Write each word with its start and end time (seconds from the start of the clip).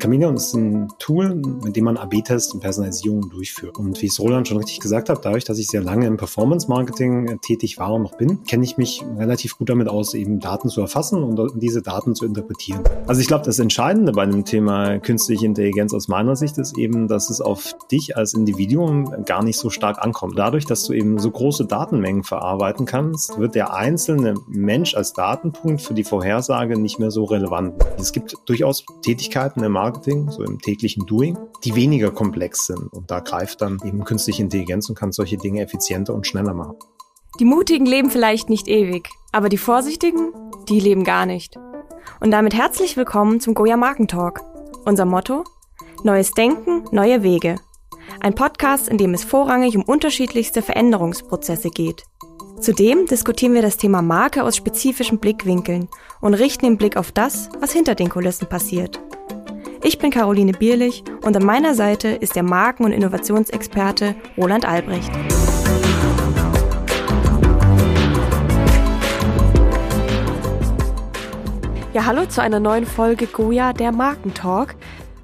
Chameleon 0.00 0.36
ist 0.36 0.54
ein 0.54 0.88
Tool, 0.98 1.34
mit 1.34 1.74
dem 1.74 1.84
man 1.84 1.96
AB-Tests 1.96 2.54
und 2.54 2.60
Personalisierung 2.60 3.30
durchführt. 3.30 3.78
Und 3.78 4.00
wie 4.00 4.06
es 4.06 4.20
Roland 4.20 4.46
schon 4.46 4.58
richtig 4.58 4.78
gesagt 4.78 5.08
hat, 5.08 5.24
dadurch, 5.24 5.44
dass 5.44 5.58
ich 5.58 5.66
sehr 5.66 5.82
lange 5.82 6.06
im 6.06 6.16
Performance-Marketing 6.16 7.26
äh, 7.26 7.36
tätig 7.38 7.78
war 7.78 7.94
und 7.94 8.02
noch 8.02 8.16
bin, 8.16 8.44
kenne 8.44 8.64
ich 8.64 8.76
mich 8.76 9.04
relativ 9.16 9.58
gut 9.58 9.70
damit 9.70 9.88
aus, 9.88 10.14
eben 10.14 10.38
Daten 10.38 10.68
zu 10.68 10.80
erfassen 10.80 11.22
und 11.22 11.52
diese 11.56 11.82
Daten 11.82 12.14
zu 12.14 12.26
interpretieren. 12.26 12.84
Also 13.06 13.20
ich 13.20 13.26
glaube, 13.26 13.44
das 13.44 13.58
Entscheidende 13.58 14.12
bei 14.12 14.24
dem 14.26 14.44
Thema 14.44 14.98
künstliche 14.98 15.46
Intelligenz 15.46 15.92
aus 15.92 16.06
meiner 16.06 16.36
Sicht 16.36 16.58
ist 16.58 16.78
eben, 16.78 17.08
dass 17.08 17.28
es 17.30 17.40
auf 17.40 17.74
dich 17.90 18.16
als 18.16 18.34
Individuum 18.34 19.24
gar 19.24 19.42
nicht 19.42 19.58
so 19.58 19.68
stark 19.70 19.98
ankommt. 19.98 20.38
Dadurch, 20.38 20.64
dass 20.64 20.84
du 20.84 20.92
eben 20.92 21.18
so 21.18 21.30
große 21.30 21.66
Datenmengen 21.66 22.22
verarbeiten 22.22 22.86
kannst, 22.86 23.38
wird 23.38 23.54
der 23.54 23.74
einzelne 23.74 24.34
Mensch 24.46 24.94
als 24.94 25.12
Datenpunkt 25.12 25.82
für 25.82 25.94
die 25.94 26.04
Vorhersage 26.04 26.78
nicht 26.78 26.98
mehr 26.98 27.10
so 27.10 27.24
relevant. 27.24 27.74
Es 27.98 28.12
gibt 28.12 28.36
durchaus 28.46 28.84
Tätigkeiten 29.02 29.62
im 29.64 29.72
Marketing, 29.88 30.30
so 30.30 30.42
im 30.42 30.58
täglichen 30.58 31.06
Doing, 31.06 31.38
die 31.64 31.74
weniger 31.74 32.10
komplex 32.10 32.66
sind. 32.66 32.92
Und 32.92 33.10
da 33.10 33.20
greift 33.20 33.62
dann 33.62 33.78
eben 33.86 34.04
künstliche 34.04 34.42
Intelligenz 34.42 34.86
und 34.90 34.98
kann 34.98 35.12
solche 35.12 35.38
Dinge 35.38 35.62
effizienter 35.62 36.12
und 36.14 36.26
schneller 36.26 36.52
machen. 36.52 36.76
Die 37.40 37.46
Mutigen 37.46 37.86
leben 37.86 38.10
vielleicht 38.10 38.50
nicht 38.50 38.68
ewig, 38.68 39.08
aber 39.32 39.48
die 39.48 39.56
Vorsichtigen, 39.56 40.32
die 40.68 40.78
leben 40.78 41.04
gar 41.04 41.24
nicht. 41.24 41.56
Und 42.20 42.32
damit 42.32 42.52
herzlich 42.52 42.98
willkommen 42.98 43.40
zum 43.40 43.54
Goya 43.54 43.78
Markentalk. 43.78 44.42
Unser 44.84 45.06
Motto? 45.06 45.44
Neues 46.04 46.32
Denken, 46.32 46.84
neue 46.92 47.22
Wege. 47.22 47.56
Ein 48.20 48.34
Podcast, 48.34 48.90
in 48.90 48.98
dem 48.98 49.14
es 49.14 49.24
vorrangig 49.24 49.74
um 49.74 49.84
unterschiedlichste 49.84 50.60
Veränderungsprozesse 50.60 51.70
geht. 51.70 52.04
Zudem 52.60 53.06
diskutieren 53.06 53.54
wir 53.54 53.62
das 53.62 53.78
Thema 53.78 54.02
Marke 54.02 54.44
aus 54.44 54.54
spezifischen 54.54 55.18
Blickwinkeln 55.18 55.88
und 56.20 56.34
richten 56.34 56.66
den 56.66 56.76
Blick 56.76 56.98
auf 56.98 57.10
das, 57.10 57.48
was 57.58 57.72
hinter 57.72 57.94
den 57.94 58.10
Kulissen 58.10 58.48
passiert. 58.48 59.00
Ich 59.82 59.98
bin 59.98 60.10
Caroline 60.10 60.52
Bierlich 60.52 61.04
und 61.22 61.36
an 61.36 61.44
meiner 61.44 61.74
Seite 61.74 62.08
ist 62.08 62.34
der 62.34 62.42
Marken- 62.42 62.84
und 62.84 62.92
Innovationsexperte 62.92 64.16
Roland 64.36 64.66
Albrecht. 64.66 65.10
Ja, 71.92 72.06
hallo 72.06 72.26
zu 72.26 72.42
einer 72.42 72.58
neuen 72.58 72.86
Folge 72.86 73.26
Goya, 73.26 73.72
der 73.72 73.92
Markentalk. 73.92 74.74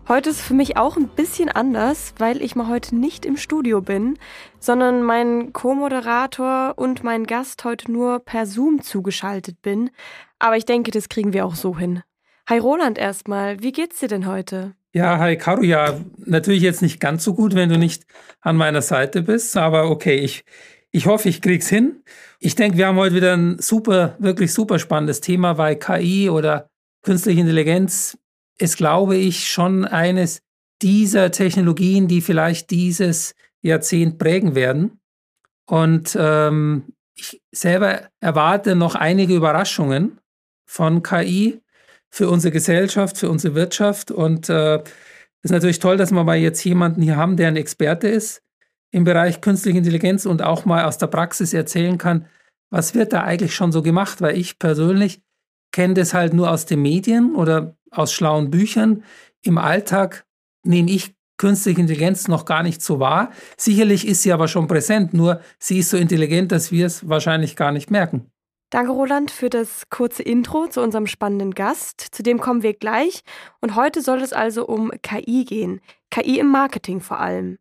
Heute 0.07 0.31
ist 0.31 0.41
für 0.41 0.55
mich 0.55 0.77
auch 0.77 0.97
ein 0.97 1.09
bisschen 1.09 1.49
anders, 1.49 2.15
weil 2.19 2.41
ich 2.41 2.55
mal 2.55 2.69
heute 2.69 2.95
nicht 2.95 3.27
im 3.27 3.37
Studio 3.37 3.81
bin, 3.81 4.19
sondern 4.61 5.03
mein 5.03 5.53
Co-Moderator 5.53 6.75
und 6.77 7.03
mein 7.03 7.25
Gast 7.25 7.65
heute 7.65 7.91
nur 7.91 8.21
per 8.21 8.47
Zoom 8.47 8.83
zugeschaltet 8.83 9.63
bin. 9.63 9.91
Aber 10.39 10.57
ich 10.57 10.65
denke, 10.65 10.91
das 10.91 11.09
kriegen 11.09 11.33
wir 11.33 11.45
auch 11.45 11.55
so 11.55 11.77
hin. 11.77 12.03
Hi 12.47 12.59
Roland 12.59 12.99
erstmal, 12.99 13.63
wie 13.63 13.73
geht's 13.73 14.01
dir 14.01 14.09
denn 14.09 14.27
heute? 14.27 14.75
Ja, 14.93 15.19
hi 15.19 15.39
Caro, 15.39 15.63
ja, 15.63 15.99
natürlich 16.19 16.61
jetzt 16.61 16.83
nicht 16.83 17.01
ganz 17.01 17.25
so 17.25 17.33
gut, 17.33 17.55
wenn 17.55 17.71
du 17.71 17.79
nicht 17.79 18.05
an 18.43 18.57
meiner 18.57 18.83
Seite 18.83 19.23
bist, 19.23 19.57
aber 19.57 19.91
okay, 19.91 20.17
ich, 20.17 20.45
ich 20.91 21.07
hoffe, 21.07 21.31
ich 21.31 21.41
krieg's 21.41 21.69
hin. 21.69 22.03
Ich 22.41 22.55
denke, 22.55 22.77
wir 22.77 22.87
haben 22.87 22.99
heute 22.99 23.15
wieder 23.15 23.35
ein 23.35 23.59
super, 23.61 24.17
wirklich 24.19 24.53
super 24.53 24.79
spannendes 24.79 25.23
Thema, 25.23 25.57
weil 25.57 25.77
KI 25.77 26.29
oder 26.29 26.69
künstliche 27.03 27.41
Intelligenz 27.41 28.19
ist, 28.59 28.77
glaube 28.77 29.17
ich, 29.17 29.51
schon 29.51 29.87
eines 29.87 30.43
dieser 30.83 31.31
Technologien, 31.31 32.09
die 32.09 32.21
vielleicht 32.21 32.71
dieses 32.71 33.35
Jahrzehnt 33.63 34.19
prägen 34.19 34.55
werden. 34.55 35.01
Und 35.65 36.15
ähm, 36.21 36.93
ich 37.15 37.41
selber 37.53 38.11
erwarte 38.21 38.77
noch 38.77 38.97
einige 38.97 39.35
Überraschungen 39.35 40.21
von 40.67 41.03
KI 41.03 41.64
für 42.15 42.31
unsere 42.31 42.53
Gesellschaft, 42.53 43.19
für 43.19 43.29
unsere 43.29 43.57
Wirtschaft. 43.57 44.13
Und 44.13 44.49
äh, 44.49 44.81
ist 45.43 45.51
natürlich 45.51 45.81
toll, 45.81 45.97
dass 45.97 46.13
wir 46.13 46.23
mal 46.23 46.37
jetzt 46.37 46.65
jemanden 46.65 47.03
hier 47.03 47.17
haben, 47.17 47.37
der 47.37 47.49
ein 47.49 47.57
Experte 47.57 48.07
ist 48.07 48.41
im 48.93 49.03
Bereich 49.03 49.41
künstliche 49.41 49.79
Intelligenz 49.79 50.25
und 50.25 50.41
auch 50.41 50.65
mal 50.65 50.85
aus 50.85 50.97
der 50.97 51.09
Praxis 51.09 51.53
erzählen 51.53 51.99
kann, 51.99 52.27
was 52.71 52.95
wird 52.95 53.13
da 53.13 53.25
eigentlich 53.25 53.53
schon 53.53 53.73
so 53.73 53.83
gemacht, 53.83 54.21
weil 54.21 54.39
ich 54.39 54.61
persönlich 54.61 55.23
kenne 55.73 55.95
das 55.95 56.15
halt 56.15 56.35
nur 56.35 56.53
aus 56.53 56.67
den 56.67 56.83
Medien 56.83 57.35
oder 57.35 57.77
aus 57.91 58.13
schlauen 58.13 58.49
Büchern. 58.53 59.03
Im 59.43 59.59
Alltag 59.59 60.25
nehme 60.63 60.93
ich 60.93 61.17
künstliche 61.37 61.81
Intelligenz 61.81 62.29
noch 62.29 62.45
gar 62.45 62.63
nicht 62.63 62.81
so 62.81 63.01
wahr. 63.01 63.33
Sicherlich 63.57 64.07
ist 64.07 64.23
sie 64.23 64.33
aber 64.33 64.47
schon 64.47 64.69
präsent, 64.69 65.15
nur 65.15 65.41
sie 65.59 65.81
ist 65.81 65.91
so 65.91 65.97
intelligent, 65.97 66.53
dass 66.53 66.71
wir 66.71 66.87
es 66.87 67.09
wahrscheinlich 67.09 67.57
gar 67.57 67.73
nicht 67.73 67.91
merken. 67.91 68.31
Danke, 68.75 68.91
Roland, 68.91 69.31
für 69.31 69.51
das 69.51 69.89
kurze 69.89 70.25
Intro 70.25 70.67
zu 70.67 70.83
unserem 70.83 71.07
spannenden 71.07 71.53
Gast. 71.53 72.01
Zu 72.11 72.25
dem 72.25 72.41
kommen 72.41 72.65
wir 72.65 72.75
gleich. 72.75 73.23
Und 73.61 73.77
heute 73.77 74.03
soll 74.03 74.21
es 74.21 74.33
also 74.33 74.67
um 74.67 74.91
KI 75.01 75.45
gehen. 75.45 75.81
KI 76.11 76.41
im 76.41 76.49
Marketing 76.49 77.01
vor 77.01 77.21
allem. 77.21 77.61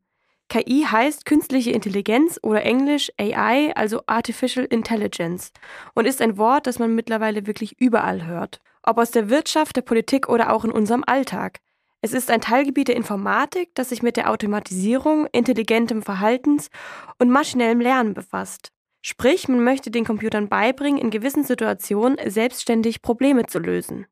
KI 0.49 0.87
heißt 0.89 1.27
künstliche 1.27 1.69
Intelligenz 1.69 2.39
oder 2.41 2.63
englisch 2.63 3.11
AI, 3.19 3.73
also 3.75 4.01
Artificial 4.07 4.65
Intelligence, 4.65 5.51
und 5.93 6.07
ist 6.07 6.19
ein 6.19 6.39
Wort, 6.39 6.65
das 6.65 6.79
man 6.79 6.95
mittlerweile 6.95 7.45
wirklich 7.45 7.79
überall 7.79 8.25
hört. 8.25 8.59
Ob 8.81 8.97
aus 8.97 9.11
der 9.11 9.29
Wirtschaft, 9.29 9.75
der 9.75 9.83
Politik 9.83 10.29
oder 10.29 10.51
auch 10.51 10.65
in 10.65 10.71
unserem 10.71 11.03
Alltag. 11.05 11.59
Es 12.01 12.13
ist 12.13 12.31
ein 12.31 12.41
Teilgebiet 12.41 12.87
der 12.87 12.95
Informatik, 12.95 13.75
das 13.75 13.89
sich 13.89 14.01
mit 14.01 14.17
der 14.17 14.31
Automatisierung, 14.31 15.27
intelligentem 15.31 16.01
Verhaltens 16.01 16.71
und 17.19 17.29
maschinellem 17.29 17.81
Lernen 17.81 18.15
befasst. 18.15 18.72
Sprich, 19.05 19.49
man 19.49 19.61
möchte 19.63 19.91
den 19.91 20.05
Computern 20.05 20.47
beibringen, 20.47 20.97
in 20.97 21.09
gewissen 21.09 21.43
Situationen 21.43 22.17
selbstständig 22.25 23.01
Probleme 23.01 23.45
zu 23.45 23.59
lösen. 23.59 24.07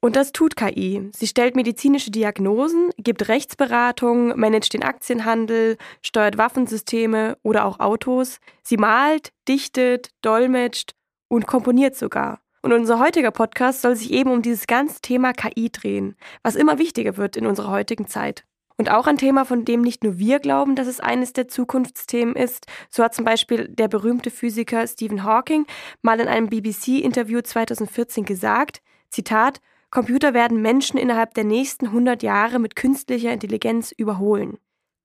Und 0.00 0.16
das 0.16 0.32
tut 0.32 0.56
KI. 0.56 1.10
Sie 1.14 1.26
stellt 1.26 1.54
medizinische 1.54 2.10
Diagnosen, 2.10 2.90
gibt 2.96 3.28
Rechtsberatung, 3.28 4.28
managt 4.40 4.72
den 4.72 4.82
Aktienhandel, 4.82 5.76
steuert 6.00 6.38
Waffensysteme 6.38 7.36
oder 7.42 7.66
auch 7.66 7.80
Autos. 7.80 8.40
Sie 8.62 8.78
malt, 8.78 9.32
dichtet, 9.46 10.08
dolmetscht 10.22 10.92
und 11.28 11.46
komponiert 11.46 11.94
sogar. 11.94 12.40
Und 12.62 12.72
unser 12.72 12.98
heutiger 12.98 13.30
Podcast 13.30 13.82
soll 13.82 13.94
sich 13.94 14.10
eben 14.10 14.30
um 14.30 14.40
dieses 14.40 14.66
ganze 14.66 15.02
Thema 15.02 15.34
KI 15.34 15.70
drehen, 15.70 16.16
was 16.42 16.56
immer 16.56 16.78
wichtiger 16.78 17.18
wird 17.18 17.36
in 17.36 17.46
unserer 17.46 17.70
heutigen 17.70 18.06
Zeit. 18.06 18.44
Und 18.80 18.90
auch 18.90 19.06
ein 19.06 19.18
Thema, 19.18 19.44
von 19.44 19.66
dem 19.66 19.82
nicht 19.82 20.04
nur 20.04 20.16
wir 20.16 20.38
glauben, 20.38 20.74
dass 20.74 20.86
es 20.86 21.00
eines 21.00 21.34
der 21.34 21.48
Zukunftsthemen 21.48 22.34
ist. 22.34 22.64
So 22.88 23.04
hat 23.04 23.14
zum 23.14 23.26
Beispiel 23.26 23.68
der 23.68 23.88
berühmte 23.88 24.30
Physiker 24.30 24.86
Stephen 24.86 25.22
Hawking 25.22 25.66
mal 26.00 26.18
in 26.18 26.28
einem 26.28 26.48
BBC-Interview 26.48 27.42
2014 27.42 28.24
gesagt, 28.24 28.80
Zitat, 29.10 29.60
Computer 29.90 30.32
werden 30.32 30.62
Menschen 30.62 30.96
innerhalb 30.98 31.34
der 31.34 31.44
nächsten 31.44 31.88
100 31.88 32.22
Jahre 32.22 32.58
mit 32.58 32.74
künstlicher 32.74 33.34
Intelligenz 33.34 33.92
überholen. 33.92 34.56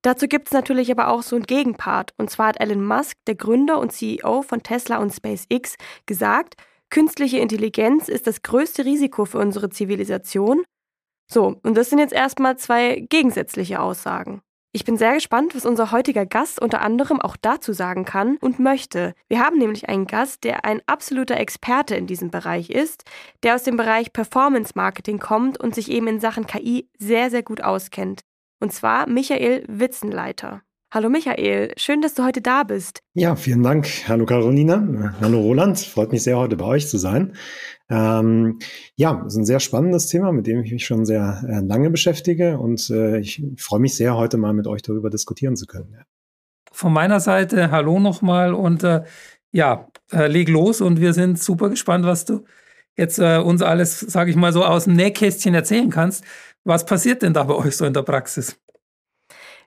Dazu 0.04 0.30
gibt 0.30 0.48
es 0.48 0.54
natürlich 0.54 0.90
aber 0.90 1.10
auch 1.10 1.22
so 1.22 1.36
einen 1.36 1.44
Gegenpart. 1.44 2.14
Und 2.16 2.30
zwar 2.30 2.48
hat 2.48 2.62
Elon 2.62 2.86
Musk, 2.86 3.18
der 3.28 3.36
Gründer 3.36 3.80
und 3.80 3.92
CEO 3.92 4.42
von 4.42 4.64
Tesla 4.64 5.00
und 5.00 5.14
SpaceX, 5.14 5.76
gesagt, 6.06 6.56
künstliche 6.90 7.40
Intelligenz 7.40 8.08
ist 8.08 8.26
das 8.26 8.42
größte 8.42 8.86
Risiko 8.86 9.26
für 9.26 9.40
unsere 9.40 9.70
Zivilisation 9.70 10.64
so, 11.28 11.60
und 11.64 11.76
das 11.76 11.90
sind 11.90 12.00
jetzt 12.00 12.14
erstmal 12.14 12.58
zwei 12.58 13.06
gegensätzliche 13.10 13.80
Aussagen. 13.80 14.42
Ich 14.76 14.84
bin 14.84 14.98
sehr 14.98 15.14
gespannt, 15.14 15.56
was 15.56 15.66
unser 15.66 15.94
heutiger 15.94 16.26
Gast 16.26 16.62
unter 16.62 16.82
anderem 16.82 17.22
auch 17.22 17.38
dazu 17.38 17.72
sagen 17.72 18.04
kann 18.04 18.36
und 18.42 18.60
möchte. 18.60 19.14
Wir 19.30 19.40
haben 19.40 19.58
nämlich 19.58 19.88
einen 19.88 20.06
Gast, 20.06 20.44
der 20.44 20.66
ein 20.66 20.82
absoluter 20.86 21.38
Experte 21.38 21.96
in 21.96 22.08
diesem 22.08 22.30
Bereich 22.30 22.70
ist, 22.70 23.06
der 23.44 23.56
aus 23.56 23.64
dem 23.64 23.78
Bereich 23.78 24.12
Performance 24.12 24.74
Marketing 24.76 25.18
kommt 25.18 25.58
und 25.58 25.74
sich 25.74 25.90
eben 25.90 26.08
in 26.08 26.20
Sachen 26.20 26.46
KI 26.46 26.90
sehr, 27.00 27.30
sehr 27.30 27.42
gut 27.42 27.62
auskennt. 27.62 28.26
Und 28.60 28.74
zwar 28.74 29.08
Michael 29.08 29.64
Witzenleiter. 29.70 30.62
Hallo 30.96 31.10
Michael, 31.10 31.74
schön, 31.76 32.00
dass 32.00 32.14
du 32.14 32.24
heute 32.24 32.42
da 32.42 32.64
bist. 32.64 33.02
Ja, 33.16 33.36
vielen 33.36 33.64
Dank. 33.64 33.86
Hallo 34.08 34.26
Carolina. 34.26 35.14
Hallo 35.20 35.42
Roland. 35.42 35.78
Freut 35.78 36.14
mich 36.14 36.24
sehr, 36.24 36.38
heute 36.38 36.56
bei 36.56 36.64
euch 36.64 36.88
zu 36.88 36.98
sein. 36.98 37.36
Ähm, 37.90 38.60
ja, 38.96 39.22
es 39.28 39.34
ist 39.34 39.40
ein 39.40 39.46
sehr 39.46 39.60
spannendes 39.60 40.08
Thema, 40.08 40.32
mit 40.32 40.48
dem 40.48 40.64
ich 40.64 40.72
mich 40.72 40.86
schon 40.86 41.06
sehr 41.06 41.44
äh, 41.50 41.60
lange 41.60 41.90
beschäftige 41.90 42.60
und 42.60 42.90
äh, 42.92 43.20
ich 43.20 43.44
freue 43.58 43.82
mich 43.82 43.98
sehr, 43.98 44.16
heute 44.16 44.38
mal 44.38 44.54
mit 44.54 44.68
euch 44.68 44.84
darüber 44.84 45.10
diskutieren 45.10 45.58
zu 45.58 45.66
können. 45.66 45.92
Ja. 45.92 46.06
Von 46.72 46.94
meiner 46.94 47.20
Seite 47.20 47.72
hallo 47.72 48.00
nochmal 48.00 48.54
und 48.54 48.86
äh, 48.86 49.04
ja, 49.52 49.90
äh, 50.14 50.28
leg 50.28 50.48
los 50.48 50.80
und 50.80 51.02
wir 51.02 51.12
sind 51.12 51.44
super 51.44 51.70
gespannt, 51.70 52.06
was 52.06 52.24
du 52.24 52.46
jetzt 52.96 53.20
äh, 53.20 53.40
uns 53.40 53.62
alles, 53.62 54.00
sage 54.00 54.30
ich 54.30 54.38
mal 54.38 54.54
so, 54.54 54.64
aus 54.64 54.86
dem 54.86 54.94
Nähkästchen 54.94 55.56
erzählen 55.56 55.90
kannst. 55.90 56.24
Was 56.64 56.86
passiert 56.86 57.22
denn 57.22 57.34
da 57.34 57.44
bei 57.44 57.56
euch 57.56 57.76
so 57.76 57.84
in 57.84 57.94
der 57.94 58.04
Praxis? 58.04 58.58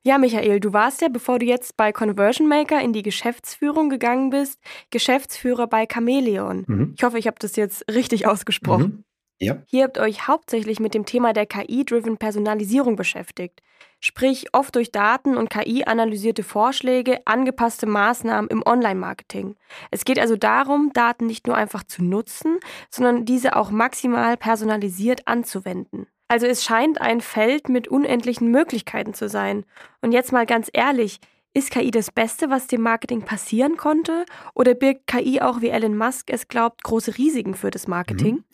Ja, 0.02 0.18
Michael, 0.18 0.60
du 0.60 0.72
warst 0.72 1.00
ja, 1.02 1.08
bevor 1.08 1.38
du 1.38 1.46
jetzt 1.46 1.76
bei 1.76 1.92
Conversion 1.92 2.48
Maker 2.48 2.80
in 2.80 2.92
die 2.92 3.02
Geschäftsführung 3.02 3.90
gegangen 3.90 4.30
bist, 4.30 4.60
Geschäftsführer 4.90 5.66
bei 5.66 5.86
Chameleon. 5.86 6.64
Mhm. 6.66 6.94
Ich 6.96 7.02
hoffe, 7.02 7.18
ich 7.18 7.26
habe 7.26 7.36
das 7.40 7.56
jetzt 7.56 7.84
richtig 7.92 8.26
ausgesprochen. 8.26 8.84
Mhm. 8.84 9.04
Ja. 9.40 9.62
Hier 9.66 9.84
habt 9.84 9.98
euch 9.98 10.26
hauptsächlich 10.26 10.80
mit 10.80 10.94
dem 10.94 11.04
Thema 11.04 11.32
der 11.32 11.46
KI-driven 11.46 12.18
Personalisierung 12.18 12.96
beschäftigt. 12.96 13.60
Sprich, 14.00 14.46
oft 14.52 14.74
durch 14.74 14.90
Daten 14.90 15.36
und 15.36 15.48
KI 15.48 15.84
analysierte 15.84 16.42
Vorschläge, 16.42 17.20
angepasste 17.24 17.86
Maßnahmen 17.86 18.50
im 18.50 18.64
Online-Marketing. 18.66 19.56
Es 19.90 20.04
geht 20.04 20.18
also 20.18 20.36
darum, 20.36 20.92
Daten 20.92 21.26
nicht 21.26 21.46
nur 21.46 21.56
einfach 21.56 21.84
zu 21.84 22.02
nutzen, 22.02 22.58
sondern 22.90 23.24
diese 23.24 23.54
auch 23.54 23.70
maximal 23.70 24.36
personalisiert 24.36 25.26
anzuwenden. 25.26 26.08
Also 26.28 26.46
es 26.46 26.62
scheint 26.62 27.00
ein 27.00 27.20
Feld 27.20 27.68
mit 27.68 27.88
unendlichen 27.88 28.50
Möglichkeiten 28.50 29.14
zu 29.14 29.28
sein. 29.28 29.64
Und 30.02 30.12
jetzt 30.12 30.32
mal 30.32 30.46
ganz 30.46 30.68
ehrlich, 30.72 31.20
ist 31.54 31.70
KI 31.70 31.90
das 31.90 32.10
Beste, 32.10 32.50
was 32.50 32.66
dem 32.66 32.82
Marketing 32.82 33.22
passieren 33.22 33.76
konnte? 33.76 34.26
Oder 34.54 34.74
birgt 34.74 35.06
KI 35.06 35.40
auch, 35.40 35.60
wie 35.62 35.68
Elon 35.68 35.96
Musk 35.96 36.30
es 36.30 36.46
glaubt, 36.46 36.84
große 36.84 37.16
Risiken 37.16 37.54
für 37.54 37.70
das 37.70 37.88
Marketing? 37.88 38.36
Mhm. 38.36 38.44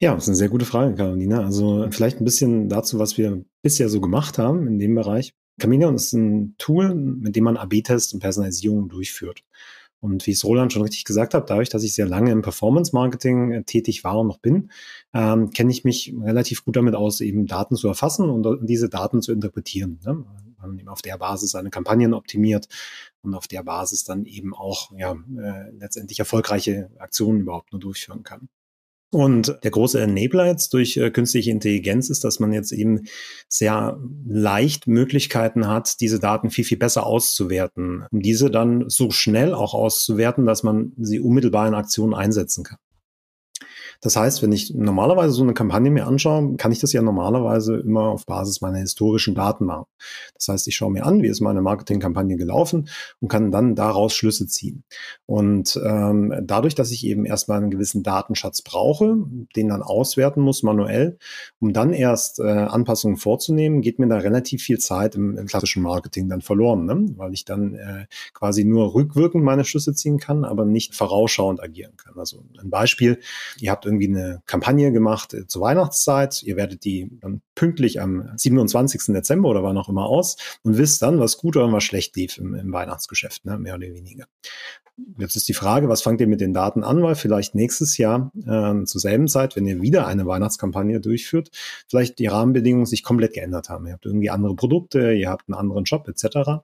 Ja, 0.00 0.14
das 0.14 0.24
ist 0.24 0.28
eine 0.28 0.36
sehr 0.36 0.48
gute 0.48 0.64
Frage, 0.64 0.94
Carolina. 0.94 1.44
Also 1.44 1.86
vielleicht 1.90 2.20
ein 2.20 2.24
bisschen 2.24 2.68
dazu, 2.68 2.98
was 2.98 3.16
wir 3.16 3.44
bisher 3.62 3.88
so 3.88 4.00
gemacht 4.00 4.38
haben 4.38 4.66
in 4.66 4.78
dem 4.78 4.94
Bereich. 4.94 5.34
Chameleon 5.60 5.94
ist 5.94 6.12
ein 6.12 6.56
Tool, 6.58 6.94
mit 6.94 7.36
dem 7.36 7.44
man 7.44 7.56
AB-Tests 7.56 8.12
und 8.12 8.20
Personalisierung 8.20 8.88
durchführt. 8.88 9.44
Und 10.02 10.26
wie 10.26 10.32
es 10.32 10.44
Roland 10.44 10.72
schon 10.72 10.82
richtig 10.82 11.04
gesagt 11.04 11.32
hat, 11.32 11.48
dadurch, 11.48 11.68
dass 11.68 11.84
ich 11.84 11.94
sehr 11.94 12.08
lange 12.08 12.32
im 12.32 12.42
Performance-Marketing 12.42 13.52
äh, 13.52 13.62
tätig 13.62 14.02
war 14.02 14.18
und 14.18 14.26
noch 14.26 14.38
bin, 14.38 14.72
ähm, 15.14 15.50
kenne 15.50 15.70
ich 15.70 15.84
mich 15.84 16.12
relativ 16.20 16.64
gut 16.64 16.74
damit 16.74 16.96
aus, 16.96 17.20
eben 17.20 17.46
Daten 17.46 17.76
zu 17.76 17.86
erfassen 17.86 18.28
und 18.28 18.44
uh, 18.44 18.56
diese 18.56 18.88
Daten 18.88 19.22
zu 19.22 19.30
interpretieren. 19.30 20.00
Ne? 20.04 20.24
Man 20.60 20.76
eben 20.76 20.88
auf 20.88 21.02
der 21.02 21.18
Basis 21.18 21.52
seine 21.52 21.70
Kampagnen 21.70 22.14
optimiert 22.14 22.66
und 23.22 23.34
auf 23.34 23.46
der 23.46 23.62
Basis 23.62 24.02
dann 24.02 24.24
eben 24.26 24.54
auch 24.54 24.90
ja, 24.98 25.12
äh, 25.12 25.70
letztendlich 25.78 26.18
erfolgreiche 26.18 26.90
Aktionen 26.98 27.40
überhaupt 27.40 27.72
nur 27.72 27.80
durchführen 27.80 28.24
kann. 28.24 28.48
Und 29.12 29.58
der 29.62 29.70
große 29.70 30.00
Enabler 30.00 30.46
jetzt 30.46 30.72
durch 30.72 30.96
äh, 30.96 31.10
künstliche 31.10 31.50
Intelligenz 31.50 32.08
ist, 32.08 32.24
dass 32.24 32.40
man 32.40 32.50
jetzt 32.50 32.72
eben 32.72 33.02
sehr 33.46 34.00
leicht 34.26 34.86
Möglichkeiten 34.86 35.68
hat, 35.68 36.00
diese 36.00 36.18
Daten 36.18 36.50
viel, 36.50 36.64
viel 36.64 36.78
besser 36.78 37.04
auszuwerten, 37.04 38.06
um 38.10 38.20
diese 38.20 38.50
dann 38.50 38.88
so 38.88 39.10
schnell 39.10 39.52
auch 39.52 39.74
auszuwerten, 39.74 40.46
dass 40.46 40.62
man 40.62 40.92
sie 40.98 41.20
unmittelbar 41.20 41.68
in 41.68 41.74
Aktionen 41.74 42.14
einsetzen 42.14 42.64
kann. 42.64 42.78
Das 44.02 44.16
heißt, 44.16 44.42
wenn 44.42 44.50
ich 44.50 44.74
normalerweise 44.74 45.32
so 45.32 45.44
eine 45.44 45.54
Kampagne 45.54 45.88
mir 45.88 46.08
anschaue, 46.08 46.56
kann 46.56 46.72
ich 46.72 46.80
das 46.80 46.92
ja 46.92 47.02
normalerweise 47.02 47.76
immer 47.76 48.08
auf 48.08 48.26
Basis 48.26 48.60
meiner 48.60 48.78
historischen 48.78 49.36
Daten 49.36 49.64
machen. 49.64 49.86
Das 50.34 50.48
heißt, 50.48 50.66
ich 50.66 50.74
schaue 50.74 50.90
mir 50.90 51.06
an, 51.06 51.22
wie 51.22 51.28
ist 51.28 51.40
meine 51.40 51.62
Marketingkampagne 51.62 52.36
gelaufen 52.36 52.88
und 53.20 53.28
kann 53.28 53.52
dann 53.52 53.76
daraus 53.76 54.12
Schlüsse 54.14 54.48
ziehen. 54.48 54.82
Und 55.26 55.80
ähm, 55.84 56.34
dadurch, 56.42 56.74
dass 56.74 56.90
ich 56.90 57.06
eben 57.06 57.24
erstmal 57.24 57.58
einen 57.58 57.70
gewissen 57.70 58.02
Datenschatz 58.02 58.62
brauche, 58.62 59.18
den 59.54 59.68
dann 59.68 59.82
auswerten 59.82 60.40
muss 60.40 60.64
manuell, 60.64 61.16
um 61.60 61.72
dann 61.72 61.92
erst 61.92 62.40
äh, 62.40 62.42
Anpassungen 62.42 63.18
vorzunehmen, 63.18 63.82
geht 63.82 64.00
mir 64.00 64.08
da 64.08 64.16
relativ 64.16 64.64
viel 64.64 64.78
Zeit 64.78 65.14
im, 65.14 65.38
im 65.38 65.46
klassischen 65.46 65.82
Marketing 65.82 66.28
dann 66.28 66.40
verloren, 66.40 66.86
ne? 66.86 67.06
weil 67.16 67.32
ich 67.32 67.44
dann 67.44 67.76
äh, 67.76 68.06
quasi 68.34 68.64
nur 68.64 68.94
rückwirkend 68.94 69.44
meine 69.44 69.64
Schlüsse 69.64 69.94
ziehen 69.94 70.18
kann, 70.18 70.44
aber 70.44 70.64
nicht 70.64 70.96
vorausschauend 70.96 71.62
agieren 71.62 71.96
kann. 71.96 72.14
Also 72.18 72.42
ein 72.60 72.70
Beispiel, 72.70 73.20
ihr 73.60 73.70
habt 73.70 73.86
irgendwie 73.92 74.08
eine 74.08 74.42
Kampagne 74.46 74.92
gemacht 74.92 75.34
äh, 75.34 75.46
zur 75.46 75.62
Weihnachtszeit. 75.62 76.42
Ihr 76.42 76.56
werdet 76.56 76.84
die 76.84 77.10
dann 77.20 77.42
pünktlich 77.54 78.00
am 78.00 78.30
27. 78.36 79.14
Dezember 79.14 79.48
oder 79.48 79.62
wann 79.62 79.78
auch 79.78 79.88
immer 79.88 80.06
aus 80.06 80.36
und 80.62 80.78
wisst 80.78 81.02
dann, 81.02 81.18
was 81.18 81.38
gut 81.38 81.56
oder 81.56 81.70
was 81.72 81.84
schlecht 81.84 82.16
lief 82.16 82.38
im, 82.38 82.54
im 82.54 82.72
Weihnachtsgeschäft, 82.72 83.44
ne, 83.44 83.58
mehr 83.58 83.74
oder 83.74 83.86
weniger. 83.86 84.26
Jetzt 85.18 85.36
ist 85.36 85.48
die 85.48 85.54
Frage, 85.54 85.88
was 85.88 86.02
fangt 86.02 86.20
ihr 86.20 86.26
mit 86.26 86.40
den 86.40 86.52
Daten 86.52 86.84
an, 86.84 87.02
weil 87.02 87.14
vielleicht 87.14 87.54
nächstes 87.54 87.96
Jahr 87.96 88.30
äh, 88.46 88.84
zur 88.84 89.00
selben 89.00 89.26
Zeit, 89.26 89.56
wenn 89.56 89.66
ihr 89.66 89.80
wieder 89.80 90.06
eine 90.06 90.26
Weihnachtskampagne 90.26 91.00
durchführt, 91.00 91.50
vielleicht 91.88 92.18
die 92.18 92.26
Rahmenbedingungen 92.26 92.86
sich 92.86 93.02
komplett 93.02 93.32
geändert 93.32 93.68
haben. 93.70 93.86
Ihr 93.86 93.94
habt 93.94 94.04
irgendwie 94.04 94.30
andere 94.30 94.54
Produkte, 94.54 95.12
ihr 95.12 95.30
habt 95.30 95.48
einen 95.48 95.58
anderen 95.58 95.84
Job 95.84 96.06
etc. 96.08 96.62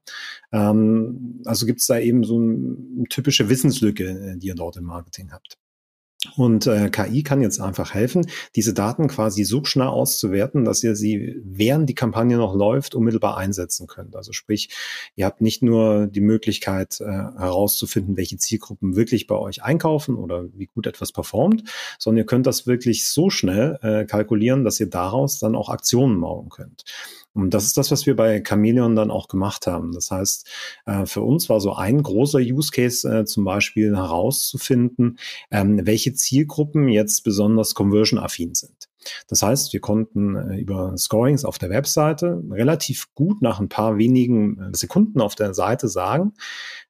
Ähm, 0.53 1.43
also 1.47 1.65
gibt 1.65 1.81
es 1.81 1.87
da 1.87 1.99
eben 1.99 2.23
so 2.25 2.39
eine 2.39 3.05
typische 3.09 3.49
Wissenslücke, 3.49 4.05
äh, 4.05 4.37
die 4.37 4.49
ihr 4.49 4.55
dort 4.55 4.77
im 4.77 4.85
Marketing 4.85 5.33
habt. 5.33 5.59
Und 6.37 6.67
äh, 6.67 6.91
KI 6.91 7.23
kann 7.23 7.41
jetzt 7.41 7.61
einfach 7.61 7.95
helfen, 7.95 8.27
diese 8.57 8.75
Daten 8.75 9.09
quasi 9.09 9.45
so 9.45 9.65
schnell 9.65 9.89
auszuwerten, 9.89 10.65
dass 10.65 10.83
ihr 10.83 10.95
sie, 10.95 11.41
während 11.45 11.89
die 11.89 11.95
Kampagne 11.95 12.37
noch 12.37 12.55
läuft, 12.55 12.95
unmittelbar 12.95 13.37
einsetzen 13.37 13.87
könnt. 13.87 14.17
Also 14.17 14.33
sprich, 14.33 14.71
ihr 15.17 15.27
habt 15.27 15.41
nicht 15.41 15.63
nur 15.63 16.07
die 16.07 16.21
Möglichkeit 16.21 17.01
äh, 17.01 17.05
herauszufinden, 17.05 18.17
welche 18.17 18.37
Zielgruppen 18.37 18.97
wirklich 18.97 19.27
bei 19.27 19.37
euch 19.37 19.63
einkaufen 19.63 20.17
oder 20.17 20.47
wie 20.55 20.67
gut 20.67 20.87
etwas 20.87 21.13
performt, 21.13 21.65
sondern 21.99 22.19
ihr 22.19 22.27
könnt 22.27 22.47
das 22.47 22.67
wirklich 22.67 23.07
so 23.07 23.31
schnell 23.31 23.79
äh, 23.83 24.05
kalkulieren, 24.05 24.65
dass 24.65 24.81
ihr 24.81 24.89
daraus 24.89 25.39
dann 25.39 25.55
auch 25.55 25.69
Aktionen 25.69 26.17
machen 26.19 26.49
könnt. 26.49 26.85
Und 27.35 27.55
das 27.55 27.65
ist 27.65 27.77
das, 27.77 27.91
was 27.91 28.07
wir 28.07 28.17
bei 28.17 28.43
Chameleon 28.43 28.97
dann 28.97 29.11
auch 29.11 29.29
gemacht 29.29 29.67
haben. 29.67 29.93
Das 29.93 30.11
heißt, 30.11 30.49
äh, 30.87 31.07
für 31.07 31.23
uns 31.23 31.49
war 31.49 31.61
so 31.61 31.75
ein 31.75 32.03
großer 32.03 32.39
Use 32.39 32.71
Case 32.73 33.09
äh, 33.09 33.25
zum 33.25 33.45
Beispiel 33.45 33.97
herauszufinden, 33.97 35.19
ähm, 35.51 35.81
welche 35.85 36.15
Zielgruppen 36.15 36.89
jetzt 36.89 37.23
besonders 37.23 37.75
conversion-affin 37.75 38.55
sind. 38.55 38.89
Das 39.29 39.43
heißt, 39.43 39.73
wir 39.73 39.81
konnten 39.81 40.35
äh, 40.35 40.57
über 40.57 40.97
Scorings 40.97 41.45
auf 41.45 41.59
der 41.59 41.71
Webseite 41.71 42.43
relativ 42.51 43.15
gut 43.15 43.41
nach 43.43 43.61
ein 43.61 43.69
paar 43.69 43.99
wenigen 43.99 44.75
Sekunden 44.75 45.21
auf 45.21 45.35
der 45.35 45.55
Seite 45.55 45.89
sagen, 45.89 46.35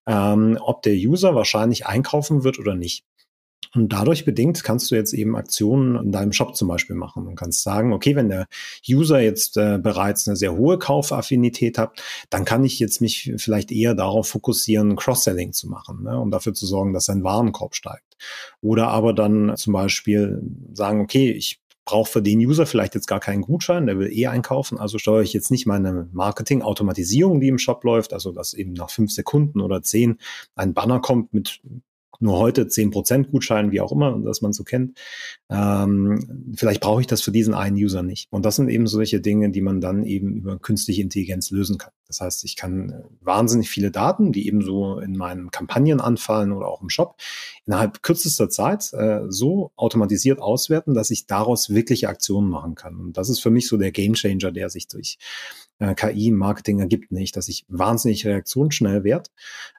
ähm, 0.07 0.59
ob 0.61 0.83
der 0.83 0.95
User 0.95 1.35
wahrscheinlich 1.35 1.87
einkaufen 1.87 2.45
wird 2.45 2.59
oder 2.59 2.75
nicht. 2.75 3.05
Und 3.75 3.93
dadurch 3.93 4.25
bedingt 4.25 4.63
kannst 4.65 4.91
du 4.91 4.95
jetzt 4.95 5.13
eben 5.13 5.37
Aktionen 5.37 5.97
in 5.97 6.13
deinem 6.13 6.33
Shop 6.33 6.57
zum 6.57 6.69
Beispiel 6.69 6.97
machen 6.97 7.27
und 7.27 7.37
kannst 7.37 7.63
sagen, 7.63 7.93
okay, 7.93 8.17
wenn 8.17 8.29
der 8.29 8.47
User 8.89 9.21
jetzt 9.21 9.57
äh, 9.57 9.79
bereits 9.79 10.27
eine 10.27 10.37
sehr 10.37 10.57
hohe 10.57 10.79
Kaufaffinität 10.79 11.79
hat, 11.79 12.01
dann 12.31 12.45
kann 12.45 12.65
ich 12.65 12.79
jetzt 12.79 13.01
mich 13.01 13.33
vielleicht 13.37 13.71
eher 13.71 13.95
darauf 13.95 14.29
fokussieren, 14.29 14.97
Cross-Selling 14.97 15.53
zu 15.53 15.69
machen, 15.69 16.03
ne, 16.03 16.19
um 16.19 16.31
dafür 16.31 16.55
zu 16.55 16.67
sorgen, 16.67 16.93
dass 16.93 17.07
sein 17.07 17.25
Warenkorb 17.25 17.75
steigt. 17.75 18.17
Oder 18.61 18.89
aber 18.89 19.13
dann 19.13 19.57
zum 19.57 19.73
Beispiel 19.73 20.43
sagen, 20.73 21.01
okay, 21.01 21.31
ich 21.31 21.61
brauche 21.89 22.11
für 22.11 22.23
den 22.23 22.39
User 22.39 22.67
vielleicht 22.67 22.95
jetzt 22.95 23.07
gar 23.07 23.19
keinen 23.19 23.41
Gutschein, 23.41 23.87
der 23.87 23.99
will 23.99 24.13
eh 24.13 24.27
einkaufen, 24.27 24.79
also 24.79 24.99
steuere 24.99 25.23
ich 25.23 25.33
jetzt 25.33 25.51
nicht 25.51 25.67
meine 25.67 26.07
Marketing-Automatisierung, 26.13 27.41
die 27.41 27.49
im 27.49 27.59
Shop 27.59 27.83
läuft, 27.83 28.13
also 28.13 28.31
dass 28.31 28.53
eben 28.53 28.75
nach 28.75 28.91
fünf 28.91 29.11
Sekunden 29.11 29.63
oder 29.63 29.83
zehn 29.83 30.19
ein 30.55 30.75
Banner 30.75 31.01
kommt 31.01 31.33
mit 31.33 31.61
nur 32.21 32.39
heute 32.39 32.67
zehn 32.69 32.91
Prozent 32.91 33.31
Gutschein, 33.31 33.71
wie 33.71 33.81
auch 33.81 33.93
immer, 33.93 34.19
dass 34.21 34.43
man 34.43 34.53
so 34.53 34.65
kennt. 34.65 34.99
Ähm, 35.51 36.55
vielleicht 36.57 36.81
brauche 36.81 37.01
ich 37.01 37.07
das 37.07 37.23
für 37.23 37.33
diesen 37.33 37.55
einen 37.55 37.77
User 37.77 38.03
nicht. 38.03 38.29
Und 38.31 38.45
das 38.45 38.57
sind 38.57 38.69
eben 38.69 38.87
solche 38.87 39.21
Dinge, 39.21 39.51
die 39.51 39.61
man 39.61 39.81
dann 39.81 40.05
eben 40.05 40.35
über 40.35 40.59
künstliche 40.59 41.03
Intelligenz 41.03 41.51
lösen 41.51 41.79
kann. 41.79 41.93
Das 42.09 42.21
heißt, 42.21 42.45
ich 42.45 42.57
kann 42.57 42.91
äh, 42.91 43.03
wahnsinnig 43.21 43.71
viele 43.71 43.91
Daten, 43.91 44.33
die 44.33 44.47
eben 44.47 44.63
so 44.63 44.99
in 44.99 45.17
meinen 45.17 45.51
Kampagnen 45.51 46.01
anfallen 46.01 46.53
oder 46.53 46.69
auch 46.69 46.83
im 46.83 46.89
Shop, 46.89 47.17
innerhalb 47.67 48.03
kürzester 48.03 48.49
Zeit 48.49 48.93
äh, 48.95 49.21
so 49.29 49.73
automatisiert 49.77 50.41
auswerten, 50.41 50.95
dass 50.95 51.11
ich 51.11 51.27
daraus 51.27 51.71
wirkliche 51.71 52.09
Aktionen 52.09 52.49
machen 52.49 52.75
kann. 52.75 52.97
Und 52.97 53.17
das 53.17 53.29
ist 53.29 53.41
für 53.41 53.51
mich 53.51 53.69
so 53.69 53.77
der 53.77 53.93
Gamechanger, 53.93 54.51
der 54.51 54.71
sich 54.71 54.89
durch 54.89 55.19
äh, 55.79 55.95
KI 55.95 56.29
im 56.29 56.37
Marketing 56.37 56.81
ergibt 56.81 57.13
nicht, 57.13 57.37
dass 57.37 57.49
ich 57.49 57.65
wahnsinnig 57.69 58.27
reaktionsschnell 58.27 59.05
werde 59.05 59.31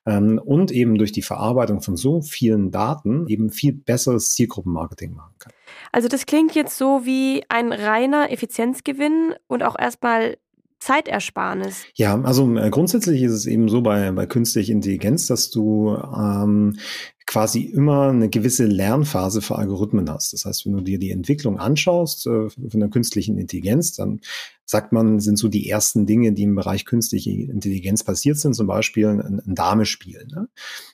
ähm, 0.05 0.39
und 0.43 0.71
eben 0.71 0.97
durch 0.97 1.11
die 1.11 1.21
Verarbeitung 1.21 1.81
von 1.81 1.97
so 1.97 2.21
vielen 2.21 2.71
Daten 2.71 3.27
eben 3.27 3.49
viel 3.49 3.73
besseres 3.73 4.31
Zielgruppenmarketing 4.31 5.13
machen 5.13 5.35
kann. 5.39 5.53
Also 5.91 6.07
das 6.07 6.25
klingt 6.25 6.55
jetzt 6.55 6.77
so 6.77 7.05
wie 7.05 7.43
ein 7.49 7.71
reiner 7.71 8.31
Effizienzgewinn 8.31 9.33
und 9.47 9.63
auch 9.63 9.77
erstmal 9.77 10.37
Zeitersparnis. 10.79 11.83
Ja, 11.95 12.21
also 12.21 12.55
äh, 12.57 12.69
grundsätzlich 12.69 13.21
ist 13.21 13.33
es 13.33 13.45
eben 13.45 13.67
so 13.67 13.81
bei, 13.81 14.11
bei 14.11 14.25
künstlicher 14.25 14.71
Intelligenz, 14.71 15.27
dass 15.27 15.49
du 15.49 15.97
ähm, 15.97 16.77
quasi 17.25 17.63
immer 17.63 18.09
eine 18.09 18.29
gewisse 18.29 18.65
Lernphase 18.65 19.41
für 19.41 19.57
Algorithmen 19.57 20.09
hast. 20.09 20.33
Das 20.33 20.45
heißt, 20.45 20.65
wenn 20.65 20.73
du 20.73 20.81
dir 20.81 20.97
die 20.97 21.11
Entwicklung 21.11 21.59
anschaust 21.59 22.27
äh, 22.27 22.49
von 22.49 22.79
der 22.79 22.89
künstlichen 22.89 23.37
Intelligenz, 23.37 23.93
dann 23.93 24.21
sagt 24.69 24.91
man, 24.91 25.19
sind 25.19 25.39
so 25.39 25.47
die 25.47 25.67
ersten 25.67 26.05
Dinge, 26.05 26.31
die 26.31 26.43
im 26.43 26.53
Bereich 26.53 26.85
künstliche 26.85 27.31
Intelligenz 27.31 28.03
passiert 28.03 28.37
sind, 28.37 28.53
zum 28.53 28.67
Beispiel 28.67 29.07
ein, 29.07 29.41
ein 29.43 29.55
Damespiel. 29.55 30.27
Ne? 30.31 30.47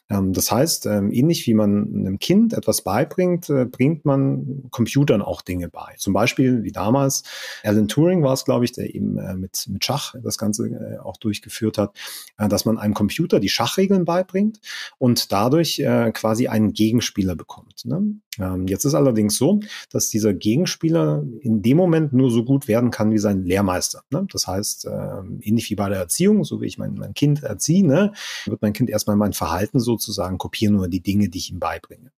Ähm, 0.10 0.32
das 0.32 0.50
heißt, 0.50 0.86
ähm, 0.86 1.12
ähnlich 1.12 1.46
wie 1.46 1.54
man 1.54 1.94
einem 1.94 2.18
Kind 2.20 2.54
etwas 2.54 2.84
beibringt, 2.84 3.50
äh, 3.50 3.66
bringt 3.66 4.06
man 4.06 4.64
Computern 4.72 5.22
auch 5.22 5.42
Dinge 5.42 5.68
bei. 5.68 5.94
Zum 5.98 6.14
Beispiel 6.14 6.64
wie 6.64 6.72
damals 6.72 7.24
Alan 7.64 7.90
Turing 7.90 8.24
war 8.24 8.32
es, 8.32 8.46
glaube 8.46 8.64
ich, 8.64 8.72
der 8.72 8.96
eben 8.96 9.18
äh, 9.18 9.36
mit, 9.36 9.66
mit 9.68 9.84
Schach 9.84 10.16
das 10.24 10.38
Ganze 10.38 10.68
äh, 10.68 11.00
auch 11.00 11.18
durchgeführt 11.18 11.78
hat, 11.78 11.98
äh, 12.38 12.48
dass 12.48 12.64
man 12.64 12.78
einem 12.78 12.94
Computer 12.94 13.42
die 13.42 13.50
Schachregeln 13.50 14.06
beibringt 14.06 14.62
und 15.00 15.34
dadurch 15.34 15.80
äh, 15.80 16.14
quasi 16.14 16.48
einen 16.48 16.72
Gegenspieler 16.72 17.36
bekommt. 17.36 17.84
Ne? 17.84 18.22
Ähm, 18.40 18.68
jetzt 18.68 18.86
ist 18.86 18.96
allerdings 18.96 19.38
so, 19.38 19.60
dass 19.92 20.10
dieser 20.10 20.34
Gegenspieler 20.34 21.24
in 21.42 21.62
dem 21.62 21.78
Moment 21.78 22.14
nur 22.14 22.32
so 22.32 22.44
gut 22.44 22.68
werden 22.68 22.92
kann 22.92 23.12
wie 23.12 23.18
sein 23.18 23.44
Lehrmeister. 23.44 23.65
Ne? 24.12 24.28
Das 24.32 24.48
heißt, 24.48 24.86
äh, 24.86 25.20
ähnlich 25.42 25.70
wie 25.70 25.76
bei 25.76 25.90
der 25.90 26.00
Erziehung, 26.00 26.44
so 26.44 26.62
wie 26.62 26.68
ich 26.68 26.78
mein, 26.78 26.96
mein 26.96 27.14
Kind 27.14 27.44
erziehe, 27.44 27.86
ne, 27.86 28.14
wird 28.46 28.62
mein 28.62 28.74
Kind 28.74 28.90
erstmal 28.90 29.16
mein 29.16 29.34
Verhalten 29.34 29.80
sozusagen 29.80 30.38
kopieren 30.38 30.78
oder 30.78 30.88
die 30.88 31.02
Dinge, 31.02 31.30
die 31.30 31.38
ich 31.38 31.52
ihm 31.52 31.60
beibringe. 31.60 32.12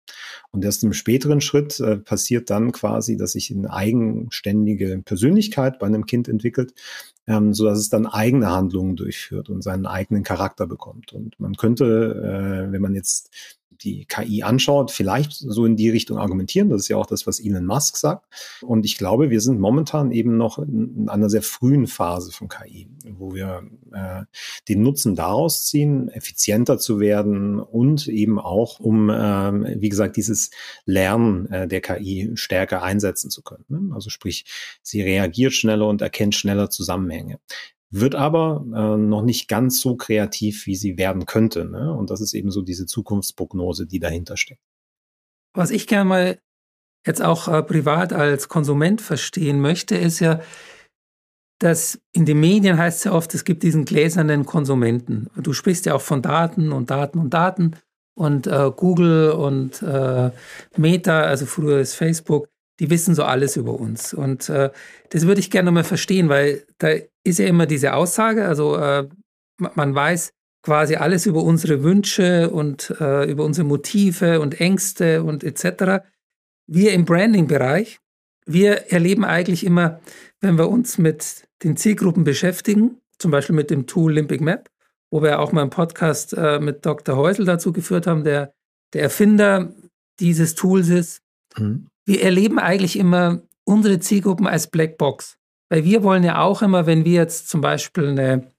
Und 0.50 0.64
erst 0.64 0.84
im 0.84 0.92
späteren 0.92 1.40
Schritt 1.40 1.80
äh, 1.80 1.96
passiert 1.96 2.50
dann 2.50 2.72
quasi, 2.72 3.16
dass 3.16 3.32
sich 3.32 3.50
eine 3.50 3.72
eigenständige 3.72 5.02
Persönlichkeit 5.04 5.78
bei 5.78 5.86
einem 5.86 6.06
Kind 6.06 6.28
entwickelt, 6.28 6.74
ähm, 7.26 7.54
so 7.54 7.68
es 7.68 7.88
dann 7.88 8.06
eigene 8.06 8.50
Handlungen 8.50 8.96
durchführt 8.96 9.48
und 9.50 9.62
seinen 9.62 9.86
eigenen 9.86 10.22
Charakter 10.22 10.66
bekommt. 10.66 11.12
Und 11.12 11.38
man 11.40 11.54
könnte, 11.54 11.84
äh, 12.68 12.72
wenn 12.72 12.82
man 12.82 12.94
jetzt 12.94 13.30
die 13.82 14.04
KI 14.06 14.42
anschaut, 14.42 14.90
vielleicht 14.90 15.32
so 15.32 15.64
in 15.64 15.76
die 15.76 15.90
Richtung 15.90 16.18
argumentieren. 16.18 16.68
Das 16.68 16.82
ist 16.82 16.88
ja 16.88 16.96
auch 16.96 17.06
das, 17.06 17.26
was 17.26 17.40
Elon 17.40 17.66
Musk 17.66 17.96
sagt. 17.96 18.26
Und 18.62 18.84
ich 18.84 18.98
glaube, 18.98 19.30
wir 19.30 19.40
sind 19.40 19.60
momentan 19.60 20.12
eben 20.12 20.36
noch 20.36 20.58
in 20.58 21.08
einer 21.08 21.28
sehr 21.30 21.42
frühen 21.42 21.86
Phase 21.86 22.32
von 22.32 22.48
KI, 22.48 22.88
wo 23.10 23.34
wir 23.34 23.62
äh, 23.92 24.22
den 24.68 24.82
Nutzen 24.82 25.14
daraus 25.14 25.66
ziehen, 25.66 26.08
effizienter 26.08 26.78
zu 26.78 27.00
werden 27.00 27.60
und 27.60 28.08
eben 28.08 28.38
auch, 28.38 28.80
um, 28.80 29.10
äh, 29.10 29.80
wie 29.80 29.88
gesagt, 29.88 30.16
dieses 30.16 30.50
Lernen 30.84 31.50
äh, 31.50 31.68
der 31.68 31.80
KI 31.80 32.32
stärker 32.34 32.82
einsetzen 32.82 33.30
zu 33.30 33.42
können. 33.42 33.64
Ne? 33.68 33.94
Also 33.94 34.10
sprich, 34.10 34.44
sie 34.82 35.02
reagiert 35.02 35.52
schneller 35.52 35.88
und 35.88 36.02
erkennt 36.02 36.34
schneller 36.34 36.70
Zusammenhänge 36.70 37.38
wird 38.00 38.14
aber 38.14 38.64
äh, 38.74 38.96
noch 38.96 39.22
nicht 39.22 39.48
ganz 39.48 39.80
so 39.80 39.96
kreativ, 39.96 40.66
wie 40.66 40.76
sie 40.76 40.98
werden 40.98 41.26
könnte. 41.26 41.64
Ne? 41.64 41.92
Und 41.92 42.10
das 42.10 42.20
ist 42.20 42.34
eben 42.34 42.50
so 42.50 42.62
diese 42.62 42.86
Zukunftsprognose, 42.86 43.86
die 43.86 43.98
dahinter 43.98 44.36
steckt. 44.36 44.62
Was 45.54 45.70
ich 45.70 45.86
gerne 45.86 46.04
mal 46.04 46.38
jetzt 47.06 47.22
auch 47.22 47.48
äh, 47.48 47.62
privat 47.62 48.12
als 48.12 48.48
Konsument 48.48 49.00
verstehen 49.00 49.60
möchte, 49.60 49.96
ist 49.96 50.20
ja, 50.20 50.40
dass 51.58 52.00
in 52.12 52.26
den 52.26 52.40
Medien 52.40 52.76
heißt 52.76 52.98
es 52.98 53.04
ja 53.04 53.12
oft, 53.12 53.34
es 53.34 53.44
gibt 53.44 53.62
diesen 53.62 53.84
gläsernen 53.84 54.44
Konsumenten. 54.44 55.28
Du 55.36 55.52
sprichst 55.52 55.86
ja 55.86 55.94
auch 55.94 56.02
von 56.02 56.20
Daten 56.20 56.72
und 56.72 56.90
Daten 56.90 57.18
und 57.18 57.30
Daten 57.30 57.76
und 58.14 58.46
äh, 58.46 58.70
Google 58.76 59.30
und 59.30 59.82
äh, 59.82 60.30
Meta, 60.76 61.22
also 61.22 61.46
früher 61.46 61.80
ist 61.80 61.94
Facebook, 61.94 62.48
die 62.80 62.90
wissen 62.90 63.14
so 63.14 63.24
alles 63.24 63.56
über 63.56 63.74
uns. 63.74 64.12
Und 64.12 64.48
äh, 64.48 64.70
das 65.10 65.26
würde 65.26 65.40
ich 65.40 65.50
gerne 65.50 65.70
mal 65.70 65.84
verstehen, 65.84 66.28
weil 66.28 66.64
da 66.78 66.90
ist 67.24 67.38
ja 67.38 67.46
immer 67.46 67.66
diese 67.66 67.94
Aussage, 67.94 68.46
also 68.46 68.76
äh, 68.76 69.08
man 69.58 69.94
weiß 69.94 70.32
quasi 70.62 70.96
alles 70.96 71.26
über 71.26 71.42
unsere 71.42 71.82
Wünsche 71.82 72.50
und 72.50 72.94
äh, 73.00 73.30
über 73.30 73.44
unsere 73.44 73.66
Motive 73.66 74.40
und 74.40 74.60
Ängste 74.60 75.22
und 75.22 75.44
etc. 75.44 76.04
Wir 76.66 76.92
im 76.92 77.04
Branding-Bereich, 77.04 78.00
wir 78.46 78.92
erleben 78.92 79.24
eigentlich 79.24 79.64
immer, 79.64 80.00
wenn 80.40 80.58
wir 80.58 80.68
uns 80.68 80.98
mit 80.98 81.48
den 81.62 81.76
Zielgruppen 81.76 82.24
beschäftigen, 82.24 83.00
zum 83.18 83.30
Beispiel 83.30 83.56
mit 83.56 83.70
dem 83.70 83.86
Tool 83.86 84.12
Olympic 84.12 84.42
Map, 84.42 84.68
wo 85.10 85.22
wir 85.22 85.38
auch 85.38 85.52
mal 85.52 85.62
einen 85.62 85.70
Podcast 85.70 86.34
äh, 86.34 86.58
mit 86.58 86.84
Dr. 86.84 87.16
Häusel 87.16 87.46
dazu 87.46 87.72
geführt 87.72 88.06
haben, 88.06 88.24
der 88.24 88.52
der 88.92 89.02
Erfinder 89.02 89.72
dieses 90.20 90.54
Tools 90.54 90.88
ist. 90.88 91.22
Mhm 91.56 91.88
wir 92.06 92.22
erleben 92.22 92.58
eigentlich 92.58 92.98
immer 92.98 93.42
unsere 93.64 93.98
Zielgruppen 93.98 94.46
als 94.46 94.68
Blackbox. 94.68 95.36
Weil 95.68 95.84
wir 95.84 96.02
wollen 96.02 96.22
ja 96.22 96.40
auch 96.40 96.62
immer, 96.62 96.86
wenn 96.86 97.04
wir 97.04 97.12
jetzt 97.12 97.48
zum 97.48 97.60
Beispiel 97.60 98.08
eine, 98.08 98.52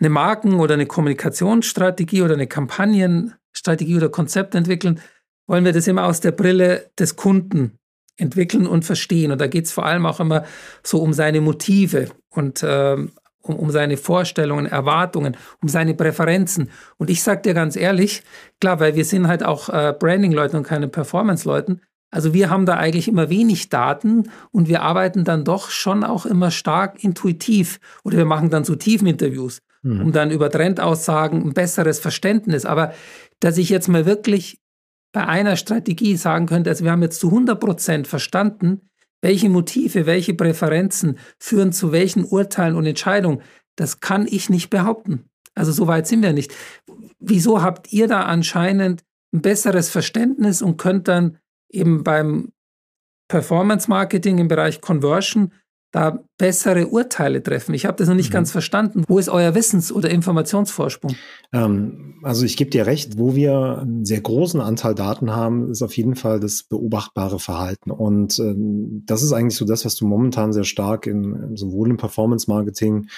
eine 0.00 0.08
Marken- 0.08 0.58
oder 0.58 0.74
eine 0.74 0.86
Kommunikationsstrategie 0.86 2.22
oder 2.22 2.34
eine 2.34 2.46
Kampagnenstrategie 2.46 3.96
oder 3.96 4.08
Konzept 4.08 4.54
entwickeln, 4.54 5.00
wollen 5.46 5.64
wir 5.64 5.72
das 5.72 5.86
immer 5.86 6.04
aus 6.04 6.20
der 6.20 6.32
Brille 6.32 6.90
des 6.98 7.16
Kunden 7.16 7.78
entwickeln 8.16 8.66
und 8.66 8.84
verstehen. 8.84 9.30
Und 9.30 9.40
da 9.40 9.46
geht 9.46 9.66
es 9.66 9.72
vor 9.72 9.84
allem 9.84 10.06
auch 10.06 10.18
immer 10.18 10.44
so 10.82 11.00
um 11.00 11.12
seine 11.12 11.42
Motive 11.42 12.08
und 12.30 12.64
ähm, 12.66 13.12
um, 13.42 13.56
um 13.56 13.70
seine 13.70 13.96
Vorstellungen, 13.96 14.66
Erwartungen, 14.66 15.36
um 15.62 15.68
seine 15.68 15.94
Präferenzen. 15.94 16.70
Und 16.96 17.10
ich 17.10 17.22
sage 17.22 17.42
dir 17.42 17.54
ganz 17.54 17.76
ehrlich, 17.76 18.22
klar, 18.60 18.80
weil 18.80 18.94
wir 18.94 19.04
sind 19.04 19.28
halt 19.28 19.44
auch 19.44 19.68
äh, 19.68 19.94
Branding-Leute 19.98 20.56
und 20.56 20.64
keine 20.64 20.88
Performance-Leuten, 20.88 21.82
also 22.10 22.32
wir 22.32 22.48
haben 22.48 22.64
da 22.64 22.74
eigentlich 22.74 23.08
immer 23.08 23.28
wenig 23.28 23.68
Daten 23.68 24.30
und 24.50 24.68
wir 24.68 24.82
arbeiten 24.82 25.24
dann 25.24 25.44
doch 25.44 25.70
schon 25.70 26.04
auch 26.04 26.24
immer 26.24 26.50
stark 26.50 27.04
intuitiv 27.04 27.80
oder 28.02 28.16
wir 28.16 28.24
machen 28.24 28.50
dann 28.50 28.64
so 28.64 28.74
Tiefeninterviews, 28.74 29.60
mhm. 29.82 30.00
um 30.00 30.12
dann 30.12 30.30
über 30.30 30.50
Trendaussagen 30.50 31.42
ein 31.42 31.52
besseres 31.52 32.00
Verständnis. 32.00 32.64
Aber 32.64 32.94
dass 33.40 33.58
ich 33.58 33.68
jetzt 33.68 33.88
mal 33.88 34.06
wirklich 34.06 34.58
bei 35.12 35.26
einer 35.26 35.56
Strategie 35.56 36.16
sagen 36.16 36.46
könnte, 36.46 36.70
also 36.70 36.84
wir 36.84 36.92
haben 36.92 37.02
jetzt 37.02 37.20
zu 37.20 37.28
100 37.28 37.60
Prozent 37.60 38.06
verstanden, 38.06 38.82
welche 39.20 39.50
Motive, 39.50 40.06
welche 40.06 40.34
Präferenzen 40.34 41.18
führen 41.38 41.72
zu 41.72 41.92
welchen 41.92 42.24
Urteilen 42.24 42.76
und 42.76 42.86
Entscheidungen, 42.86 43.42
das 43.76 44.00
kann 44.00 44.26
ich 44.26 44.48
nicht 44.48 44.70
behaupten. 44.70 45.24
Also 45.54 45.72
so 45.72 45.88
weit 45.88 46.06
sind 46.06 46.22
wir 46.22 46.32
nicht. 46.32 46.54
Wieso 47.18 47.62
habt 47.62 47.92
ihr 47.92 48.06
da 48.06 48.22
anscheinend 48.22 49.02
ein 49.32 49.42
besseres 49.42 49.90
Verständnis 49.90 50.62
und 50.62 50.78
könnt 50.78 51.08
dann 51.08 51.38
eben 51.70 52.04
beim 52.04 52.52
Performance 53.28 53.88
Marketing 53.88 54.38
im 54.38 54.48
Bereich 54.48 54.80
Conversion 54.80 55.52
da 55.90 56.22
bessere 56.36 56.88
Urteile 56.88 57.42
treffen. 57.42 57.72
Ich 57.72 57.86
habe 57.86 57.96
das 57.96 58.08
noch 58.08 58.14
nicht 58.14 58.28
mhm. 58.28 58.34
ganz 58.34 58.52
verstanden. 58.52 59.04
Wo 59.08 59.18
ist 59.18 59.30
euer 59.30 59.54
Wissens- 59.54 59.90
oder 59.90 60.10
Informationsvorsprung? 60.10 61.16
Ähm, 61.52 62.20
also 62.22 62.44
ich 62.44 62.58
gebe 62.58 62.70
dir 62.70 62.86
recht, 62.86 63.18
wo 63.18 63.34
wir 63.34 63.78
einen 63.78 64.04
sehr 64.04 64.20
großen 64.20 64.60
Anteil 64.60 64.94
Daten 64.94 65.30
haben, 65.30 65.70
ist 65.70 65.82
auf 65.82 65.96
jeden 65.96 66.14
Fall 66.14 66.40
das 66.40 66.62
beobachtbare 66.62 67.38
Verhalten. 67.38 67.90
Und 67.90 68.38
ähm, 68.38 69.02
das 69.06 69.22
ist 69.22 69.32
eigentlich 69.32 69.56
so 69.56 69.64
das, 69.64 69.86
was 69.86 69.94
du 69.94 70.06
momentan 70.06 70.52
sehr 70.52 70.64
stark 70.64 71.06
in, 71.06 71.56
sowohl 71.56 71.88
im 71.88 71.96
Performance 71.96 72.50
Marketing 72.50 73.08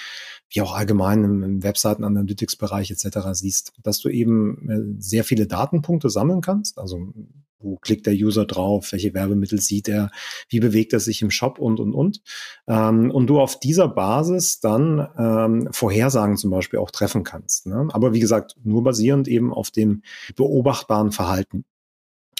wie 0.53 0.61
auch 0.61 0.73
allgemein 0.73 1.23
im, 1.23 1.43
im 1.43 1.63
Webseiten-Analytics-Bereich 1.63 2.91
etc. 2.91 3.19
siehst, 3.33 3.73
dass 3.83 3.99
du 3.99 4.09
eben 4.09 4.69
äh, 4.69 5.01
sehr 5.01 5.23
viele 5.25 5.45
Datenpunkte 5.45 6.09
sammeln 6.09 6.41
kannst. 6.41 6.77
Also 6.77 7.13
wo 7.61 7.77
klickt 7.77 8.05
der 8.05 8.13
User 8.13 8.45
drauf, 8.45 8.91
welche 8.91 9.13
Werbemittel 9.13 9.59
sieht 9.59 9.87
er, 9.87 10.11
wie 10.49 10.59
bewegt 10.59 10.93
er 10.93 10.99
sich 10.99 11.21
im 11.21 11.31
Shop 11.31 11.59
und, 11.59 11.79
und, 11.79 11.93
und. 11.93 12.21
Ähm, 12.67 13.11
und 13.11 13.27
du 13.27 13.39
auf 13.39 13.59
dieser 13.59 13.87
Basis 13.87 14.59
dann 14.59 15.07
ähm, 15.17 15.69
Vorhersagen 15.71 16.37
zum 16.37 16.51
Beispiel 16.51 16.79
auch 16.79 16.91
treffen 16.91 17.23
kannst. 17.23 17.67
Ne? 17.67 17.87
Aber 17.91 18.13
wie 18.13 18.19
gesagt, 18.19 18.55
nur 18.63 18.83
basierend 18.83 19.27
eben 19.27 19.53
auf 19.53 19.71
dem 19.71 20.03
beobachtbaren 20.35 21.11
Verhalten. 21.11 21.65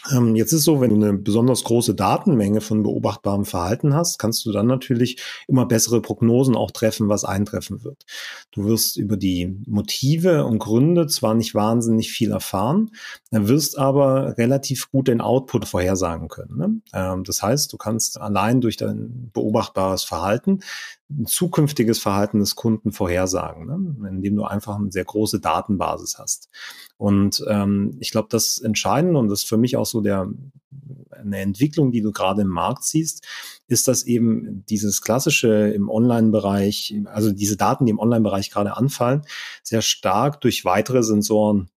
Ähm, 0.10 0.36
jetzt 0.36 0.51
ist 0.51 0.63
so, 0.63 0.81
wenn 0.81 0.89
du 0.89 0.96
eine 0.96 1.13
besonders 1.17 1.63
große 1.63 1.93
Datenmenge 1.93 2.62
von 2.62 2.81
beobachtbarem 2.81 3.46
Verhalten 3.46 3.93
hast, 3.93 4.17
kannst 4.17 4.46
du 4.46 4.51
dann 4.51 4.65
natürlich 4.65 5.22
immer 5.48 5.65
bessere 5.65 6.01
Prognosen 6.01 6.55
auch 6.55 6.72
treffen, 6.72 7.10
was 7.10 7.24
eintreffen 7.24 7.84
wird. 7.84 8.05
Du 8.51 8.65
wirst 8.65 8.98
über 8.98 9.15
die 9.17 9.55
Motive 9.67 10.46
und 10.46 10.60
Gründe 10.60 11.08
zwar 11.08 11.36
nicht 11.36 11.53
wahnsinnig 11.53 12.12
viel 12.12 12.31
erfahren, 12.31 12.91
wirst 13.29 13.77
aber 13.77 14.38
relativ 14.38 14.89
gut 14.89 15.08
den 15.08 15.22
Output 15.22 15.65
vorhersagen 15.65 16.27
können. 16.29 16.58
Ne? 16.58 16.81
Ähm, 16.93 17.24
das 17.24 17.43
heißt, 17.43 17.72
du 17.72 17.77
kannst 17.77 18.20
allein 18.20 18.62
durch 18.62 18.77
dein 18.77 19.29
beobachtbares 19.34 20.03
Verhalten 20.03 20.62
ein 21.20 21.25
zukünftiges 21.25 22.00
Verhalten 22.00 22.39
des 22.39 22.56
Kunden 22.56 22.91
vorhersagen, 22.91 23.65
ne? 23.65 24.10
indem 24.10 24.36
du 24.36 24.44
einfach 24.44 24.77
eine 24.77 24.91
sehr 24.91 25.06
große 25.06 25.39
Datenbasis 25.39 26.18
hast. 26.18 26.50
Und 26.98 27.44
ähm, 27.48 27.98
ich 28.00 28.12
glaube, 28.12 28.27
das 28.30 28.58
Entscheidende 28.58 29.20
und 29.20 29.30
das 29.30 29.41
ist 29.44 29.50
für 29.50 29.58
mich 29.58 29.77
auch 29.77 29.86
so 29.86 30.01
der 30.01 30.27
eine 31.12 31.39
Entwicklung, 31.39 31.91
die 31.91 32.01
du 32.01 32.12
gerade 32.12 32.41
im 32.41 32.48
Markt 32.48 32.84
siehst, 32.84 33.25
ist, 33.68 33.88
dass 33.88 34.03
eben 34.03 34.65
dieses 34.70 35.01
klassische 35.01 35.70
im 35.70 35.89
Online-Bereich, 35.89 36.96
also 37.06 37.32
diese 37.32 37.58
Daten, 37.58 37.86
die 37.86 37.91
im 37.91 38.00
Online-Bereich 38.00 38.50
gerade 38.50 38.75
anfallen, 38.75 39.22
sehr 39.63 39.82
stark 39.82 40.41
durch 40.41 40.65
weitere 40.65 41.03
Sensoren 41.03 41.70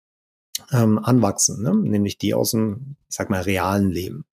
ähm, 0.73 0.99
anwachsen, 0.99 1.62
ne? 1.62 1.75
nämlich 1.75 2.18
die 2.18 2.35
aus 2.35 2.52
dem, 2.52 2.97
ich 3.09 3.16
sag 3.16 3.30
mal, 3.30 3.42
realen 3.42 3.90
Leben. 3.90 4.25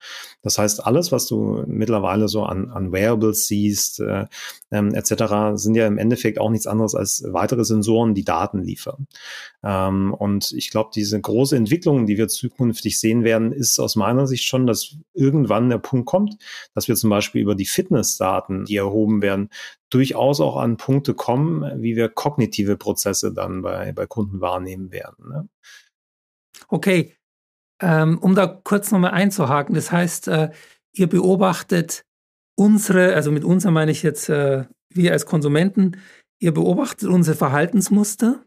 Das 0.42 0.58
heißt, 0.58 0.86
alles, 0.86 1.12
was 1.12 1.28
du 1.28 1.64
mittlerweile 1.68 2.28
so 2.28 2.44
an, 2.44 2.70
an 2.70 2.92
Wearables 2.92 3.48
siehst, 3.48 4.00
äh, 4.00 4.26
ähm, 4.72 4.94
etc., 4.94 5.56
sind 5.56 5.76
ja 5.76 5.88
im 5.88 5.98
Endeffekt 5.98 6.40
auch 6.40 6.50
nichts 6.50 6.68
anderes 6.68 6.96
als 6.96 7.24
weitere 7.28 7.66
Sensoren, 7.66 8.16
die 8.16 8.24
Daten 8.24 8.64
liefern. 8.64 9.08
Ähm, 9.64 10.14
und 10.14 10.52
ich 10.54 10.72
glaube, 10.72 10.92
diese 10.94 11.20
große 11.20 11.56
Entwicklung, 11.56 12.06
die 12.06 12.18
wir 12.18 12.28
zukünftig 12.28 13.00
sehen 13.00 13.24
werden, 13.24 13.52
ist 13.52 13.80
aus 13.80 13.96
meiner 13.96 14.28
Sicht 14.28 14.46
schon, 14.46 14.66
dass 14.66 14.96
irgendwann 15.14 15.70
der 15.70 15.78
Punkt 15.78 16.08
kommt, 16.08 16.38
dass 16.74 16.88
wir 16.88 16.96
zum 16.96 17.10
Beispiel 17.10 17.42
über 17.42 17.56
die 17.56 17.66
Fitnessdaten, 17.66 18.66
die 18.66 18.78
erhoben 18.78 19.22
werden, 19.22 19.50
durchaus 19.92 20.40
auch 20.40 20.58
an 20.58 20.78
Punkte 20.78 21.14
kommen, 21.14 21.82
wie 21.82 21.96
wir 21.96 22.10
kognitive 22.10 22.78
Prozesse 22.78 23.32
dann 23.34 23.62
bei, 23.62 23.92
bei 23.92 24.08
Kunden 24.08 24.42
wahrnehmen 24.42 24.92
werden. 24.92 25.30
Ne? 25.30 25.50
Okay, 26.68 27.16
ähm, 27.82 28.18
um 28.20 28.36
da 28.36 28.48
kurz 28.48 28.92
nochmal 28.92 29.12
einzuhaken, 29.12 29.76
das 29.76 29.92
heißt, 29.92 30.28
äh, 30.28 30.52
ihr 30.94 31.08
beobachtet 31.08 32.06
unsere, 32.56 33.16
also 33.16 33.32
mit 33.32 33.44
unser 33.44 33.72
meine 33.72 33.92
ich 33.92 34.04
jetzt 34.04 34.30
äh, 34.30 34.66
wir 34.94 35.14
als 35.14 35.26
Konsumenten, 35.26 35.98
ihr 36.40 36.54
beobachtet 36.54 37.10
unsere 37.10 37.38
Verhaltensmuster 37.38 38.44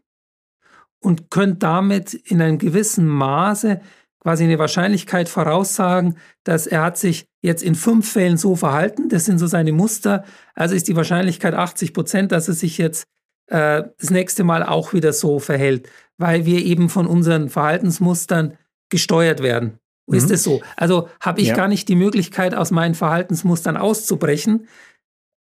und 0.99 1.29
könnt 1.31 1.63
damit 1.63 2.13
in 2.13 2.41
einem 2.41 2.57
gewissen 2.57 3.07
Maße 3.07 3.81
quasi 4.19 4.43
eine 4.43 4.57
Wahrscheinlichkeit 4.57 5.29
voraussagen, 5.29 6.17
dass 6.43 6.65
er 6.65 6.81
hat 6.81 6.97
sich 6.97 7.27
jetzt 7.43 7.61
in 7.61 7.75
fünf 7.75 8.11
Fällen 8.11 8.37
so 8.37 8.55
verhalten, 8.55 9.07
das 9.09 9.25
sind 9.25 9.37
so 9.37 9.45
seine 9.45 9.71
Muster, 9.71 10.23
also 10.55 10.73
ist 10.73 10.87
die 10.87 10.95
Wahrscheinlichkeit 10.95 11.53
80 11.53 11.93
Prozent, 11.93 12.31
dass 12.31 12.47
er 12.47 12.55
sich 12.55 12.77
jetzt 12.79 13.05
äh, 13.47 13.83
das 13.99 14.09
nächste 14.09 14.43
Mal 14.43 14.63
auch 14.63 14.93
wieder 14.93 15.13
so 15.13 15.39
verhält 15.39 15.89
weil 16.17 16.45
wir 16.45 16.63
eben 16.63 16.89
von 16.89 17.07
unseren 17.07 17.49
Verhaltensmustern 17.49 18.57
gesteuert 18.89 19.41
werden. 19.41 19.79
Mhm. 20.07 20.17
Ist 20.17 20.31
es 20.31 20.43
so? 20.43 20.61
Also 20.77 21.09
habe 21.19 21.41
ich 21.41 21.49
ja. 21.49 21.55
gar 21.55 21.67
nicht 21.67 21.87
die 21.87 21.95
Möglichkeit, 21.95 22.55
aus 22.55 22.71
meinen 22.71 22.95
Verhaltensmustern 22.95 23.77
auszubrechen. 23.77 24.67